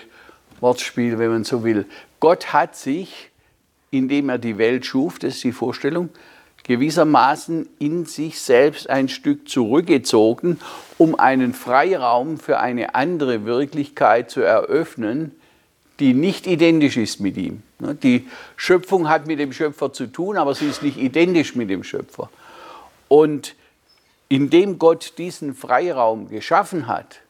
Wortspiel, 0.60 1.18
wenn 1.18 1.30
man 1.30 1.44
so 1.44 1.64
will? 1.64 1.86
Gott 2.20 2.52
hat 2.52 2.76
sich, 2.76 3.30
indem 3.90 4.28
er 4.28 4.38
die 4.38 4.58
Welt 4.58 4.86
schuf, 4.86 5.18
das 5.18 5.36
ist 5.36 5.44
die 5.44 5.52
Vorstellung, 5.52 6.10
gewissermaßen 6.68 7.66
in 7.78 8.04
sich 8.04 8.40
selbst 8.40 8.90
ein 8.90 9.08
Stück 9.08 9.48
zurückgezogen, 9.48 10.60
um 10.98 11.18
einen 11.18 11.54
Freiraum 11.54 12.38
für 12.38 12.60
eine 12.60 12.94
andere 12.94 13.46
Wirklichkeit 13.46 14.30
zu 14.30 14.42
eröffnen, 14.42 15.34
die 15.98 16.12
nicht 16.12 16.46
identisch 16.46 16.98
ist 16.98 17.20
mit 17.20 17.38
ihm. 17.38 17.62
Ne, 17.78 17.94
die 17.94 18.28
Schöpfung 18.56 19.08
hat 19.08 19.26
mit 19.26 19.40
dem 19.40 19.52
Schöpfer 19.52 19.92
zu 19.94 20.06
tun, 20.06 20.36
aber 20.36 20.54
sie 20.54 20.66
ist 20.66 20.82
nicht 20.82 20.98
identisch 20.98 21.56
mit 21.56 21.70
dem 21.70 21.82
Schöpfer. 21.82 22.28
Und 23.08 23.56
indem 24.28 24.78
Gott 24.78 25.14
diesen 25.16 25.54
Freiraum 25.54 26.28
geschaffen 26.28 26.86
hat, 26.86 27.20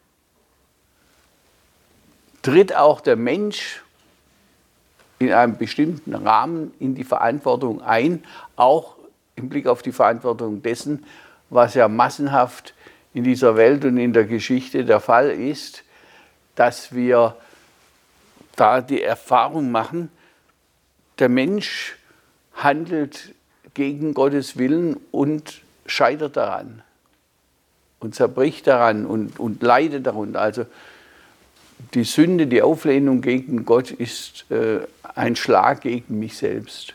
tritt 2.43 2.75
auch 2.75 3.01
der 3.01 3.17
Mensch 3.17 3.85
in 5.21 5.33
einem 5.33 5.57
bestimmten 5.57 6.15
Rahmen 6.15 6.73
in 6.81 6.97
die 6.97 7.05
Verantwortung 7.05 7.81
ein, 7.83 8.25
auch 8.57 8.98
im 9.39 9.49
Blick 9.49 9.67
auf 9.67 9.83
die 9.83 9.93
Verantwortung 9.93 10.63
dessen, 10.63 11.05
was 11.51 11.75
ja 11.75 11.89
massenhaft 11.89 12.75
in 13.15 13.25
dieser 13.25 13.57
Welt 13.57 13.85
und 13.85 13.97
in 13.97 14.13
der 14.13 14.25
Geschichte 14.25 14.85
der 14.85 15.01
Fall 15.01 15.31
ist, 15.31 15.85
dass 16.55 16.95
wir 16.95 17.37
da 18.57 18.81
die 18.81 19.03
Erfahrung 19.03 19.71
machen, 19.71 20.11
der 21.19 21.29
Mensch 21.29 21.97
handelt 22.55 23.35
gegen 23.75 24.15
Gottes 24.15 24.57
Willen 24.59 24.97
und 25.11 25.63
scheitert 25.87 26.37
daran 26.37 26.83
und 28.01 28.15
zerbricht 28.15 28.67
daran 28.67 29.07
und, 29.07 29.39
und 29.39 29.63
leidet 29.63 30.07
darunter. 30.07 30.41
Also 30.41 30.67
die 31.95 32.05
Sünde, 32.05 32.47
die 32.47 32.63
Auflehnung 32.63 33.21
gegen 33.21 33.65
Gott 33.65 33.91
ist 33.91 34.51
äh, 34.51 34.81
ein 35.15 35.37
Schlag 35.37 35.83
gegen 35.83 36.19
mich 36.19 36.37
selbst. 36.37 36.95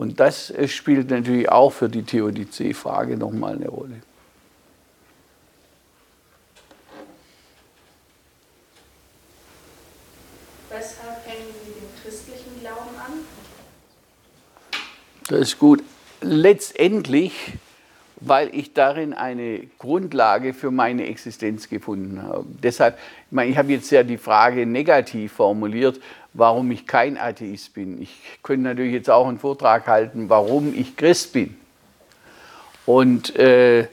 Und 0.00 0.18
das 0.18 0.50
äh, 0.50 0.66
spielt 0.66 1.10
natürlich 1.10 1.50
auch 1.50 1.68
für 1.68 1.90
die 1.90 2.02
Theodizee-Frage 2.02 3.18
nochmal 3.18 3.56
eine 3.56 3.68
Rolle. 3.68 4.00
Weshalb 10.70 11.26
hängen 11.26 11.52
Sie 11.62 11.72
den 11.72 12.02
christlichen 12.02 12.60
Glauben 12.60 12.96
an? 12.96 13.12
Das 15.28 15.40
ist 15.40 15.58
gut. 15.58 15.82
Letztendlich 16.22 17.58
weil 18.20 18.54
ich 18.54 18.74
darin 18.74 19.14
eine 19.14 19.66
Grundlage 19.78 20.52
für 20.52 20.70
meine 20.70 21.06
Existenz 21.06 21.68
gefunden 21.68 22.22
habe. 22.22 22.44
Deshalb, 22.62 22.98
ich, 23.26 23.32
meine, 23.32 23.50
ich 23.50 23.56
habe 23.56 23.72
jetzt 23.72 23.90
ja 23.90 24.02
die 24.02 24.18
Frage 24.18 24.66
negativ 24.66 25.32
formuliert, 25.32 25.98
warum 26.32 26.70
ich 26.70 26.86
kein 26.86 27.18
Atheist 27.18 27.74
bin. 27.74 28.00
Ich 28.00 28.18
könnte 28.42 28.68
natürlich 28.68 28.92
jetzt 28.92 29.10
auch 29.10 29.26
einen 29.26 29.38
Vortrag 29.38 29.86
halten, 29.86 30.28
warum 30.28 30.74
ich 30.74 30.96
Christ 30.96 31.32
bin. 31.32 31.56
Und 32.86 33.36
äh, 33.36 33.88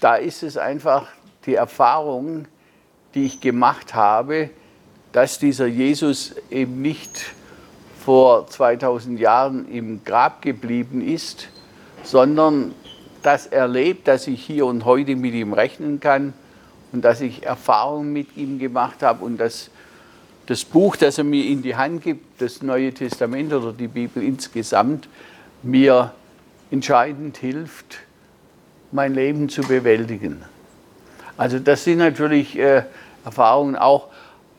da 0.00 0.16
ist 0.16 0.42
es 0.42 0.56
einfach 0.56 1.08
die 1.46 1.54
Erfahrung, 1.54 2.46
die 3.14 3.26
ich 3.26 3.40
gemacht 3.40 3.94
habe, 3.94 4.50
dass 5.12 5.38
dieser 5.38 5.66
Jesus 5.66 6.34
eben 6.50 6.82
nicht 6.82 7.32
vor 8.04 8.46
2000 8.46 9.18
Jahren 9.18 9.68
im 9.70 10.04
Grab 10.04 10.42
geblieben 10.42 11.06
ist, 11.06 11.48
sondern 12.02 12.74
das 13.22 13.46
erlebt, 13.46 14.08
dass 14.08 14.26
ich 14.26 14.44
hier 14.44 14.66
und 14.66 14.84
heute 14.84 15.16
mit 15.16 15.34
ihm 15.34 15.52
rechnen 15.52 16.00
kann 16.00 16.32
und 16.92 17.04
dass 17.04 17.20
ich 17.20 17.44
Erfahrungen 17.44 18.12
mit 18.12 18.36
ihm 18.36 18.58
gemacht 18.58 19.02
habe 19.02 19.24
und 19.24 19.38
dass 19.38 19.70
das 20.48 20.64
Buch, 20.64 20.96
das 20.96 21.18
er 21.18 21.24
mir 21.24 21.44
in 21.44 21.60
die 21.60 21.76
Hand 21.76 22.02
gibt, 22.02 22.40
das 22.40 22.62
Neue 22.62 22.94
Testament 22.94 23.52
oder 23.52 23.70
die 23.70 23.86
Bibel 23.86 24.22
insgesamt, 24.22 25.06
mir 25.62 26.14
entscheidend 26.70 27.36
hilft, 27.36 27.98
mein 28.90 29.14
Leben 29.14 29.50
zu 29.50 29.60
bewältigen. 29.60 30.42
Also 31.36 31.58
das 31.58 31.84
sind 31.84 31.98
natürlich 31.98 32.58
äh, 32.58 32.84
Erfahrungen, 33.26 33.76
auch, 33.76 34.06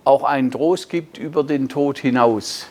auch 0.03 0.23
ein 0.23 0.51
Trost 0.51 0.89
gibt 0.89 1.17
über 1.17 1.43
den 1.43 1.69
Tod 1.69 1.97
hinaus. 1.97 2.67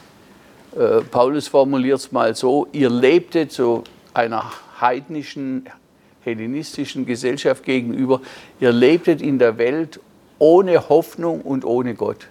Äh, 0.76 1.00
Paulus 1.00 1.48
formuliert 1.48 1.98
es 1.98 2.12
mal 2.12 2.36
so, 2.36 2.68
ihr 2.70 2.88
lebtet 2.88 3.50
zu 3.50 3.82
einer 4.14 4.44
heidnischen 4.80 5.66
hellenistischen 6.20 7.04
Gesellschaft 7.04 7.64
gegenüber, 7.64 8.20
ihr 8.60 8.70
lebtet 8.70 9.20
in 9.20 9.40
der 9.40 9.58
Welt 9.58 9.98
ohne 10.38 10.88
Hoffnung 10.88 11.40
und 11.40 11.64
ohne 11.64 11.96
Gott. 11.96 12.28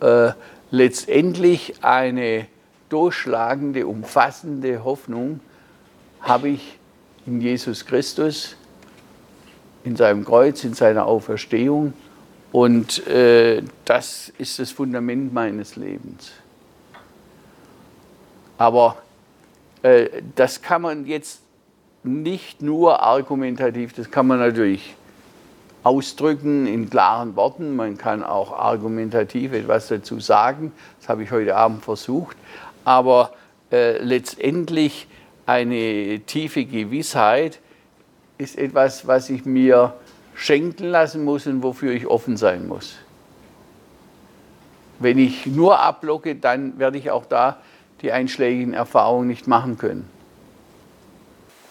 Äh, 0.00 0.32
letztendlich 0.70 1.74
eine 1.82 2.46
durchschlagende, 2.88 3.86
umfassende 3.86 4.84
Hoffnung 4.84 5.40
habe 6.20 6.50
ich 6.50 6.78
in 7.26 7.40
Jesus 7.40 7.86
Christus, 7.86 8.56
in 9.84 9.96
seinem 9.96 10.24
Kreuz, 10.24 10.64
in 10.64 10.74
seiner 10.74 11.06
Auferstehung. 11.06 11.92
Und 12.52 13.06
äh, 13.06 13.62
das 13.84 14.32
ist 14.38 14.58
das 14.58 14.70
Fundament 14.70 15.32
meines 15.32 15.76
Lebens. 15.76 16.32
Aber 18.58 18.96
äh, 19.82 20.22
das 20.34 20.60
kann 20.60 20.82
man 20.82 21.06
jetzt 21.06 21.40
nicht 22.02 22.62
nur 22.62 23.02
argumentativ, 23.02 23.92
das 23.92 24.10
kann 24.10 24.26
man 24.26 24.38
natürlich 24.38 24.94
ausdrücken 25.82 26.66
in 26.66 26.90
klaren 26.90 27.36
Worten, 27.36 27.76
man 27.76 27.96
kann 27.96 28.22
auch 28.22 28.52
argumentativ 28.52 29.52
etwas 29.52 29.88
dazu 29.88 30.20
sagen, 30.20 30.72
das 31.00 31.08
habe 31.08 31.22
ich 31.22 31.30
heute 31.30 31.56
Abend 31.56 31.84
versucht, 31.84 32.36
aber 32.84 33.32
äh, 33.72 33.98
letztendlich 34.02 35.06
eine 35.46 36.20
tiefe 36.20 36.64
Gewissheit 36.64 37.60
ist 38.38 38.58
etwas, 38.58 39.06
was 39.06 39.30
ich 39.30 39.44
mir 39.44 39.94
schenken 40.34 40.86
lassen 40.86 41.24
muss 41.24 41.46
und 41.46 41.62
wofür 41.62 41.92
ich 41.92 42.06
offen 42.06 42.36
sein 42.36 42.68
muss. 42.68 42.96
Wenn 44.98 45.18
ich 45.18 45.46
nur 45.46 45.80
ablocke, 45.80 46.36
dann 46.36 46.78
werde 46.78 46.98
ich 46.98 47.10
auch 47.10 47.24
da 47.24 47.58
die 48.02 48.12
einschlägigen 48.12 48.74
Erfahrungen 48.74 49.28
nicht 49.28 49.46
machen 49.46 49.78
können 49.78 50.19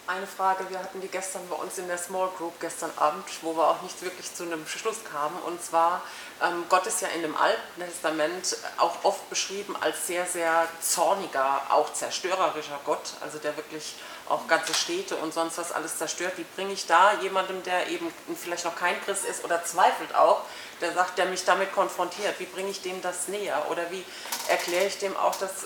eine 0.10 0.26
Frage. 0.26 0.70
Wir 0.70 0.80
hatten 0.80 1.02
die 1.02 1.08
gestern 1.08 1.48
bei 1.50 1.56
uns 1.56 1.78
in 1.78 1.88
der 1.88 1.98
Small 1.98 2.30
Group 2.38 2.60
gestern 2.60 2.90
Abend, 2.98 3.24
wo 3.44 3.56
wir 3.56 3.68
auch 3.68 3.82
nicht 3.84 4.02
wirklich 4.02 4.34
zu 4.34 4.44
einem 4.44 4.66
Schluss 4.68 5.04
kamen. 5.04 5.38
Und 5.46 5.64
zwar, 5.64 6.02
ähm, 6.42 6.66
Gott 6.68 6.88
ist 6.88 7.02
ja 7.02 7.10
in 7.10 7.22
dem 7.22 7.36
Alten 7.36 7.80
Testament 7.80 8.58
auch 8.78 9.04
oft 9.04 9.30
beschrieben 9.30 9.76
als 9.80 10.08
sehr, 10.08 10.26
sehr 10.26 10.68
zorniger, 10.82 11.62
auch 11.70 11.94
zerstörerischer 11.94 12.80
Gott, 12.86 13.14
also 13.22 13.38
der 13.38 13.56
wirklich 13.56 13.96
auch 14.28 14.48
ganze 14.48 14.74
Städte 14.74 15.16
und 15.16 15.34
sonst 15.34 15.60
was 15.60 15.72
alles 15.72 15.98
zerstört. 15.98 16.34
Wie 16.38 16.46
bringe 16.56 16.74
ich 16.74 16.88
da 16.88 17.14
jemandem, 17.22 17.62
der 17.64 17.88
eben 17.88 18.12
vielleicht 18.36 18.66
noch 18.66 18.76
kein 18.76 19.00
Christ 19.04 19.26
ist 19.26 19.44
oder 19.44 19.64
zweifelt 19.64 20.16
auch, 20.16 20.42
der 20.82 20.94
sagt, 20.94 21.18
der 21.20 21.26
mich 21.26 21.46
damit 21.46 21.72
konfrontiert, 21.74 22.40
wie 22.40 22.46
bringe 22.46 22.70
ich 22.70 22.82
dem 22.82 23.02
das 23.02 23.28
näher? 23.28 23.66
Oder 23.70 23.92
wie 23.92 24.04
erkläre 24.48 24.88
ich 24.88 24.98
dem 24.98 25.16
auch, 25.18 25.36
dass 25.36 25.66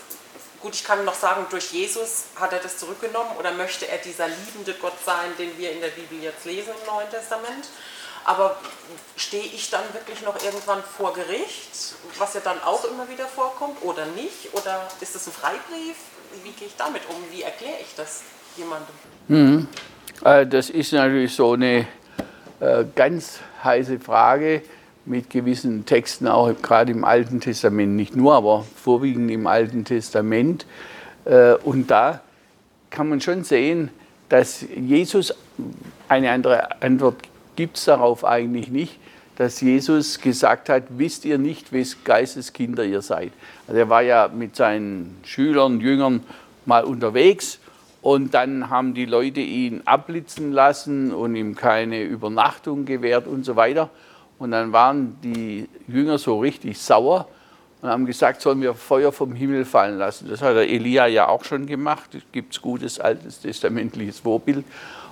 Gut, 0.64 0.76
ich 0.76 0.86
kann 0.86 1.04
noch 1.04 1.14
sagen, 1.14 1.46
durch 1.50 1.74
Jesus 1.74 2.24
hat 2.38 2.54
er 2.54 2.60
das 2.60 2.78
zurückgenommen 2.78 3.32
oder 3.38 3.52
möchte 3.52 3.86
er 3.90 3.98
dieser 3.98 4.30
liebende 4.30 4.74
Gott 4.76 4.94
sein, 5.06 5.32
den 5.38 5.58
wir 5.58 5.74
in 5.74 5.82
der 5.82 5.90
Bibel 5.90 6.24
jetzt 6.24 6.46
lesen 6.46 6.72
im 6.80 6.88
Neuen 6.88 7.10
Testament. 7.10 7.68
Aber 8.24 8.56
stehe 9.18 9.44
ich 9.44 9.70
dann 9.70 9.84
wirklich 9.92 10.22
noch 10.22 10.42
irgendwann 10.42 10.82
vor 10.82 11.14
Gericht, 11.14 11.96
was 12.18 12.34
ja 12.36 12.40
dann 12.40 12.64
auch 12.64 12.86
immer 12.86 13.10
wieder 13.10 13.26
vorkommt, 13.26 13.82
oder 13.82 14.06
nicht? 14.06 14.54
Oder 14.54 14.88
ist 15.02 15.14
es 15.18 15.28
ein 15.28 15.34
Freibrief? 15.34 15.98
Wie 16.46 16.52
gehe 16.52 16.70
ich 16.70 16.78
damit 16.78 17.02
um? 17.10 17.18
Wie 17.30 17.42
erkläre 17.42 17.82
ich 17.82 17.94
das 17.98 18.22
jemandem? 18.56 18.96
Mhm. 19.28 19.68
Das 20.50 20.70
ist 20.70 20.94
natürlich 20.94 21.36
so 21.36 21.52
eine 21.52 21.86
äh, 22.62 22.86
ganz 22.96 23.40
heiße 23.66 24.00
Frage 24.00 24.62
mit 25.06 25.30
gewissen 25.30 25.86
Texten, 25.86 26.28
auch 26.28 26.54
gerade 26.62 26.92
im 26.92 27.04
Alten 27.04 27.40
Testament, 27.42 27.96
nicht 27.96 28.16
nur, 28.16 28.34
aber 28.34 28.66
vorwiegend 28.76 29.32
im 29.32 29.48
Alten 29.48 29.86
Testament. 29.86 30.66
Äh, 31.26 31.54
und 31.56 31.92
da 31.92 32.22
kann 32.90 33.10
man 33.10 33.22
schon 33.22 33.44
sehen, 33.44 33.90
dass 34.30 34.66
Jesus, 34.76 35.34
eine 36.08 36.32
andere 36.32 36.82
Antwort 36.82 37.18
gibt 37.56 37.78
es 37.78 37.86
darauf 37.86 38.26
eigentlich 38.26 38.70
nicht, 38.70 38.98
dass 39.36 39.62
Jesus 39.62 40.20
gesagt 40.20 40.70
hat, 40.70 40.84
wisst 40.90 41.26
ihr 41.26 41.38
nicht, 41.38 41.72
wes 41.72 42.04
Geisteskinder 42.04 42.86
ihr 42.86 43.02
seid. 43.02 43.32
Also 43.68 43.80
er 43.80 43.90
war 43.90 44.02
ja 44.02 44.30
mit 44.34 44.56
seinen 44.56 45.18
Schülern, 45.24 45.80
Jüngern 45.80 46.24
mal 46.66 46.84
unterwegs 46.84 47.60
und 48.02 48.34
dann 48.34 48.70
haben 48.70 48.94
die 48.94 49.06
Leute 49.06 49.40
ihn 49.40 49.82
abblitzen 49.86 50.52
lassen 50.52 51.12
und 51.12 51.36
ihm 51.36 51.56
keine 51.56 52.04
Übernachtung 52.04 52.86
gewährt 52.86 53.28
und 53.28 53.44
so 53.44 53.56
weiter. 53.56 53.90
Und 54.40 54.52
dann 54.52 54.72
waren 54.72 55.18
die 55.24 55.70
Jünger 55.88 56.18
so 56.18 56.40
richtig 56.40 56.80
sauer 56.80 57.28
und 57.82 57.90
haben 57.90 58.06
gesagt, 58.06 58.42
sollen 58.42 58.62
wir 58.62 58.74
Feuer 58.74 59.12
vom 59.12 59.34
Himmel 59.34 59.66
fallen 59.66 59.98
lassen. 59.98 60.30
Das 60.30 60.42
hat 60.42 60.56
der 60.56 60.70
Elia 60.70 61.08
ja 61.08 61.28
auch 61.28 61.44
schon 61.44 61.66
gemacht. 61.66 62.16
Es 62.16 62.24
gibt 62.32 62.62
gutes 62.62 63.00
altes 63.00 63.42
testamentliches 63.42 64.20
Vorbild. 64.20 64.66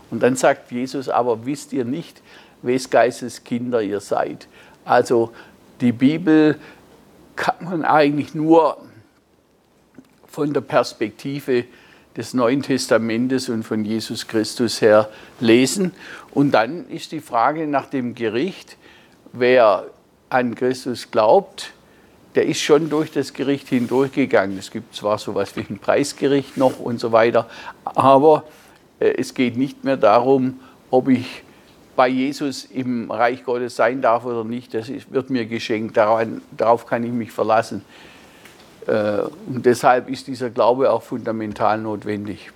Und 0.10 0.22
dann 0.24 0.36
sagt 0.36 0.72
Jesus, 0.72 1.10
aber 1.10 1.46
wisst 1.46 1.74
ihr 1.74 1.86
nicht, 1.86 2.22
wes 2.62 2.90
Geistes 2.90 3.44
Kinder 3.44 3.82
ihr 3.82 4.00
seid. 4.00 4.48
Also 4.86 5.32
die 5.80 5.92
Bibel 5.92 6.58
kann 7.36 7.56
man 7.62 7.84
eigentlich 7.84 8.36
nur 8.36 8.78
von 10.28 10.54
der 10.54 10.62
Perspektive 10.62 11.66
des 12.16 12.34
Neuen 12.34 12.62
Testamentes 12.62 13.50
und 13.50 13.64
von 13.64 13.86
Jesus 13.86 14.28
Christus 14.28 14.82
her 14.82 15.10
lesen. 15.40 15.94
Und 16.34 16.52
dann 16.52 16.88
ist 16.90 17.12
die 17.12 17.20
Frage 17.20 17.68
nach 17.68 17.88
dem 17.88 18.16
Gericht, 18.16 18.78
wer 19.34 19.86
an 20.30 20.56
Christus 20.56 21.12
glaubt, 21.12 21.74
der 22.36 22.46
ist 22.46 22.62
schon 22.62 22.90
durch 22.90 23.12
das 23.12 23.34
Gericht 23.34 23.68
hindurchgegangen. 23.68 24.58
Es 24.58 24.72
gibt 24.72 24.96
zwar 24.96 25.18
so 25.18 25.32
etwas 25.32 25.56
wie 25.56 25.66
ein 25.70 25.80
Preisgericht 25.80 26.58
noch 26.58 26.80
und 26.80 27.00
so 27.00 27.12
weiter, 27.12 27.50
aber 27.84 28.46
äh, 29.00 29.14
es 29.18 29.34
geht 29.34 29.58
nicht 29.58 29.84
mehr 29.84 29.98
darum, 29.98 30.60
ob 30.90 31.10
ich 31.10 31.44
bei 31.96 32.08
Jesus 32.08 32.66
im 32.66 33.12
Reich 33.12 33.44
Gottes 33.44 33.76
sein 33.76 34.02
darf 34.02 34.26
oder 34.26 34.44
nicht. 34.44 34.74
Das 34.74 34.90
wird 35.10 35.30
mir 35.30 35.46
geschenkt, 35.46 35.98
darauf 35.98 36.86
kann 36.86 37.04
ich 37.04 37.12
mich 37.12 37.32
verlassen. 37.32 37.84
Äh, 38.88 39.24
und 39.48 39.66
deshalb 39.66 40.10
ist 40.10 40.28
dieser 40.28 40.50
Glaube 40.50 40.92
auch 40.92 41.04
fundamental 41.04 41.78
notwendig. 41.78 42.52